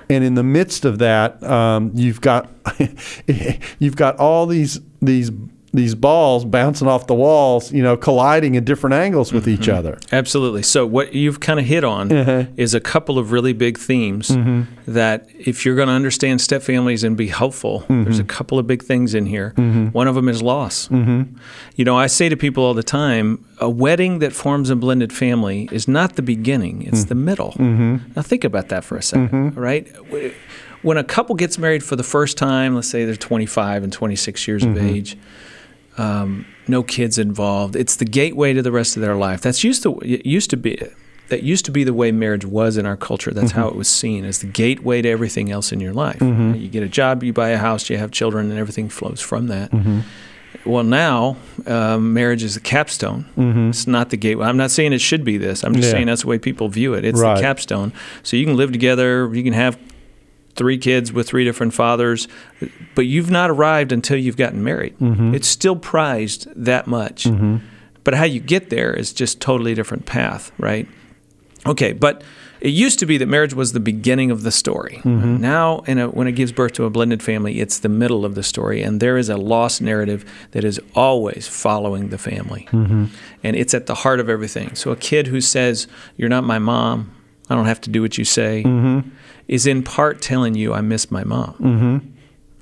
And 0.08 0.24
in 0.24 0.34
the 0.34 0.42
midst 0.42 0.84
of 0.84 0.98
that, 0.98 1.42
um, 1.42 1.90
you've 1.94 2.20
got 2.20 2.48
you've 3.78 3.96
got 3.96 4.16
all 4.16 4.46
these 4.46 4.80
these 5.02 5.30
these 5.76 5.94
balls 5.94 6.44
bouncing 6.44 6.88
off 6.88 7.06
the 7.06 7.14
walls, 7.14 7.70
you 7.72 7.82
know, 7.82 7.96
colliding 7.96 8.56
at 8.56 8.64
different 8.64 8.94
angles 8.94 9.32
with 9.32 9.46
each 9.46 9.68
other. 9.68 9.98
Absolutely. 10.10 10.62
So 10.62 10.84
what 10.86 11.14
you've 11.14 11.38
kind 11.40 11.60
of 11.60 11.66
hit 11.66 11.84
on 11.84 12.10
Uh-huh. 12.12 12.44
is 12.56 12.74
a 12.74 12.80
couple 12.80 13.18
of 13.18 13.30
really 13.30 13.52
big 13.52 13.78
themes 13.78 14.28
Mm-hmm. 14.30 14.62
that 14.92 15.28
if 15.38 15.64
you're 15.64 15.76
going 15.76 15.88
to 15.88 15.94
understand 15.94 16.40
step 16.40 16.62
families 16.62 17.04
and 17.04 17.16
be 17.16 17.28
helpful, 17.28 17.80
Mm-hmm. 17.82 18.04
there's 18.04 18.18
a 18.18 18.24
couple 18.24 18.58
of 18.58 18.66
big 18.66 18.82
things 18.82 19.14
in 19.14 19.26
here. 19.26 19.52
One 19.92 20.08
of 20.08 20.14
them 20.14 20.28
is 20.28 20.42
loss. 20.42 20.90
You 20.90 21.84
know, 21.84 21.96
I 21.96 22.06
say 22.08 22.28
to 22.28 22.36
people 22.36 22.64
all 22.64 22.74
the 22.74 22.82
time, 22.82 23.44
a 23.60 23.68
wedding 23.70 24.18
that 24.20 24.32
forms 24.32 24.70
a 24.70 24.76
blended 24.76 25.12
family 25.12 25.68
is 25.72 25.86
not 25.86 26.16
the 26.16 26.22
beginning; 26.22 26.82
it's 26.82 27.04
Mm. 27.04 27.08
the 27.08 27.14
middle. 27.14 27.52
Mm-hmm. 27.58 27.96
Now 28.16 28.22
think 28.22 28.44
about 28.44 28.68
that 28.68 28.82
for 28.84 28.96
a 28.96 29.00
2nd 29.02 29.56
right? 29.56 29.86
When 30.82 30.98
a 30.98 31.04
couple 31.04 31.34
gets 31.34 31.58
married 31.58 31.82
for 31.82 31.96
the 31.96 32.04
first 32.04 32.36
time, 32.38 32.74
let's 32.76 32.88
say 32.88 33.04
they're 33.04 33.16
25 33.16 33.82
and 33.82 33.92
26 33.92 34.46
years 34.46 34.62
Mm-hmm. 34.62 34.76
of 34.76 34.84
age, 34.96 35.16
um, 35.98 36.46
no 36.68 36.82
kids 36.82 37.18
involved. 37.18 37.76
It's 37.76 37.96
the 37.96 38.04
gateway 38.04 38.52
to 38.52 38.62
the 38.62 38.72
rest 38.72 38.96
of 38.96 39.02
their 39.02 39.14
life. 39.16 39.40
That's 39.40 39.62
used 39.64 39.82
to 39.84 39.98
it 40.00 40.26
used 40.26 40.50
to 40.50 40.56
be 40.56 40.78
that 41.28 41.42
used 41.42 41.64
to 41.64 41.70
be 41.72 41.82
the 41.84 41.92
way 41.94 42.12
marriage 42.12 42.44
was 42.44 42.76
in 42.76 42.86
our 42.86 42.96
culture. 42.96 43.32
That's 43.32 43.50
how 43.52 43.66
it 43.68 43.74
was 43.74 43.88
seen 43.88 44.24
as 44.24 44.38
the 44.38 44.46
gateway 44.46 45.02
to 45.02 45.08
everything 45.08 45.50
else 45.50 45.72
in 45.72 45.80
your 45.80 45.92
life. 45.92 46.20
You 46.22 46.68
get 46.68 46.82
a 46.84 46.88
job, 46.88 47.22
you 47.24 47.32
buy 47.32 47.48
a 47.48 47.58
house, 47.58 47.90
you 47.90 47.96
have 47.98 48.10
children, 48.12 48.50
and 48.50 48.58
everything 48.60 48.88
flows 48.88 49.20
from 49.20 49.48
that. 49.48 49.72
Well, 50.64 50.84
now 50.84 51.36
um, 51.66 52.12
marriage 52.14 52.42
is 52.44 52.56
a 52.56 52.60
capstone. 52.60 53.26
It's 53.70 53.86
not 53.86 54.10
the 54.10 54.16
gateway. 54.16 54.46
I'm 54.46 54.56
not 54.56 54.70
saying 54.70 54.92
it 54.92 55.00
should 55.00 55.24
be 55.24 55.36
this. 55.36 55.64
I'm 55.64 55.74
just 55.74 55.86
Yeah. 55.86 55.92
saying 55.92 56.06
that's 56.06 56.22
the 56.22 56.28
way 56.28 56.38
people 56.38 56.68
view 56.68 56.94
it. 56.94 57.04
It's 57.04 57.18
Right. 57.20 57.34
the 57.36 57.40
capstone. 57.42 57.92
So 58.22 58.36
you 58.36 58.44
can 58.46 58.56
live 58.56 58.70
together. 58.72 59.28
You 59.32 59.42
can 59.42 59.52
have 59.52 59.76
three 60.56 60.78
kids 60.78 61.12
with 61.12 61.28
three 61.28 61.44
different 61.44 61.74
fathers, 61.74 62.28
but 62.94 63.06
you've 63.06 63.30
not 63.30 63.50
arrived 63.50 63.92
until 63.92 64.16
you've 64.16 64.36
gotten 64.36 64.64
married. 64.64 64.98
Mm-hmm. 64.98 65.34
It's 65.34 65.48
still 65.48 65.76
prized 65.76 66.48
that 66.56 66.86
much. 66.86 67.24
Mm-hmm. 67.24 67.58
But 68.04 68.14
how 68.14 68.24
you 68.24 68.40
get 68.40 68.70
there 68.70 68.92
is 68.92 69.12
just 69.12 69.40
totally 69.40 69.74
different 69.74 70.06
path, 70.06 70.52
right? 70.58 70.88
Okay, 71.66 71.92
but 71.92 72.22
it 72.60 72.70
used 72.70 72.98
to 73.00 73.06
be 73.06 73.18
that 73.18 73.26
marriage 73.26 73.52
was 73.52 73.72
the 73.72 73.80
beginning 73.80 74.30
of 74.30 74.42
the 74.42 74.50
story. 74.50 75.00
Mm-hmm. 75.04 75.38
Now, 75.38 75.80
in 75.80 75.98
a, 75.98 76.08
when 76.08 76.26
it 76.26 76.32
gives 76.32 76.52
birth 76.52 76.72
to 76.74 76.84
a 76.84 76.90
blended 76.90 77.22
family, 77.22 77.60
it's 77.60 77.80
the 77.80 77.88
middle 77.88 78.24
of 78.24 78.34
the 78.34 78.42
story, 78.42 78.82
and 78.82 79.00
there 79.00 79.18
is 79.18 79.28
a 79.28 79.36
lost 79.36 79.82
narrative 79.82 80.24
that 80.52 80.64
is 80.64 80.80
always 80.94 81.46
following 81.48 82.08
the 82.08 82.18
family, 82.18 82.68
and 82.72 83.56
it's 83.56 83.74
at 83.74 83.86
the 83.86 83.94
heart 83.94 84.20
of 84.20 84.28
everything. 84.28 84.74
So, 84.74 84.90
a 84.90 84.96
kid 84.96 85.26
who 85.26 85.40
says, 85.40 85.86
"You're 86.16 86.28
not 86.28 86.44
my 86.44 86.58
mom," 86.58 87.10
I 87.50 87.54
don't 87.54 87.66
have 87.66 87.80
to 87.82 87.90
do 87.90 88.02
what 88.02 88.16
you 88.18 88.24
say, 88.24 88.62
is 89.48 89.66
in 89.66 89.82
part 89.82 90.20
telling 90.20 90.54
you, 90.54 90.72
"I 90.72 90.80
miss 90.80 91.10
my 91.10 91.24
mom." 91.24 91.54
Mm-hmm. 91.54 91.98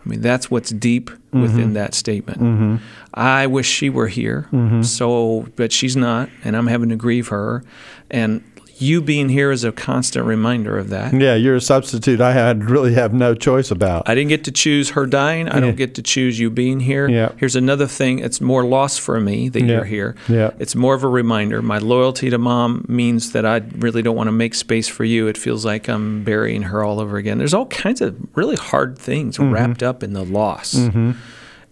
I 0.05 0.09
mean, 0.09 0.21
that's 0.21 0.51
what's 0.51 0.71
deep 0.71 1.11
mm-hmm. 1.11 1.43
within 1.43 1.73
that 1.75 1.95
statement. 1.95 2.41
Mm-hmm. 2.41 2.77
I 3.15 3.47
wish 3.47 3.67
she 3.67 3.89
were 3.89 4.09
here, 4.09 4.49
so 4.83 5.49
but 5.57 5.73
she's 5.73 5.97
not, 5.97 6.29
and 6.45 6.57
I'm 6.57 6.67
having 6.67 6.91
to 6.91 6.97
grieve 6.97 7.29
her. 7.29 7.65
And 8.11 8.43
you 8.79 9.01
being 9.01 9.29
here 9.29 9.51
is 9.51 9.65
a 9.65 9.73
constant 9.73 10.27
reminder 10.27 10.77
of 10.79 10.91
that. 10.91 11.13
Yeah, 11.15 11.35
you're 11.35 11.55
a 11.57 11.61
substitute. 11.61 12.21
I 12.21 12.33
had 12.33 12.69
really 12.71 12.95
have 12.95 13.13
no 13.15 13.35
choice 13.35 13.71
about. 13.71 14.09
I 14.09 14.15
didn't 14.15 14.31
get 14.31 14.45
to 14.45 14.51
choose 14.53 14.91
her 14.91 15.07
dying. 15.07 15.49
I 15.49 15.61
don't 15.61 15.77
get 15.77 15.95
to 15.97 16.03
choose 16.03 16.39
you 16.39 16.51
being 16.51 16.81
here. 16.81 17.09
Yeah. 17.09 17.33
Here's 17.37 17.57
another 17.57 17.87
thing. 17.87 18.19
It's 18.19 18.41
more 18.41 18.65
loss 18.65 18.99
for 18.99 19.21
me 19.21 19.49
that 19.51 19.61
Yeah. 19.63 19.67
you're 19.77 19.85
here. 19.85 20.17
Yeah. 20.29 20.51
It's 20.59 20.75
more 20.75 20.95
of 20.95 21.05
a 21.05 21.09
reminder. 21.09 21.63
My 21.63 21.79
loyalty 21.79 22.31
to 22.31 22.39
mom 22.39 22.85
means 22.89 23.33
that 23.33 23.47
I 23.47 23.63
really 23.79 24.03
don't 24.03 24.17
want 24.17 24.29
to 24.29 24.33
make 24.33 24.55
space 24.55 24.89
for 24.89 25.05
you. 25.05 25.27
It 25.29 25.39
feels 25.39 25.65
like 25.65 25.89
I'm 25.89 26.25
burying 26.25 26.63
her 26.63 26.83
all 26.83 27.01
over 27.01 27.17
again. 27.17 27.39
There's 27.39 27.55
all 27.55 27.67
kinds 27.67 28.01
of 28.01 28.17
really 28.35 28.57
hard 28.57 28.99
things 28.99 29.39
Mm-hmm. 29.39 29.53
wrapped 29.53 29.83
up 29.83 30.03
in 30.03 30.13
the 30.13 30.25
loss. 30.25 30.75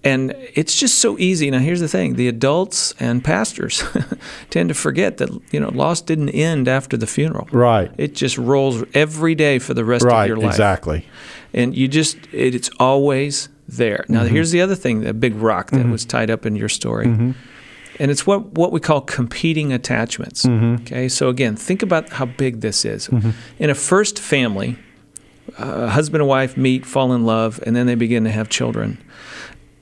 And 0.04 0.34
it's 0.54 0.76
just 0.78 0.98
so 0.98 1.16
easy. 1.18 1.48
Now, 1.50 1.58
here's 1.60 1.78
the 1.80 1.86
thing: 1.88 2.14
the 2.16 2.26
adults 2.26 2.92
and 2.98 3.22
pastors 3.22 3.84
tend 4.50 4.68
to 4.68 4.74
forget 4.74 5.18
that 5.18 5.30
you 5.52 5.60
know 5.60 5.68
loss 5.68 6.00
didn't 6.00 6.30
end 6.30 6.66
after 6.66 6.96
the 6.96 7.06
funeral. 7.06 7.46
Right. 7.52 7.90
It 7.98 8.14
just 8.14 8.36
rolls 8.36 8.82
every 8.94 9.34
day 9.36 9.58
for 9.60 9.74
the 9.74 9.84
rest 9.84 10.04
right. 10.04 10.22
of 10.22 10.26
your 10.28 10.36
life 10.38 10.50
Exactly. 10.54 11.06
and 11.54 11.76
you 11.76 11.86
just 11.86 12.16
it, 12.32 12.54
it's 12.54 12.70
always 12.80 13.48
there. 13.68 14.04
Now 14.08 14.22
Mm-hmm. 14.24 14.34
here's 14.34 14.50
the 14.50 14.60
other 14.60 14.74
thing, 14.74 15.00
that 15.02 15.20
big 15.20 15.34
rock 15.36 15.70
that 15.70 15.86
was 15.86 16.04
tied 16.04 16.30
up 16.30 16.44
in 16.46 16.56
your 16.56 16.68
story. 16.68 17.06
Mm-hmm. 17.06 17.30
And 18.00 18.10
it's 18.10 18.26
what 18.26 18.46
what 18.58 18.72
we 18.72 18.80
call 18.80 19.02
competing 19.02 19.72
attachments. 19.72 20.44
Mm-hmm. 20.44 20.82
Okay? 20.82 21.08
So 21.08 21.28
again, 21.28 21.54
think 21.54 21.80
about 21.82 22.08
how 22.08 22.26
big 22.26 22.60
this 22.60 22.84
is. 22.84 23.08
In 23.60 23.70
a 23.70 23.74
first 23.74 24.18
family, 24.18 24.76
a 25.58 25.88
husband 25.88 26.22
and 26.22 26.28
wife 26.28 26.56
meet, 26.56 26.84
fall 26.86 27.12
in 27.12 27.24
love, 27.24 27.60
and 27.64 27.76
then 27.76 27.86
they 27.86 27.94
begin 27.94 28.24
to 28.24 28.30
have 28.30 28.48
children. 28.48 28.98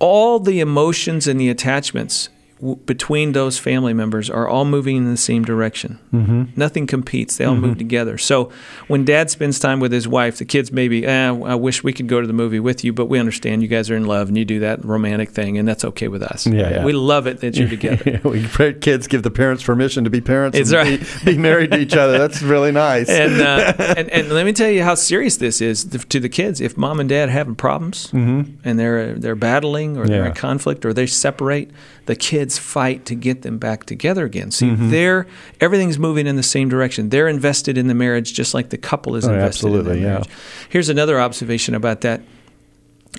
All 0.00 0.40
the 0.40 0.60
emotions 0.60 1.28
and 1.28 1.38
the 1.38 1.50
attachments 1.50 2.30
w- 2.60 2.76
between 2.86 3.32
those 3.32 3.58
family 3.58 3.92
members 3.92 4.30
are 4.30 4.46
all 4.48 4.64
moving 4.64 4.96
in 4.96 5.10
the 5.10 5.16
same 5.16 5.44
direction. 5.44 5.98
Mm-hmm. 6.12 6.44
Nothing 6.56 6.86
competes; 6.86 7.36
they 7.36 7.44
all 7.44 7.56
move 7.56 7.78
together. 7.78 8.16
So, 8.18 8.50
when 8.88 9.04
Dad 9.04 9.30
spends 9.30 9.58
time 9.58 9.80
with 9.80 9.92
his 9.92 10.06
wife, 10.06 10.38
the 10.38 10.44
kids 10.44 10.70
maybe, 10.72 11.04
eh, 11.06 11.28
I 11.30 11.54
wish 11.54 11.82
we 11.82 11.92
could 11.92 12.06
go 12.06 12.20
to 12.20 12.26
the 12.26 12.32
movie 12.32 12.60
with 12.60 12.84
you, 12.84 12.92
but 12.92 13.06
we 13.06 13.18
understand 13.18 13.62
you 13.62 13.68
guys 13.68 13.90
are 13.90 13.96
in 13.96 14.04
love 14.06 14.28
and 14.28 14.38
you 14.38 14.44
do 14.44 14.60
that 14.60 14.84
romantic 14.84 15.30
thing, 15.30 15.58
and 15.58 15.66
that's 15.66 15.84
okay 15.84 16.08
with 16.08 16.22
us. 16.22 16.46
Yeah, 16.46 16.70
yeah. 16.70 16.84
we 16.84 16.92
love 16.92 17.26
it 17.26 17.40
that 17.40 17.56
you're 17.56 17.68
together. 17.76 18.20
we 18.24 18.46
kids 18.74 19.06
give 19.08 19.22
the 19.24 19.30
parents 19.30 19.62
permission 19.64 20.04
to 20.04 20.10
be 20.10 20.20
parents 20.20 20.56
It's 20.56 20.70
and 20.72 20.88
right. 20.88 21.24
be, 21.24 21.32
be 21.32 21.38
married 21.38 21.72
to 21.72 21.78
each 21.78 21.94
other. 21.96 22.18
That's 22.18 22.40
really 22.42 22.70
nice. 22.72 23.08
and, 23.08 23.40
uh, 23.40 23.72
and 23.96 24.08
and 24.10 24.28
let 24.30 24.46
me 24.46 24.52
tell 24.52 24.70
you 24.70 24.82
how 24.84 24.94
serious 24.94 25.38
this 25.38 25.60
is 25.60 25.84
to 25.84 26.20
the 26.20 26.28
kids. 26.28 26.60
If 26.60 26.76
mom 26.76 27.00
and 27.00 27.08
dad 27.08 27.28
are 27.28 27.32
having 27.32 27.56
problems 27.56 28.10
and 28.12 28.78
they're 28.78 29.14
they're 29.14 29.34
battling 29.34 29.96
or 29.96 30.06
they're 30.06 30.20
Mm-hmm. 30.20 30.26
In 30.30 30.34
conflict 30.34 30.84
or 30.84 30.92
they 30.92 31.06
separate, 31.06 31.70
the 32.10 32.16
kids 32.16 32.58
fight 32.58 33.04
to 33.06 33.14
get 33.14 33.42
them 33.42 33.56
back 33.56 33.84
together 33.86 34.24
again. 34.24 34.50
See, 34.50 34.66
Mm-hmm. 34.70 34.90
they're 34.90 35.26
everything's 35.60 35.96
moving 35.96 36.26
in 36.26 36.34
the 36.34 36.42
same 36.56 36.68
direction. 36.68 37.10
They're 37.10 37.28
invested 37.28 37.78
in 37.78 37.86
the 37.86 37.94
marriage 37.94 38.32
just 38.34 38.52
like 38.52 38.70
the 38.70 38.78
couple 38.78 39.14
is 39.14 39.24
Oh, 39.28 39.32
invested 39.32 39.68
in 39.68 39.74
absolutely, 39.74 40.00
the 40.00 40.06
yeah. 40.06 40.22
Here's 40.68 40.88
another 40.88 41.20
observation 41.20 41.74
about 41.76 42.00
that. 42.00 42.20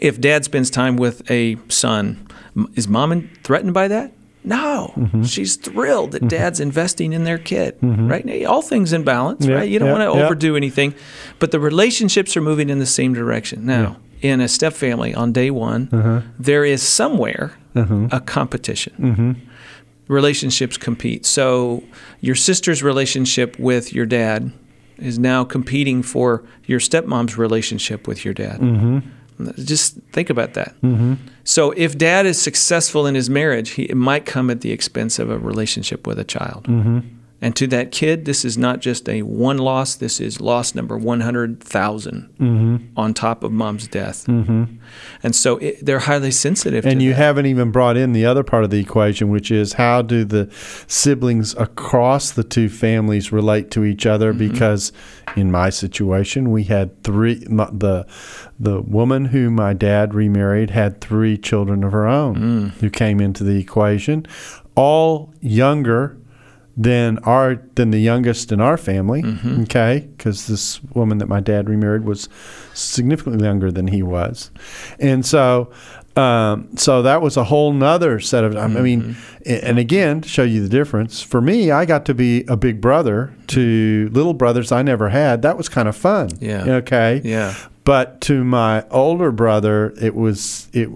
If 0.02 0.20
dad 0.20 0.44
spends 0.44 0.70
time 0.70 0.98
with 0.98 1.30
a 1.32 1.58
son, 1.70 2.28
is 2.76 2.88
mom 2.90 3.30
threatened 3.44 3.74
by 3.74 3.88
that? 3.88 4.12
No, 4.44 4.92
Mm-hmm. 4.98 5.24
she's 5.24 5.56
thrilled 5.56 6.12
that 6.12 6.28
dad's 6.28 6.60
investing 6.60 7.14
in 7.14 7.24
their 7.24 7.38
kid, 7.38 7.78
right? 7.82 8.44
All 8.46 8.62
things 8.62 8.92
in 8.92 9.04
balance, 9.04 9.46
Yeah, 9.46 9.56
right? 9.56 9.70
You 9.70 9.80
don't 9.80 9.88
yeah, 9.90 9.98
want 10.00 10.14
to 10.14 10.20
yeah. 10.20 10.26
overdo 10.26 10.56
anything, 10.58 10.94
but 11.40 11.52
the 11.52 11.60
relationships 11.62 12.36
are 12.36 12.42
moving 12.42 12.70
in 12.70 12.80
the 12.80 12.86
same 13.00 13.14
direction. 13.14 13.66
Now, 13.66 13.98
in 14.22 14.40
a 14.42 14.48
step 14.48 14.74
family 14.74 15.14
on 15.14 15.32
day 15.32 15.50
one, 15.52 15.90
Uh-huh. 15.92 16.22
there 16.40 16.64
is 16.66 16.82
somewhere 16.84 17.52
a 18.12 18.20
competition. 18.20 18.94
Mm-hmm. 19.00 19.32
Relationships 20.08 20.78
compete. 20.78 21.26
So 21.26 21.84
your 22.20 22.36
sister's 22.36 22.84
relationship 22.84 23.58
with 23.60 23.94
your 23.94 24.06
dad 24.06 24.52
is 24.98 25.18
now 25.18 25.44
competing 25.46 26.04
for 26.04 26.44
your 26.66 26.80
stepmom's 26.80 27.38
relationship 27.38 28.08
with 28.08 28.26
your 28.26 28.34
dad. 28.34 28.60
Mm-hmm. 28.60 29.00
Just 29.64 29.98
think 30.12 30.30
about 30.30 30.54
that. 30.54 30.76
So 31.44 31.72
if 31.72 31.98
dad 31.98 32.26
is 32.26 32.40
successful 32.40 33.08
in 33.08 33.16
his 33.16 33.30
marriage, 33.30 33.72
he, 33.72 33.84
it 33.84 33.96
might 33.98 34.26
come 34.26 34.50
at 34.52 34.62
the 34.62 34.72
expense 34.72 35.18
of 35.18 35.30
a 35.32 35.40
relationship 35.40 36.06
with 36.06 36.20
a 36.20 36.24
child. 36.26 36.66
Mm-hmm. 37.42 37.46
And 37.46 37.56
to 37.56 37.68
that 37.68 37.92
kid, 37.92 38.26
this 38.26 38.46
is 38.46 38.56
not 38.58 38.82
just 38.82 39.10
a 39.10 39.24
one 39.24 39.58
loss, 39.58 39.96
this 39.96 40.20
is 40.20 40.40
loss 40.40 40.76
number 40.76 40.98
100,000 40.98 42.30
Mm-hmm. 42.40 42.78
on 42.98 43.14
top 43.14 43.44
of 43.44 43.52
mom's 43.52 43.88
death. 43.88 44.28
And 44.28 45.36
so 45.36 45.58
it, 45.58 45.84
they're 45.86 46.00
highly 46.00 46.32
sensitive 46.32 46.86
and 46.86 47.02
you 47.02 47.12
that. 47.12 47.18
haven't 47.18 47.46
even 47.48 47.72
brought 47.72 47.98
in 47.98 48.14
the 48.14 48.26
other 48.26 48.44
part 48.44 48.64
of 48.64 48.70
the 48.70 48.80
equation, 48.80 49.30
which 49.30 49.50
is 49.52 49.74
how 49.74 50.02
do 50.02 50.24
the 50.24 50.50
siblings 50.88 51.56
across 51.56 52.32
the 52.32 52.44
two 52.44 52.70
families 52.70 53.32
relate 53.32 53.72
to 53.72 53.84
each 53.86 54.06
other? 54.06 54.34
Mm-hmm. 54.34 54.52
Because 54.52 54.92
in 55.36 55.52
my 55.52 55.70
situation, 55.70 56.52
we 56.52 56.64
had 56.66 57.04
three. 57.04 57.44
My, 57.50 57.70
the 57.72 58.06
the 58.60 58.82
woman 58.82 59.26
who 59.26 59.50
my 59.50 59.74
dad 59.74 60.14
remarried 60.14 60.70
had 60.72 61.00
three 61.02 61.38
children 61.38 61.84
of 61.84 61.92
her 61.92 62.08
own 62.08 62.36
Mm. 62.36 62.70
who 62.82 62.90
came 62.90 63.20
into 63.22 63.44
the 63.44 63.58
equation, 63.60 64.26
all 64.76 65.34
younger 65.42 66.18
than 66.78 67.18
our 67.20 67.62
than 67.76 67.92
the 67.92 68.00
youngest 68.00 68.52
in 68.52 68.62
our 68.62 68.78
family. 68.78 69.22
Mm-hmm. 69.24 69.64
Okay, 69.64 70.10
because 70.18 70.48
this 70.48 70.82
woman 70.94 71.18
that 71.20 71.28
my 71.28 71.40
dad 71.40 71.70
remarried 71.70 72.04
was 72.06 72.30
significantly 72.74 73.46
younger 73.46 73.72
than 73.72 73.88
he 73.88 74.04
was, 74.04 74.52
and 75.00 75.26
so. 75.26 75.72
Um, 76.18 76.76
so 76.76 77.04
that 77.04 77.22
was 77.22 77.38
a 77.38 77.46
whole 77.46 77.72
nother 77.72 78.20
set 78.20 78.44
of. 78.44 78.58
I 78.58 78.68
mean, 78.68 79.02
Mm-hmm. 79.16 79.66
and 79.66 79.80
again, 79.80 80.20
to 80.20 80.28
show 80.28 80.44
you 80.44 80.62
the 80.62 80.68
difference. 80.68 81.22
For 81.22 81.40
me, 81.40 81.72
I 81.72 81.86
got 81.86 82.04
to 82.08 82.14
be 82.14 82.44
a 82.50 82.58
big 82.58 82.82
brother 82.82 83.34
to 83.48 84.10
little 84.12 84.34
brothers 84.34 84.74
I 84.74 84.82
never 84.82 85.08
had. 85.08 85.42
That 85.44 85.56
was 85.56 85.70
kind 85.70 85.88
of 85.88 85.96
fun. 85.96 86.28
Yeah. 86.42 86.66
Okay. 86.66 87.22
Yeah. 87.24 87.56
But 87.86 88.20
to 88.22 88.44
my 88.44 88.86
older 88.90 89.32
brother, 89.32 89.94
it 90.02 90.14
was 90.14 90.68
it, 90.74 90.90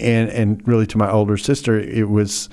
and 0.00 0.30
and 0.30 0.66
really 0.66 0.86
to 0.86 0.96
my 0.96 1.10
older 1.10 1.36
sister, 1.36 1.78
it 1.78 2.08
was 2.08 2.48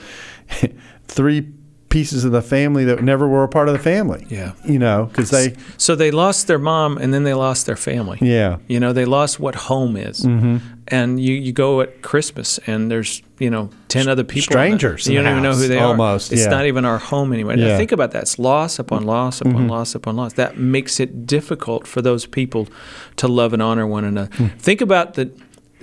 three 1.08 1.48
pieces 1.92 2.26
of 2.26 2.32
the 2.32 2.42
family 2.42 2.84
that 2.86 3.04
never 3.04 3.28
were 3.28 3.44
a 3.44 3.48
part 3.48 3.68
of 3.68 3.74
the 3.74 3.80
family. 3.80 4.26
Yeah. 4.30 4.54
You 4.66 4.80
know, 4.80 5.06
because 5.06 5.30
they, 5.30 5.56
So 5.78 5.94
they 5.96 6.10
lost 6.10 6.48
their 6.48 6.58
mom 6.58 6.98
and 6.98 7.14
then 7.14 7.24
they 7.24 7.34
lost 7.36 7.66
their 7.68 7.76
family. 7.76 8.18
yeah, 8.22 8.58
You 8.68 8.80
know, 8.80 8.94
they 8.94 9.06
lost 9.06 9.40
what 9.40 9.56
home 9.56 9.96
is. 9.98 10.22
Mm-hmm. 10.22 10.58
And 10.88 11.20
you, 11.22 11.34
you 11.36 11.52
go 11.54 11.82
at 11.82 12.02
Christmas 12.02 12.60
and 12.66 12.90
there's, 12.90 13.22
you 13.40 13.50
know, 13.50 13.70
10 13.90 14.08
other 14.08 14.24
people. 14.24 14.40
the- 14.48 14.54
Strangers 14.54 15.08
in 15.08 15.14
You 15.14 15.20
don't 15.20 15.26
the 15.26 15.32
even 15.32 15.44
know 15.44 15.54
who 15.54 15.68
they 15.68 15.78
almost, 15.80 16.32
are. 16.32 16.36
It's 16.36 16.44
yeah. 16.46 16.50
not 16.50 16.66
even 16.66 16.86
our 16.86 16.98
home 16.98 17.34
anymore. 17.34 17.54
Yeah. 17.56 17.68
Mm-hmm. 17.68 17.78
think 17.78 17.92
about 17.92 18.12
that. 18.12 18.24
It's 18.24 18.40
loss 18.40 18.80
upon 18.80 19.04
loss 19.06 19.42
upon 19.42 19.68
loss 19.68 19.94
upon 19.94 20.16
loss. 20.16 20.34
That 20.34 20.58
makes 20.58 21.00
it 21.00 21.26
difficult 21.28 21.86
for 21.88 22.02
those 22.02 22.26
people 22.26 22.68
to 23.18 23.28
love 23.28 23.54
and 23.54 23.62
honor 23.62 23.86
one 23.86 24.04
another. 24.06 24.34
Hmm. 24.36 24.48
Think 24.58 24.82
about 24.82 25.14
the 25.16 25.30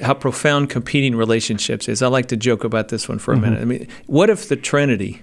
how 0.03 0.15
profound 0.15 0.71
competing 0.71 1.17
relationships 1.17 1.89
is. 1.89 2.03
I 2.03 2.07
like 2.07 2.27
to 2.29 2.37
joke 2.37 2.63
about 2.65 2.89
this 2.89 3.09
one 3.09 3.19
for 3.19 3.33
a 3.33 3.37
Mm-hmm. 3.37 3.45
minute. 3.45 3.61
I 3.61 3.65
mean, 3.65 3.89
what 4.07 4.31
if 4.31 4.49
the 4.49 4.57
Trinity 4.57 5.23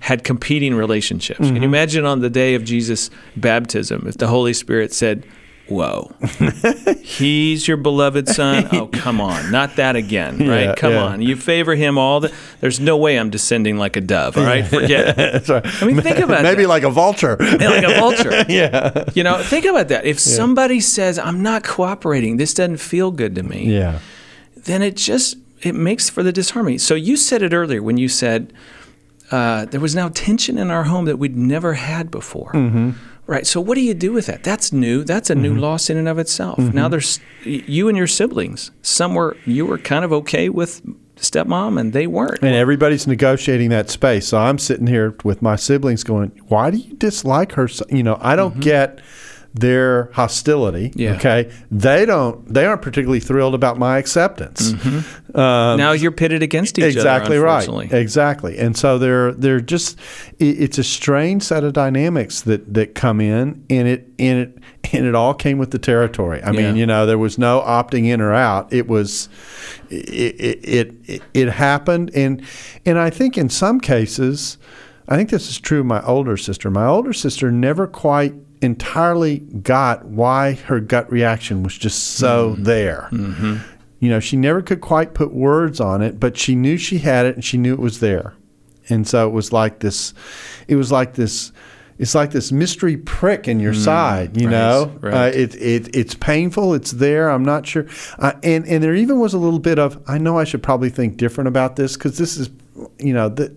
had 0.00 0.24
competing 0.24 0.74
relationships? 0.74 1.40
Mm-hmm. 1.40 1.54
Can 1.54 1.62
you 1.62 1.68
imagine 1.68 2.04
on 2.04 2.20
the 2.20 2.30
day 2.30 2.54
of 2.54 2.64
Jesus' 2.64 3.10
baptism 3.36 4.04
if 4.06 4.18
the 4.18 4.26
Holy 4.28 4.52
Spirit 4.52 4.92
said, 4.92 5.24
whoa, 5.68 6.12
he's 7.02 7.68
your 7.68 7.76
beloved 7.76 8.28
son. 8.28 8.68
Oh, 8.72 8.88
come 8.88 9.20
on, 9.20 9.50
not 9.52 9.76
that 9.76 9.94
again, 9.96 10.38
right? 10.48 10.62
Yeah, 10.64 10.74
come 10.74 10.92
yeah. 10.92 11.04
on, 11.04 11.22
you 11.22 11.36
favor 11.36 11.74
him 11.74 11.96
all 11.96 12.20
the. 12.20 12.34
There's 12.60 12.80
no 12.80 12.96
way 12.96 13.16
I'm 13.18 13.30
descending 13.30 13.78
like 13.78 13.96
a 13.96 14.00
dove. 14.00 14.36
All 14.36 14.44
right, 14.44 14.66
forget. 14.66 15.16
it. 15.16 15.48
I 15.48 15.84
mean, 15.86 16.00
think 16.00 16.18
about 16.18 16.40
it. 16.40 16.42
maybe 16.42 16.62
that. 16.64 16.68
like 16.68 16.82
a 16.82 16.90
vulture. 16.90 17.36
like 17.38 17.84
a 17.84 17.94
vulture. 18.00 18.44
yeah. 18.48 19.04
You 19.14 19.22
know, 19.22 19.42
think 19.42 19.64
about 19.64 19.88
that. 19.88 20.04
If 20.04 20.18
somebody 20.18 20.80
says, 20.80 21.18
I'm 21.18 21.42
not 21.42 21.62
cooperating, 21.64 22.36
this 22.36 22.52
doesn't 22.52 22.78
feel 22.78 23.10
good 23.12 23.34
to 23.36 23.42
me, 23.42 23.66
Yeah. 23.76 24.00
then 24.56 24.82
it 24.82 24.96
just 24.96 25.36
it 25.62 25.74
makes 25.74 26.10
for 26.10 26.22
the 26.22 26.32
disharmony. 26.32 26.78
So 26.78 26.94
you 26.94 27.16
said 27.16 27.42
it 27.42 27.52
earlier 27.52 27.82
when 27.82 27.96
you 27.96 28.08
said 28.08 28.52
uh, 29.30 29.64
there 29.66 29.80
was 29.80 29.94
now 29.94 30.08
tension 30.08 30.58
in 30.58 30.70
our 30.70 30.84
home 30.84 31.04
that 31.04 31.18
we'd 31.18 31.36
never 31.36 31.74
had 31.74 32.10
before. 32.10 32.52
Mm-hmm. 32.52 32.90
Right. 33.26 33.46
So 33.46 33.60
what 33.60 33.76
do 33.76 33.80
you 33.80 33.94
do 33.94 34.12
with 34.12 34.26
that? 34.26 34.42
That's 34.42 34.72
new. 34.72 35.04
That's 35.04 35.30
a 35.30 35.36
new 35.36 35.54
loss 35.54 35.88
in 35.88 35.96
and 35.96 36.08
of 36.08 36.18
itself. 36.18 36.58
Mm-hmm. 36.58 36.76
Now 36.76 36.88
there's 36.88 37.20
you 37.44 37.88
and 37.88 37.96
your 37.96 38.08
siblings. 38.08 38.72
Some 38.82 39.14
were 39.14 39.36
you 39.46 39.66
were 39.66 39.78
kind 39.78 40.04
of 40.04 40.12
okay 40.12 40.48
with 40.48 40.82
stepmom 41.14 41.78
and 41.78 41.92
they 41.92 42.08
weren't. 42.08 42.42
And 42.42 42.54
everybody's 42.54 43.06
negotiating 43.06 43.68
that 43.70 43.88
space. 43.88 44.26
So 44.26 44.38
I'm 44.38 44.58
sitting 44.58 44.88
here 44.88 45.14
with 45.22 45.42
my 45.42 45.54
siblings 45.54 46.02
going, 46.02 46.32
why 46.48 46.70
do 46.70 46.78
you 46.78 46.94
dislike 46.94 47.52
her? 47.52 47.68
so-" 47.68 47.86
You 47.88 48.02
know, 48.02 48.18
I 48.20 48.34
don't 48.34 48.58
get 48.58 49.00
their 49.52 50.10
hostility. 50.12 50.92
Yeah. 50.94 51.14
Okay. 51.14 51.50
They 51.72 52.06
don't, 52.06 52.46
they 52.52 52.66
aren't 52.66 52.82
particularly 52.82 53.18
thrilled 53.20 53.54
about 53.54 53.78
my 53.78 53.98
acceptance. 53.98 54.72
Mm-hmm. 54.72 55.36
Um, 55.36 55.76
now 55.78 55.92
you're 55.92 56.12
pitted 56.12 56.42
against 56.42 56.78
each 56.78 56.84
exactly 56.96 57.36
other. 57.36 57.46
Exactly 57.46 57.86
right 57.86 57.92
exactly 57.92 58.58
and 58.58 58.76
so 58.76 58.98
they're 58.98 59.30
they're 59.32 59.60
just 59.60 59.96
it, 60.40 60.60
it's 60.60 60.76
a 60.78 60.82
strange 60.82 61.44
set 61.44 61.62
of 61.62 61.72
dynamics 61.72 62.40
that 62.42 62.74
that 62.74 62.96
come 62.96 63.20
in 63.20 63.64
and 63.70 63.86
it 63.86 64.08
and 64.18 64.38
it 64.40 64.58
and 64.92 65.06
it 65.06 65.14
all 65.14 65.32
came 65.32 65.56
with 65.58 65.70
the 65.70 65.78
territory 65.78 66.42
i 66.42 66.50
Yeah. 66.50 66.60
mean 66.62 66.76
you 66.76 66.84
know 66.84 67.06
there 67.06 67.16
was 67.18 67.38
no 67.38 67.60
opting 67.60 68.06
in 68.06 68.20
or 68.20 68.32
out 68.34 68.72
it 68.72 68.88
was 68.88 69.28
it 69.88 70.64
it, 70.64 70.98
it 71.08 71.22
it 71.32 71.48
happened 71.48 72.10
and 72.14 72.42
and 72.84 72.98
i 72.98 73.08
think 73.08 73.38
in 73.38 73.48
some 73.48 73.78
cases 73.80 74.58
i 75.08 75.16
think 75.16 75.30
this 75.30 75.48
is 75.48 75.60
true 75.60 75.80
of 75.80 75.86
my 75.86 76.02
older 76.02 76.36
sister 76.36 76.70
my 76.72 76.86
older 76.86 77.12
sister 77.12 77.52
never 77.52 77.86
quite 77.86 78.34
entirely 78.62 79.38
got 79.38 80.04
why 80.04 80.52
her 80.52 80.80
gut 80.80 81.10
reaction 81.10 81.62
was 81.62 81.76
just 81.76 82.16
so 82.16 82.54
there 82.58 83.08
you 84.00 84.08
know, 84.08 84.18
she 84.18 84.36
never 84.36 84.62
could 84.62 84.80
quite 84.80 85.14
put 85.14 85.32
words 85.32 85.78
on 85.78 86.02
it, 86.02 86.18
but 86.18 86.36
she 86.36 86.54
knew 86.54 86.78
she 86.78 86.98
had 86.98 87.26
it 87.26 87.34
and 87.36 87.44
she 87.44 87.58
knew 87.58 87.74
it 87.74 87.78
was 87.78 88.00
there. 88.00 88.34
And 88.88 89.06
so 89.06 89.28
it 89.28 89.32
was 89.32 89.52
like 89.52 89.78
this 89.80 90.14
it 90.66 90.74
was 90.74 90.90
like 90.90 91.14
this 91.14 91.52
it's 91.98 92.14
like 92.14 92.30
this 92.30 92.50
mystery 92.50 92.96
prick 92.96 93.46
in 93.46 93.60
your 93.60 93.74
side, 93.74 94.40
you 94.40 94.46
right, 94.46 94.52
know. 94.52 94.98
right. 95.00 95.14
Uh, 95.14 95.36
it, 95.36 95.54
it 95.56 95.94
it's 95.94 96.14
painful. 96.14 96.72
It's 96.72 96.92
there. 96.92 97.28
I'm 97.28 97.44
not 97.44 97.66
sure. 97.66 97.86
Uh, 98.18 98.32
and 98.42 98.66
and 98.66 98.82
there 98.82 98.94
even 98.94 99.20
was 99.20 99.34
a 99.34 99.38
little 99.38 99.58
bit 99.58 99.78
of 99.78 100.02
I 100.08 100.16
know 100.16 100.38
I 100.38 100.44
should 100.44 100.62
probably 100.62 100.88
think 100.88 101.18
different 101.18 101.48
about 101.48 101.76
this 101.76 101.96
because 101.96 102.16
this 102.16 102.38
is, 102.38 102.48
you 102.98 103.12
know, 103.12 103.28
the, 103.28 103.54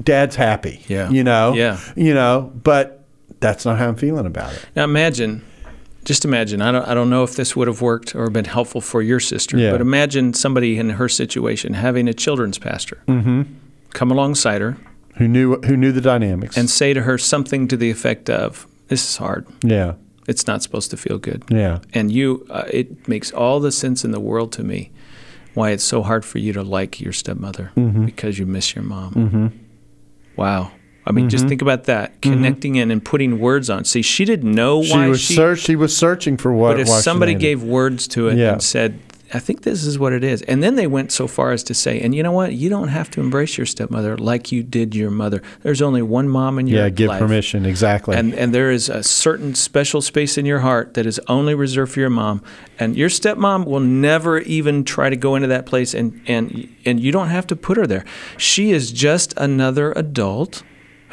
Dad's 0.00 0.36
happy. 0.36 0.82
Yeah. 0.86 1.10
You 1.10 1.24
know. 1.24 1.52
Yeah. 1.52 1.80
You 1.96 2.14
know, 2.14 2.52
but 2.62 3.03
that's 3.46 3.64
not 3.64 3.78
how 3.78 3.88
I'm 3.88 3.96
feeling 3.96 4.26
about 4.26 4.52
it. 4.54 4.64
Now 4.76 4.84
imagine, 4.84 5.42
just 6.04 6.24
imagine. 6.24 6.60
I 6.62 6.70
don't. 6.72 6.86
I 6.90 6.94
don't 6.94 7.10
know 7.10 7.24
if 7.24 7.34
this 7.36 7.54
would 7.56 7.68
have 7.68 7.80
worked 7.80 8.14
or 8.14 8.28
been 8.30 8.44
helpful 8.46 8.80
for 8.80 9.00
your 9.02 9.20
sister. 9.20 9.56
Yeah. 9.58 9.70
But 9.72 9.80
imagine 9.80 10.34
somebody 10.34 10.78
in 10.78 10.90
her 11.00 11.08
situation 11.08 11.74
having 11.74 12.08
a 12.08 12.14
children's 12.14 12.58
pastor 12.58 12.98
come 13.92 14.10
alongside 14.10 14.60
her 14.60 14.76
Who 15.18 15.28
knew 15.28 15.56
who 15.68 15.76
knew 15.76 15.92
the 15.92 16.00
dynamics? 16.00 16.56
and 16.58 16.68
say 16.68 16.94
to 16.94 17.02
her 17.02 17.16
something 17.18 17.68
to 17.68 17.76
the 17.76 17.90
effect 17.90 18.28
of, 18.28 18.66
"This 18.88 19.02
is 19.08 19.16
hard. 19.18 19.46
yeah. 19.62 19.94
It's 20.26 20.46
not 20.46 20.62
supposed 20.62 20.90
to 20.90 20.96
feel 20.96 21.18
good." 21.18 21.42
Yeah. 21.50 21.78
And 21.92 22.10
you, 22.10 22.46
uh, 22.50 22.64
it 22.80 23.06
makes 23.08 23.30
all 23.32 23.60
the 23.60 23.70
sense 23.72 24.04
in 24.06 24.10
the 24.12 24.20
world 24.20 24.52
to 24.52 24.62
me 24.64 24.90
why 25.54 25.70
it's 25.74 25.84
so 25.84 26.02
hard 26.02 26.24
for 26.24 26.38
you 26.38 26.52
to 26.54 26.62
like 26.62 27.00
your 27.04 27.12
stepmother 27.12 27.70
Mm-hmm. 27.76 28.06
because 28.06 28.38
you 28.40 28.46
miss 28.46 28.74
your 28.74 28.84
mom. 28.84 29.12
Mm-hmm. 29.14 29.46
Wow. 30.36 30.72
I 31.06 31.12
mean, 31.12 31.28
just 31.28 31.46
think 31.48 31.60
about 31.62 31.84
that, 31.84 32.20
connecting 32.22 32.76
in 32.76 32.90
and 32.90 33.04
putting 33.04 33.38
words 33.38 33.68
on. 33.68 33.84
See, 33.84 34.02
she 34.02 34.24
didn't 34.24 34.50
know 34.52 34.80
Mm-hmm. 34.80 34.86
She 34.90 34.96
why 34.96 35.08
was 35.08 35.20
she 35.20 35.34
search, 35.34 35.58
she 35.60 35.76
was 35.76 35.96
searching 35.96 36.36
for 36.36 36.52
what. 36.52 36.72
But 36.72 36.80
if 36.80 36.88
somebody 36.88 37.34
gave 37.34 37.62
words 37.62 38.08
to 38.08 38.28
it 38.28 38.36
Yeah. 38.38 38.52
and 38.54 38.62
said, 38.62 38.98
I 39.32 39.38
think 39.40 39.62
this 39.62 39.84
is 39.84 39.98
what 39.98 40.12
it 40.12 40.22
is. 40.22 40.42
And 40.42 40.62
then 40.62 40.76
they 40.76 40.86
went 40.86 41.10
so 41.10 41.26
far 41.26 41.50
as 41.50 41.64
to 41.64 41.74
say, 41.74 42.00
and 42.00 42.14
you 42.14 42.22
know 42.22 42.30
what? 42.30 42.52
You 42.52 42.68
don't 42.70 42.88
have 42.88 43.10
to 43.12 43.20
embrace 43.20 43.58
your 43.58 43.66
stepmother 43.66 44.16
like 44.16 44.52
you 44.52 44.62
did 44.62 44.94
your 44.94 45.10
mother. 45.10 45.42
There's 45.62 45.82
only 45.82 46.02
one 46.02 46.28
mom 46.28 46.58
in 46.58 46.68
your 46.68 46.80
life. 46.82 46.92
yeah, 46.92 46.94
give 46.94 47.08
life. 47.08 47.18
permission 47.18 47.66
exactly. 47.66 48.14
And, 48.16 48.32
and 48.34 48.54
there 48.54 48.70
is 48.70 48.88
a 48.88 49.02
certain 49.02 49.54
special 49.56 50.00
space 50.02 50.38
in 50.38 50.46
your 50.46 50.60
heart 50.60 50.94
that 50.94 51.04
is 51.04 51.20
only 51.26 51.54
reserved 51.54 51.92
for 51.92 52.00
your 52.00 52.10
mom. 52.10 52.42
And 52.78 52.96
your 52.96 53.08
stepmom 53.08 53.66
will 53.66 53.80
never 53.80 54.38
even 54.40 54.84
try 54.84 55.10
to 55.10 55.16
go 55.16 55.34
into 55.34 55.48
that 55.48 55.66
place, 55.66 55.94
and, 55.94 56.20
and, 56.28 56.68
and 56.84 57.00
you 57.00 57.10
don't 57.10 57.28
have 57.28 57.46
to 57.48 57.56
put 57.56 57.76
her 57.76 57.86
there. 57.86 58.04
She 58.38 58.70
is 58.70 58.92
just 58.92 59.34
another 59.36 59.92
adult 59.96 60.62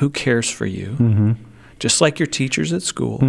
who 0.01 0.09
cares 0.09 0.49
for 0.49 0.65
you, 0.65 0.89
Mm-hmm. 0.99 1.31
just 1.79 2.01
like 2.01 2.19
your 2.19 2.27
teachers 2.27 2.73
at 2.73 2.81
school, 2.81 3.19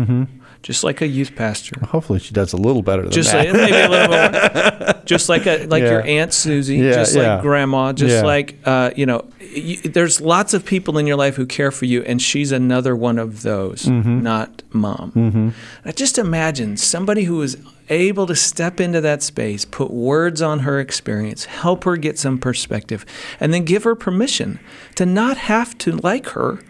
just 0.63 0.85
like 0.85 1.01
a 1.01 1.07
youth 1.07 1.35
pastor. 1.35 1.75
Hopefully, 1.87 2.19
she 2.21 2.33
does 2.33 2.53
a 2.53 2.57
little 2.57 2.83
better 2.83 3.03
than 3.03 3.11
Just 3.11 3.33
that. 3.33 3.47
like, 3.49 3.55
maybe 3.57 3.77
a 3.77 3.89
little 3.89 4.09
more. 4.09 5.03
Just 5.05 5.29
like 5.29 5.47
a, 5.47 5.67
like 5.67 5.83
your 5.83 6.01
aunt 6.03 6.33
Susie, 6.33 6.77
Yeah, 6.77 6.93
just 6.93 7.17
yeah. 7.17 7.35
like 7.35 7.43
grandma, 7.43 7.93
just 7.93 8.15
Yeah. 8.15 8.23
like 8.23 8.57
uh, 8.65 8.93
you 8.97 9.05
know. 9.05 9.25
You, 9.41 9.77
there's 9.83 10.21
lots 10.21 10.55
of 10.55 10.65
people 10.65 10.97
in 10.97 11.07
your 11.07 11.17
life 11.17 11.35
who 11.35 11.45
care 11.45 11.71
for 11.73 11.85
you, 11.87 12.03
and 12.05 12.23
she's 12.23 12.53
another 12.53 12.95
one 12.97 13.19
of 13.19 13.43
those, 13.43 13.83
Mm-hmm. 13.87 14.23
not 14.23 14.63
mom. 14.73 15.55
I 15.85 15.91
just 15.93 16.19
imagine 16.19 16.77
somebody 16.77 17.25
who 17.25 17.43
is 17.43 17.59
able 17.91 18.27
to 18.29 18.37
step 18.37 18.81
into 18.81 19.01
that 19.03 19.23
space, 19.23 19.65
put 19.65 19.91
words 19.91 20.41
on 20.41 20.61
her 20.61 20.79
experience, 20.81 21.45
help 21.47 21.83
her 21.85 21.97
get 21.97 22.19
some 22.19 22.39
perspective, 22.39 23.05
and 23.41 23.53
then 23.53 23.65
give 23.65 23.83
her 23.85 23.95
permission 23.97 24.61
to 24.95 25.05
not 25.05 25.37
have 25.37 25.77
to 25.79 25.93
like 25.97 26.29
her 26.31 26.61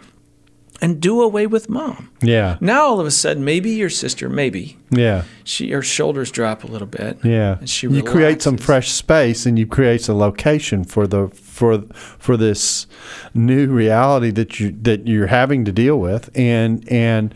and 0.83 0.99
do 0.99 1.21
away 1.21 1.47
with 1.47 1.69
mom. 1.69 2.09
yeah, 2.21 2.57
Now 2.59 2.83
all 2.83 2.99
of 2.99 3.07
a 3.07 3.11
sudden, 3.11 3.45
maybe 3.45 3.71
your 3.71 3.89
sister, 3.89 4.27
maybe 4.27 4.77
yeah, 4.91 5.23
she 5.45 5.71
her 5.71 5.81
shoulders 5.81 6.29
drop 6.29 6.65
a 6.65 6.67
little 6.67 6.87
bit. 6.87 7.17
yeah. 7.23 7.57
and 7.59 7.69
she 7.69 7.87
you 7.87 8.03
create 8.03 8.41
some 8.41 8.57
fresh 8.57 8.91
space, 8.91 9.45
and 9.45 9.57
you 9.57 9.65
create 9.65 10.09
a 10.09 10.13
location 10.13 10.83
for 10.83 11.07
the 11.07 11.29
for 11.29 11.83
for 11.93 12.35
this 12.35 12.85
new 13.33 13.67
reality 13.67 14.29
that 14.31 14.59
you 14.59 14.75
that 14.81 15.07
you're 15.07 15.27
having 15.27 15.63
to 15.63 15.71
deal 15.71 15.97
with, 15.97 16.29
and 16.35 16.85
and 16.91 17.33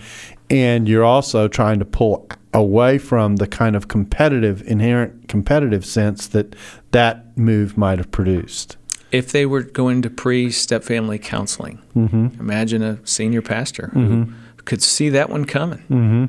and 0.50 0.90
you're 0.90 1.06
also 1.06 1.48
trying 1.48 1.80
to 1.80 1.86
pull 1.86 2.28
away 2.54 2.98
from 2.98 3.38
the 3.38 3.48
kind 3.48 3.78
of 3.78 3.88
competitive 3.88 4.62
inherent 4.68 5.30
competitive 5.30 5.86
sense 5.86 6.28
that 6.28 6.54
that 6.92 7.38
move 7.38 7.78
might 7.78 7.98
have 7.98 8.12
produced. 8.12 8.76
If 9.12 9.32
they 9.32 9.46
were 9.46 9.64
going 9.64 10.02
to 10.04 10.10
pre 10.10 10.52
step 10.52 10.84
family 10.84 11.18
counseling, 11.20 11.82
Mm-hmm. 11.96 12.40
imagine 12.40 12.84
a 12.84 13.00
senior 13.06 13.42
pastor 13.42 13.90
who 13.94 14.34
could 14.66 14.82
see 14.84 15.10
that 15.10 15.30
one 15.30 15.46
coming 15.46 15.84
Mm-hmm. 15.90 16.26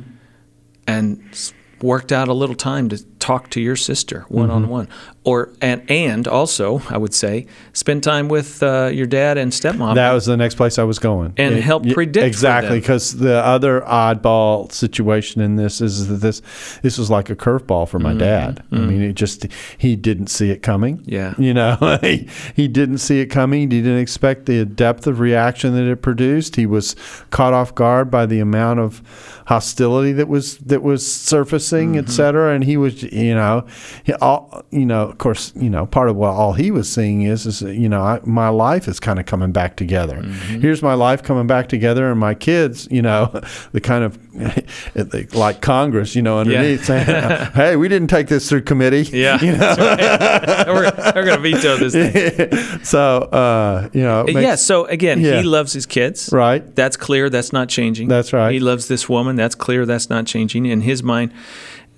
and 0.87 1.53
worked 1.83 2.11
out 2.11 2.27
a 2.29 2.33
little 2.33 2.57
time 2.57 2.88
to 2.88 3.05
talk 3.19 3.51
to 3.51 3.61
your 3.61 3.77
sister 3.77 4.25
one 4.29 4.51
on 4.51 4.69
one, 4.69 4.88
or 5.24 5.50
and 5.61 5.83
and 5.90 6.26
also 6.26 6.81
I 6.88 6.96
would 6.96 7.12
say 7.12 7.46
spend 7.72 8.02
time 8.02 8.28
with 8.28 8.62
uh, 8.62 8.90
your 8.92 9.07
dad 9.07 9.37
and 9.37 9.52
stepmom. 9.52 9.94
That 9.96 10.12
was 10.12 10.26
the 10.26 10.37
next 10.37 10.54
place 10.54 10.78
I 10.78 10.85
was 10.85 10.98
going, 10.98 11.35
And 11.37 11.57
help 11.57 11.87
predict 11.88 12.26
exactly 12.26 12.81
because 12.81 13.16
the 13.18 13.37
other 13.44 13.81
oddball 13.83 14.72
situation 14.72 15.42
in 15.42 15.57
this 15.57 15.81
is 15.81 16.09
that 16.09 16.16
this 16.16 16.40
this 16.83 16.96
was 16.98 17.11
like 17.11 17.31
a 17.31 17.37
curveball 17.37 17.88
for 17.88 17.98
my 17.98 18.14
dad. 18.14 18.62
I 18.72 18.76
mean, 18.76 19.02
it 19.02 19.14
just 19.14 19.46
he 19.76 19.96
didn't 19.96 20.28
see 20.28 20.50
it 20.50 20.62
coming. 20.62 20.98
Mm-hmm. 20.98 21.11
Yeah. 21.12 21.35
you 21.38 21.52
know, 21.52 21.98
he, 22.00 22.28
he 22.54 22.68
didn't 22.68 22.98
see 22.98 23.20
it 23.20 23.26
coming. 23.26 23.61
He 23.62 23.66
didn't 23.83 23.98
expect 23.98 24.46
the 24.46 24.64
depth 24.64 25.07
of 25.07 25.20
reaction 25.20 25.74
that 25.74 25.85
it 25.90 26.00
produced. 26.00 26.57
He 26.57 26.64
was 26.66 26.96
caught 27.31 27.52
off 27.52 27.74
guard 27.74 28.11
by 28.11 28.24
the 28.26 28.40
amount 28.40 28.81
of 28.81 29.02
hostility 29.46 30.12
that 30.12 30.28
was 30.28 30.59
that 30.59 30.83
was 30.83 31.11
surfacing, 31.11 31.90
Mm-hmm. 31.94 31.98
et 31.98 32.11
cetera. 32.11 32.54
And 32.54 32.64
he 32.64 32.76
was, 32.76 33.02
you 33.02 33.35
know, 33.35 33.66
he, 34.04 34.12
all 34.14 34.64
you 34.70 34.85
know, 34.87 35.12
of 35.18 35.20
course, 35.20 35.52
you 35.57 35.68
know, 35.68 35.85
part 35.85 36.09
of 36.09 36.14
what 36.14 36.28
all 36.28 36.52
he 36.52 36.70
was 36.70 36.88
seeing 36.88 37.22
is, 37.22 37.44
is 37.44 37.61
you 37.61 37.88
know, 37.88 38.02
I, 38.02 38.20
my 38.22 38.50
life 38.50 38.87
is 38.87 39.00
kind 39.00 39.18
of 39.18 39.26
coming 39.26 39.50
back 39.50 39.74
together. 39.74 40.18
Mm-hmm. 40.18 40.61
Here's 40.61 40.81
my 40.81 40.94
life 40.94 41.24
coming 41.24 41.48
back 41.48 41.68
together, 41.68 42.09
and 42.09 42.20
my 42.20 42.35
kids, 42.35 42.87
you 42.88 43.02
know, 43.02 43.26
the 43.72 43.81
kind 43.81 44.04
of 44.04 45.35
like 45.35 45.61
Congress, 45.61 46.14
you 46.14 46.22
know, 46.22 46.38
underneath 46.38 46.85
saying, 46.85 47.07
"Hey, 47.54 47.74
we 47.74 47.88
didn't 47.88 48.07
take 48.07 48.28
this 48.28 48.48
through 48.48 48.62
committee." 48.62 49.11
yeah, 49.12 49.42
you 49.42 49.57
know. 49.57 49.74
right. 49.76 50.68
we're, 50.68 51.12
we're 51.16 51.24
going 51.24 51.42
to 51.42 51.50
veto 51.50 51.76
this 51.78 51.94
thing. 51.94 52.85
so, 52.85 53.22
uh, 53.22 53.88
you 53.92 54.02
know, 54.02 54.22
makes- 54.22 54.40
yeah. 54.40 54.54
So 54.54 54.85
again, 54.85 55.20
Yeah. 55.20 55.38
he 55.38 55.42
loves 55.42 55.72
his 55.72 55.85
kids. 55.85 56.31
right. 56.33 56.62
That's 56.76 56.96
clear. 56.96 57.28
That's 57.28 57.52
not 57.52 57.68
changing. 57.68 58.07
That's 58.07 58.33
right. 58.33 58.52
He 58.52 58.61
loves 58.61 58.87
this 58.87 59.09
woman. 59.09 59.35
That's 59.35 59.57
clear. 59.57 59.85
That's 59.85 60.09
not 60.09 60.26
changing. 60.26 60.66
In 60.66 60.83
his 60.83 61.02
mind, 61.02 61.33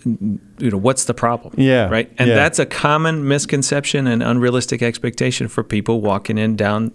you 0.04 0.70
know, 0.70 0.76
what's 0.78 1.04
the 1.04 1.14
problem? 1.14 1.54
Yeah, 1.58 1.88
Right. 1.88 2.10
And 2.18 2.28
yeah. 2.28 2.34
that's 2.34 2.58
a 2.58 2.66
common 2.66 3.26
misconception 3.28 4.06
and 4.06 4.22
unrealistic 4.22 4.82
expectation 4.82 5.48
for 5.48 5.62
people 5.62 6.00
walking 6.00 6.38
in 6.38 6.56
down 6.56 6.92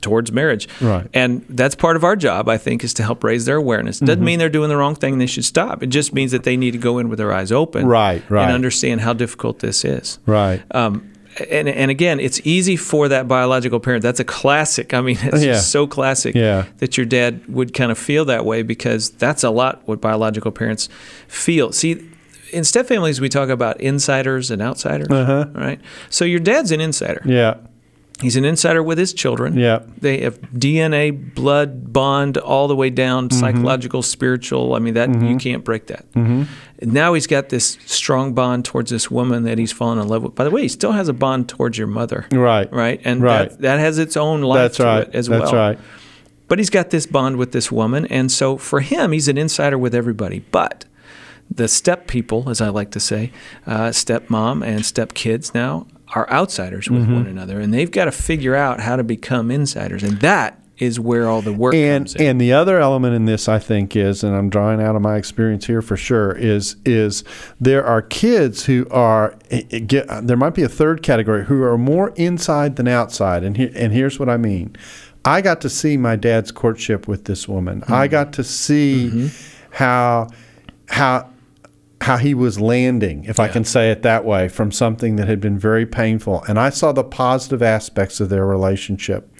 towards 0.00 0.30
marriage. 0.30 0.68
Right. 0.80 1.06
And 1.12 1.44
that's 1.48 1.74
part 1.74 1.96
of 1.96 2.04
our 2.04 2.14
job, 2.16 2.48
I 2.48 2.56
think, 2.56 2.84
is 2.84 2.94
to 2.94 3.02
help 3.02 3.24
raise 3.24 3.46
their 3.46 3.56
awareness. 3.56 3.98
Doesn't 3.98 4.22
mean 4.24 4.38
they're 4.38 4.48
doing 4.48 4.68
the 4.68 4.76
wrong 4.76 4.94
thing 4.94 5.14
and 5.14 5.20
they 5.20 5.26
should 5.26 5.44
stop. 5.44 5.82
It 5.82 5.88
just 5.88 6.14
means 6.14 6.30
that 6.32 6.44
they 6.44 6.56
need 6.56 6.70
to 6.72 6.78
go 6.78 6.98
in 6.98 7.08
with 7.08 7.18
their 7.18 7.32
eyes 7.32 7.50
open. 7.50 7.86
Right, 7.86 8.22
right. 8.30 8.44
And 8.44 8.52
understand 8.52 9.00
how 9.00 9.12
difficult 9.12 9.58
this 9.58 9.84
is. 9.84 10.20
Right. 10.24 10.62
Um, 10.70 11.12
and, 11.50 11.68
and 11.68 11.90
again, 11.90 12.18
it's 12.20 12.40
easy 12.44 12.76
for 12.76 13.08
that 13.08 13.26
biological 13.28 13.80
parent. 13.80 14.02
That's 14.02 14.18
a 14.20 14.24
classic. 14.24 14.94
I 14.94 15.00
mean, 15.00 15.18
it's 15.22 15.44
Yeah. 15.44 15.52
just 15.54 15.70
so 15.72 15.86
classic 15.88 16.34
Yeah. 16.36 16.66
that 16.78 16.96
your 16.96 17.06
dad 17.06 17.46
would 17.48 17.74
kind 17.74 17.90
of 17.90 17.98
feel 17.98 18.24
that 18.26 18.44
way 18.44 18.62
because 18.62 19.10
that's 19.10 19.42
a 19.44 19.50
lot 19.50 19.82
what 19.86 20.00
biological 20.00 20.52
parents 20.52 20.88
feel. 21.26 21.72
See, 21.72 22.08
in 22.52 22.64
step 22.64 22.86
families, 22.86 23.20
we 23.20 23.28
talk 23.28 23.48
about 23.48 23.80
insiders 23.80 24.50
and 24.50 24.60
outsiders, 24.62 25.08
Uh-huh. 25.10 25.46
right? 25.54 25.80
So 26.10 26.24
your 26.24 26.40
dad's 26.40 26.70
an 26.72 26.80
insider. 26.80 27.22
yeah. 27.24 27.54
He's 28.20 28.34
an 28.34 28.44
insider 28.44 28.82
with 28.82 28.98
his 28.98 29.12
children. 29.12 29.56
Yeah. 29.56 29.78
They 30.00 30.22
have 30.22 30.40
DNA, 30.52 31.12
blood 31.12 31.92
bond, 31.92 32.36
all 32.36 32.66
the 32.66 32.74
way 32.74 32.90
down, 32.90 33.28
Mm-hmm. 33.28 33.38
psychological, 33.38 34.02
spiritual. 34.02 34.74
I 34.74 34.80
mean, 34.80 34.94
that 34.94 35.08
you 35.22 35.36
can't 35.36 35.62
break 35.62 35.86
that. 35.86 36.04
Mm-hmm. 36.14 36.42
Now 36.92 37.14
he's 37.14 37.28
got 37.28 37.50
this 37.50 37.78
strong 37.86 38.34
bond 38.34 38.64
towards 38.64 38.90
this 38.90 39.08
woman 39.08 39.44
that 39.44 39.56
he's 39.56 39.70
fallen 39.70 40.00
in 40.00 40.08
love 40.08 40.24
with. 40.24 40.34
By 40.34 40.42
the 40.42 40.50
way, 40.50 40.62
he 40.62 40.68
still 40.68 40.90
has 40.90 41.08
a 41.08 41.12
bond 41.12 41.48
towards 41.48 41.78
your 41.78 41.86
mother. 41.86 42.26
Right. 42.32 42.68
Right. 42.72 43.00
And 43.04 43.22
Right. 43.22 43.50
That, 43.50 43.60
that 43.60 43.78
has 43.78 43.98
its 43.98 44.16
own 44.16 44.40
life 44.42 44.56
That's 44.62 44.76
to 44.78 44.84
right. 44.84 45.06
it 45.08 45.14
as 45.14 45.30
well. 45.30 45.40
That's 45.42 45.52
right. 45.52 45.78
But 46.48 46.58
he's 46.58 46.70
got 46.70 46.90
this 46.90 47.06
bond 47.06 47.36
with 47.36 47.52
this 47.52 47.70
woman. 47.70 48.04
And 48.06 48.32
so 48.32 48.56
for 48.56 48.80
him, 48.80 49.12
he's 49.12 49.28
an 49.28 49.38
insider 49.38 49.78
with 49.78 49.94
everybody. 49.94 50.40
But 50.50 50.86
the 51.50 51.68
step 51.68 52.06
people, 52.06 52.48
as 52.50 52.60
I 52.60 52.68
like 52.68 52.90
to 52.92 53.00
say, 53.00 53.32
uh, 53.66 53.92
step 53.92 54.30
mom 54.30 54.62
and 54.62 54.84
step 54.84 55.14
kids 55.14 55.54
now 55.54 55.86
are 56.14 56.28
outsiders 56.30 56.88
with 56.90 57.02
Mm-hmm. 57.02 57.14
one 57.14 57.26
another. 57.26 57.60
And 57.60 57.72
they've 57.72 57.90
got 57.90 58.06
to 58.06 58.12
figure 58.12 58.54
out 58.54 58.80
how 58.80 58.96
to 58.96 59.04
become 59.04 59.50
insiders. 59.50 60.02
And 60.02 60.20
that 60.20 60.60
is 60.78 61.00
where 61.00 61.28
all 61.28 61.42
the 61.42 61.52
work 61.52 61.74
and 61.74 62.14
and 62.20 62.40
the 62.40 62.52
other 62.52 62.78
element 62.78 63.14
in 63.14 63.24
this 63.24 63.48
I 63.48 63.58
think 63.58 63.96
is 63.96 64.22
and 64.22 64.34
I'm 64.34 64.48
drawing 64.48 64.80
out 64.80 64.94
of 64.94 65.02
my 65.02 65.16
experience 65.16 65.66
here 65.66 65.82
for 65.82 65.96
sure 65.96 66.32
is 66.32 66.76
is 66.84 67.24
there 67.60 67.84
are 67.84 68.00
kids 68.00 68.64
who 68.66 68.86
are 68.90 69.34
it- 69.50 69.66
it 69.70 69.86
get, 69.88 70.08
uh, 70.08 70.20
there 70.20 70.36
might 70.36 70.54
be 70.54 70.62
a 70.62 70.68
third 70.68 71.02
category 71.02 71.46
who 71.46 71.62
are 71.64 71.76
more 71.76 72.10
inside 72.14 72.76
than 72.76 72.86
outside 72.86 73.42
and 73.42 73.56
here, 73.56 73.72
and 73.74 73.92
here's 73.92 74.18
what 74.20 74.28
I 74.28 74.36
mean 74.36 74.76
I 75.24 75.40
got 75.40 75.60
to 75.62 75.68
see 75.68 75.96
my 75.96 76.14
dad's 76.14 76.52
courtship 76.52 77.08
with 77.08 77.24
this 77.24 77.48
woman 77.48 77.82
I 77.88 78.06
mm-hmm. 78.06 78.12
got 78.12 78.32
to 78.34 78.44
see 78.44 79.10
mm-hmm. 79.12 79.74
how 79.74 80.28
how 80.90 81.28
how 82.08 82.16
he 82.16 82.32
was 82.32 82.58
landing, 82.58 83.24
if 83.24 83.38
I 83.38 83.48
can 83.48 83.64
say 83.64 83.90
it 83.90 84.00
that 84.00 84.24
way, 84.24 84.48
from 84.48 84.72
something 84.72 85.16
that 85.16 85.28
had 85.28 85.40
been 85.40 85.58
very 85.58 85.84
painful. 85.84 86.42
And 86.48 86.58
I 86.58 86.70
saw 86.70 86.90
the 86.90 87.04
positive 87.04 87.62
aspects 87.62 88.18
of 88.18 88.30
their 88.30 88.46
relationship. 88.46 89.30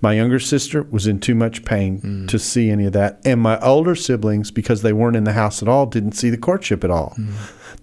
My 0.00 0.14
younger 0.14 0.40
sister 0.40 0.82
was 0.82 1.06
in 1.06 1.20
too 1.20 1.36
much 1.36 1.64
pain 1.64 2.00
hmm. 2.00 2.26
to 2.26 2.36
see 2.36 2.68
any 2.68 2.86
of 2.86 2.94
that. 2.94 3.20
And 3.24 3.40
my 3.40 3.60
older 3.60 3.94
siblings, 3.94 4.50
because 4.50 4.82
they 4.82 4.92
weren't 4.92 5.14
in 5.14 5.22
the 5.22 5.34
house 5.34 5.62
at 5.62 5.68
all, 5.68 5.86
didn't 5.86 6.12
see 6.12 6.30
the 6.30 6.36
courtship 6.36 6.82
at 6.82 6.90
all. 6.90 7.10
Hmm. 7.14 7.30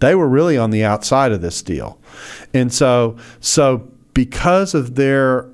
They 0.01 0.13
were 0.13 0.27
really 0.27 0.57
on 0.57 0.71
the 0.71 0.83
outside 0.83 1.31
of 1.31 1.41
this 1.41 1.61
deal. 1.61 1.97
And 2.53 2.73
so, 2.73 3.15
so 3.39 3.89
because 4.13 4.73
of 4.73 4.95
their 4.95 5.49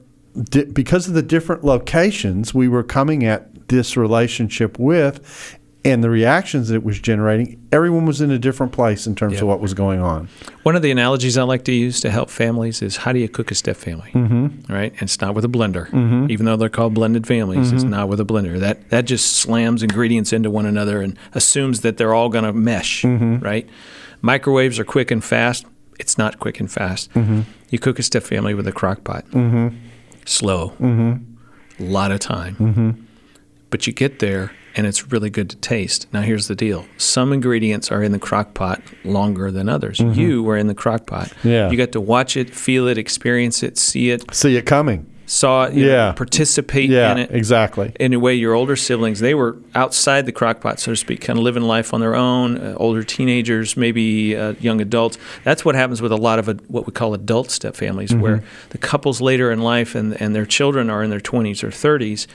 because 0.74 1.08
of 1.08 1.14
the 1.14 1.22
different 1.22 1.64
locations 1.64 2.56
we 2.56 2.68
were 2.68 2.82
coming 2.82 3.24
at 3.24 3.68
this 3.68 3.96
relationship 3.96 4.80
with 4.80 5.60
and 5.86 6.04
the 6.04 6.10
reactions 6.10 6.70
that 6.70 6.76
it 6.76 6.84
was 6.84 7.00
generating, 7.00 7.60
everyone 7.72 8.06
was 8.06 8.22
in 8.22 8.32
a 8.32 8.40
different 8.40 8.72
place 8.72 9.06
in 9.06 9.16
terms 9.16 9.34
Yeah. 9.34 9.42
of 9.42 9.48
what 9.48 9.60
was 9.60 9.74
going 9.74 10.00
on. 10.00 10.30
One 10.64 10.76
of 10.78 10.82
the 10.82 10.92
analogies 10.92 11.38
I 11.38 11.44
like 11.44 11.66
to 11.66 11.74
use 11.74 12.00
to 12.02 12.10
help 12.10 12.30
families 12.30 12.82
is 12.82 12.98
how 12.98 13.12
do 13.12 13.20
you 13.20 13.28
cook 13.28 13.52
a 13.52 13.56
step 13.56 13.76
family? 13.76 14.10
Mm-hmm. 14.14 14.72
Right? 14.74 14.94
And 14.94 15.04
it's 15.04 15.20
not 15.20 15.36
with 15.36 15.44
a 15.44 15.50
blender. 15.50 15.90
Mm-hmm. 15.90 16.32
Even 16.32 16.46
though 16.46 16.56
they're 16.56 16.70
called 16.70 16.94
blended 16.94 17.28
families, 17.28 17.72
it's 17.74 17.84
not 17.84 18.08
with 18.08 18.20
a 18.22 18.26
blender. 18.26 18.60
That 18.60 18.90
that 18.92 19.06
just 19.06 19.34
slams 19.34 19.84
ingredients 19.84 20.32
into 20.32 20.50
one 20.50 20.66
another 20.66 21.02
and 21.02 21.18
assumes 21.34 21.82
that 21.82 21.98
they're 21.98 22.14
all 22.14 22.30
going 22.30 22.46
to 22.46 22.54
mesh. 22.54 23.02
Mm-hmm. 23.04 23.40
Right? 23.40 23.68
Microwaves 24.22 24.80
are 24.80 24.86
quick 24.86 25.12
and 25.12 25.22
fast. 25.24 25.66
It's 26.00 26.18
not 26.18 26.40
quick 26.40 26.60
and 26.62 26.72
fast. 26.72 27.12
Mm-hmm. 27.14 27.42
You 27.72 27.80
cook 27.80 28.00
a 28.00 28.04
step 28.04 28.24
family 28.24 28.54
with 28.54 28.68
a 28.68 28.72
crock 28.72 29.04
pot. 29.04 29.26
Slow. 30.26 30.70
Mm-hmm. 30.80 31.84
A 31.84 31.86
lot 31.90 32.12
of 32.12 32.20
time. 32.20 33.06
But 33.70 33.86
you 33.88 33.92
get 33.94 34.20
there 34.20 34.52
and 34.76 34.88
it's 34.88 35.12
really 35.12 35.30
good 35.30 35.50
to 35.52 35.56
taste. 35.58 36.08
Now 36.14 36.22
here's 36.22 36.48
the 36.48 36.56
deal. 36.56 36.86
Some 36.98 37.32
ingredients 37.34 37.92
are 37.92 38.02
in 38.04 38.12
the 38.12 38.20
crock 38.20 38.54
pot 38.54 38.82
longer 39.04 39.52
than 39.52 39.70
others. 39.70 40.00
You 40.00 40.44
were 40.44 40.58
in 40.58 40.68
the 40.68 40.76
crock 40.76 41.06
pot. 41.06 41.28
Mm-hmm. 41.28 41.48
Yeah. 41.50 41.70
You 41.70 41.78
got 41.78 41.92
to 41.94 42.02
watch 42.02 42.36
it, 42.38 42.50
feel 42.50 42.88
it, 42.88 42.98
experience 42.98 43.62
it, 43.64 43.78
see 43.78 44.10
it, 44.10 44.34
See 44.34 44.56
it 44.58 44.66
coming. 44.66 45.06
saw 45.26 45.66
it, 45.66 45.74
you 45.74 45.86
know, 45.86 45.92
Yeah. 45.92 46.12
participate 46.12 46.90
Yeah, 46.90 47.12
in 47.14 47.18
it. 47.20 47.32
exactly. 47.32 47.94
In 48.00 48.14
a 48.14 48.20
way, 48.20 48.34
your 48.36 48.54
older 48.54 48.76
siblings, 48.76 49.20
they 49.22 49.34
were 49.34 49.56
outside 49.74 50.26
the 50.26 50.32
crock 50.34 50.60
pot, 50.60 50.80
so 50.80 50.92
to 50.92 50.96
speak, 50.98 51.22
kind 51.22 51.40
of 51.40 51.44
living 51.46 51.64
life 51.64 51.94
on 51.94 52.02
their 52.02 52.14
own. 52.16 52.58
Uh, 52.58 52.74
older 52.78 53.04
teenagers, 53.04 53.78
maybe 53.78 54.36
uh, 54.36 54.54
young 54.60 54.82
adults. 54.82 55.18
That's 55.44 55.64
what 55.64 55.76
happens 55.76 56.02
with 56.02 56.12
a 56.12 56.18
lot 56.18 56.40
of 56.40 56.50
uh, 56.50 56.56
what 56.68 56.86
we 56.86 56.92
call 56.92 57.14
adult 57.14 57.52
step 57.52 57.76
families, 57.76 58.10
Mm-hmm. 58.12 58.22
where 58.22 58.44
the 58.72 58.78
couples 58.78 59.22
later 59.22 59.50
in 59.52 59.62
life 59.62 59.96
and, 59.96 60.20
and 60.22 60.36
their 60.36 60.46
children 60.46 60.90
are 60.90 61.02
in 61.04 61.10
their 61.10 61.22
20s 61.22 61.64
or 61.64 61.70
30s. 61.70 62.28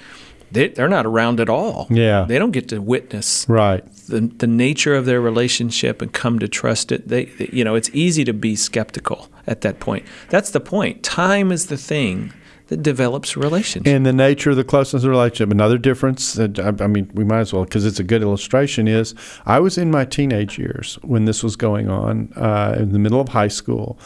They, 0.51 0.69
they're 0.69 0.89
not 0.89 1.07
around 1.07 1.41
at 1.41 1.49
all. 1.49 1.87
Yeah. 1.91 2.25
They 2.29 2.39
don't 2.39 2.53
get 2.53 2.69
to 2.69 2.81
witness 2.81 3.47
Right. 3.49 3.85
the, 4.09 4.21
the 4.21 4.47
nature 4.47 4.95
of 4.95 5.05
their 5.07 5.21
relationship 5.21 6.01
and 6.03 6.13
come 6.13 6.39
to 6.39 6.49
trust 6.49 6.91
it. 6.93 7.09
They, 7.09 7.27
they- 7.27 7.51
you 7.53 7.65
know, 7.65 7.75
it's 7.75 7.91
easy 7.93 8.25
to 8.25 8.33
be 8.33 8.57
skeptical 8.57 9.29
at 9.47 9.61
that 9.63 9.81
point. 9.81 10.05
That's 10.31 10.51
the 10.51 10.61
point. 10.61 11.03
Time 11.03 11.53
is 11.53 11.67
the 11.67 11.77
thing 11.77 12.33
that 12.69 12.83
develops 12.83 13.35
relationships. 13.37 13.89
And 13.91 14.05
the 14.05 14.13
nature 14.13 14.51
of 14.51 14.57
the 14.57 14.65
closeness 14.65 15.01
of 15.01 15.03
the 15.03 15.11
relationship. 15.11 15.51
Another 15.51 15.79
difference, 15.79 16.35
that 16.35 16.59
I, 16.59 16.85
I 16.85 16.87
mean, 16.87 17.11
we 17.15 17.25
might 17.25 17.41
as 17.41 17.53
well, 17.53 17.65
because 17.65 17.87
it's 17.87 17.99
a 17.99 18.05
good 18.05 18.21
illustration, 18.21 18.87
is 18.87 19.15
I 19.47 19.59
was 19.59 19.79
in 19.79 19.91
my 19.91 20.05
teenage 20.05 20.59
years 20.59 20.99
when 21.03 21.25
this 21.25 21.43
was 21.43 21.57
going 21.57 21.89
on, 21.89 22.31
uh, 22.37 22.77
in 22.79 22.93
the 22.93 22.99
middle 22.99 23.21
of 23.23 23.29
high 23.31 23.49
school. 23.49 23.99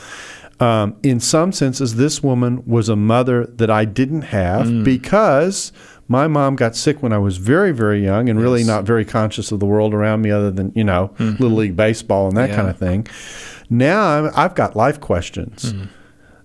Um, 0.61 0.95
in 1.03 1.19
some 1.19 1.51
senses, 1.51 1.97
this 1.97 2.23
woman 2.23 2.63
was 2.65 2.89
a 2.89 2.95
mother 2.95 3.47
that 3.47 3.69
I 3.69 3.85
didn't 3.85 4.23
have 4.23 4.67
Mm. 4.69 4.85
because 4.85 5.73
my 6.09 6.27
mom 6.27 6.57
got 6.57 6.77
sick 6.77 7.03
when 7.03 7.13
I 7.13 7.19
was 7.19 7.37
very, 7.39 7.73
very 7.73 8.03
young 8.03 8.29
and 8.29 8.41
really 8.41 8.65
not 8.65 8.85
very 8.85 9.05
conscious 9.05 9.53
of 9.53 9.61
the 9.61 9.67
world 9.67 9.95
around 9.95 10.23
me 10.23 10.31
other 10.31 10.51
than, 10.51 10.73
you 10.75 10.85
know, 10.85 11.09
mm-hmm. 11.19 11.43
Little 11.43 11.59
League 11.59 11.77
Baseball 11.77 12.29
and 12.29 12.37
that 12.37 12.51
Yeah. 12.51 12.57
kind 12.57 12.69
of 12.69 12.79
thing. 12.79 13.07
Now 13.71 14.01
I'm, 14.03 14.31
I've 14.35 14.55
got 14.55 14.77
life 14.77 15.01
questions 15.01 15.73
mm-hmm. 15.73 15.85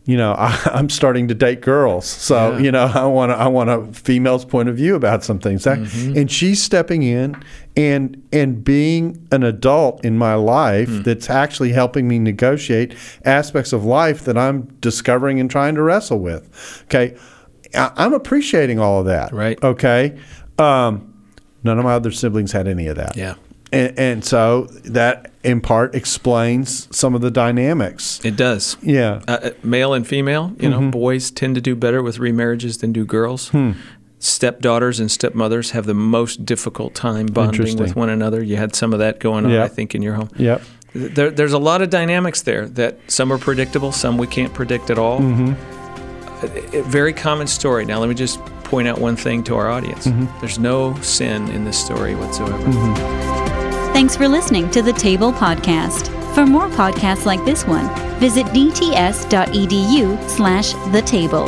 you 0.06 0.16
know, 0.16 0.34
I, 0.38 0.58
I'm 0.74 0.90
starting 0.90 1.28
to 1.28 1.34
date 1.36 1.60
girls, 1.62 2.06
so 2.06 2.54
Yeah. 2.54 2.60
you 2.60 2.72
know, 2.72 2.86
I 2.86 3.06
want 3.06 3.32
I 3.34 3.48
want 3.50 3.70
a 3.70 3.84
female's 3.92 4.46
point 4.46 4.70
of 4.70 4.78
view 4.78 4.96
about 4.96 5.24
some 5.26 5.38
things, 5.40 5.66
That- 5.66 5.80
mm-hmm. 5.80 6.18
and 6.18 6.32
she's 6.32 6.64
stepping 6.64 7.04
in 7.04 7.36
and 7.76 8.22
and 8.32 8.64
being 8.64 9.28
an 9.34 9.44
adult 9.44 10.06
in 10.06 10.18
my 10.18 10.36
life 10.36 10.88
mm. 10.90 11.04
that's 11.04 11.30
actually 11.30 11.74
helping 11.74 12.08
me 12.08 12.20
negotiate 12.20 12.96
aspects 13.26 13.74
of 13.74 13.84
life 13.84 14.24
that 14.24 14.38
I'm 14.38 14.68
discovering 14.80 15.40
and 15.42 15.52
trying 15.52 15.76
to 15.76 15.82
wrestle 15.82 16.20
with. 16.20 16.84
Okay, 16.86 17.16
I, 17.16 17.20
I'm 17.76 18.14
appreciating 18.14 18.80
all 18.80 19.00
of 19.00 19.06
that. 19.08 19.32
Right. 19.34 19.62
Okay, 19.64 20.18
um, 20.60 21.14
none 21.64 21.78
of 21.78 21.84
my 21.86 21.94
other 21.94 22.12
siblings 22.12 22.52
had 22.52 22.68
any 22.68 22.88
of 22.88 22.96
that. 22.98 23.16
yeah, 23.18 23.36
And, 23.72 23.98
and 24.00 24.26
so 24.26 24.66
that 24.86 25.32
in 25.44 25.62
part 25.62 25.96
explains 25.96 26.88
some 26.96 27.16
of 27.16 27.22
the 27.22 27.32
dynamics. 27.32 28.20
it 28.24 28.36
does. 28.36 28.78
Yeah. 28.82 29.22
Uh, 29.28 29.32
uh, 29.44 29.50
male 29.64 29.94
and 29.94 30.06
female, 30.08 30.54
you 30.60 30.70
Mm-hmm. 30.70 30.86
know, 30.86 30.92
boys 30.92 31.32
tend 31.32 31.56
to 31.56 31.62
do 31.62 31.76
better 31.76 32.02
with 32.04 32.18
remarriages 32.20 32.80
than 32.82 32.92
do 32.94 33.06
girls. 33.06 33.50
Hmm. 33.50 33.72
Stepdaughters 34.20 35.00
and 35.00 35.12
stepmothers 35.12 35.72
have 35.72 35.86
the 35.86 35.94
most 35.94 36.44
difficult 36.44 36.96
time 36.96 37.28
bonding 37.28 37.78
with 37.78 37.96
one 37.96 38.10
another. 38.10 38.42
You 38.44 38.56
had 38.58 38.76
some 38.76 38.92
of 38.92 39.00
that 39.00 39.20
going 39.20 39.46
on, 39.46 39.52
Yeah. 39.52 39.64
I 39.64 39.68
think, 39.68 39.94
in 39.94 40.02
your 40.02 40.16
home. 40.16 40.30
Yep. 40.38 40.62
There, 40.94 41.30
there's 41.30 41.54
a 41.54 41.60
lot 41.60 41.84
of 41.84 41.92
dynamics 41.92 42.42
there 42.42 42.66
that 42.70 42.98
some 43.08 43.32
are 43.32 43.38
predictable, 43.38 43.92
some 43.92 44.18
we 44.18 44.26
can't 44.26 44.52
predict 44.56 44.90
at 44.90 44.98
all. 44.98 45.20
Mm-hmm. 45.20 45.54
A, 46.44 46.80
a 46.80 46.84
very 46.84 47.14
common 47.14 47.48
story. 47.48 47.86
Now, 47.86 48.00
let 48.00 48.10
me 48.10 48.16
just 48.16 48.40
point 48.66 48.88
out 48.88 49.00
one 49.00 49.16
thing 49.16 49.44
to 49.46 49.56
our 49.56 49.70
audience 49.70 50.08
Mm-hmm. 50.08 50.40
there's 50.42 50.60
no 50.60 50.94
sin 51.02 51.48
in 51.50 51.64
this 51.64 51.78
story 51.84 52.16
whatsoever. 52.16 52.58
Thanks 53.94 54.16
for 54.16 54.28
listening 54.28 54.70
to 54.72 54.82
the 54.82 54.94
Table 54.94 55.32
Podcast. 55.32 56.14
For 56.36 56.46
more 56.46 56.68
podcasts 56.70 57.26
like 57.26 57.44
this 57.46 57.66
one, 57.66 57.88
visit 58.20 58.46
dts.edu 58.48 60.30
slash 60.30 60.74
the 60.92 61.02
table. 61.02 61.48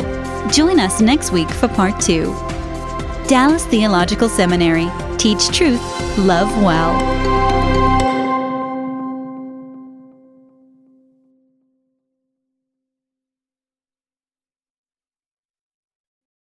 Join 0.50 0.80
us 0.80 1.00
next 1.00 1.30
week 1.30 1.48
for 1.48 1.68
part 1.68 2.00
two. 2.00 2.32
Dallas 3.28 3.64
Theological 3.66 4.28
Seminary. 4.28 4.88
Teach 5.18 5.48
truth, 5.56 5.80
love 6.18 6.50
well. 6.62 6.98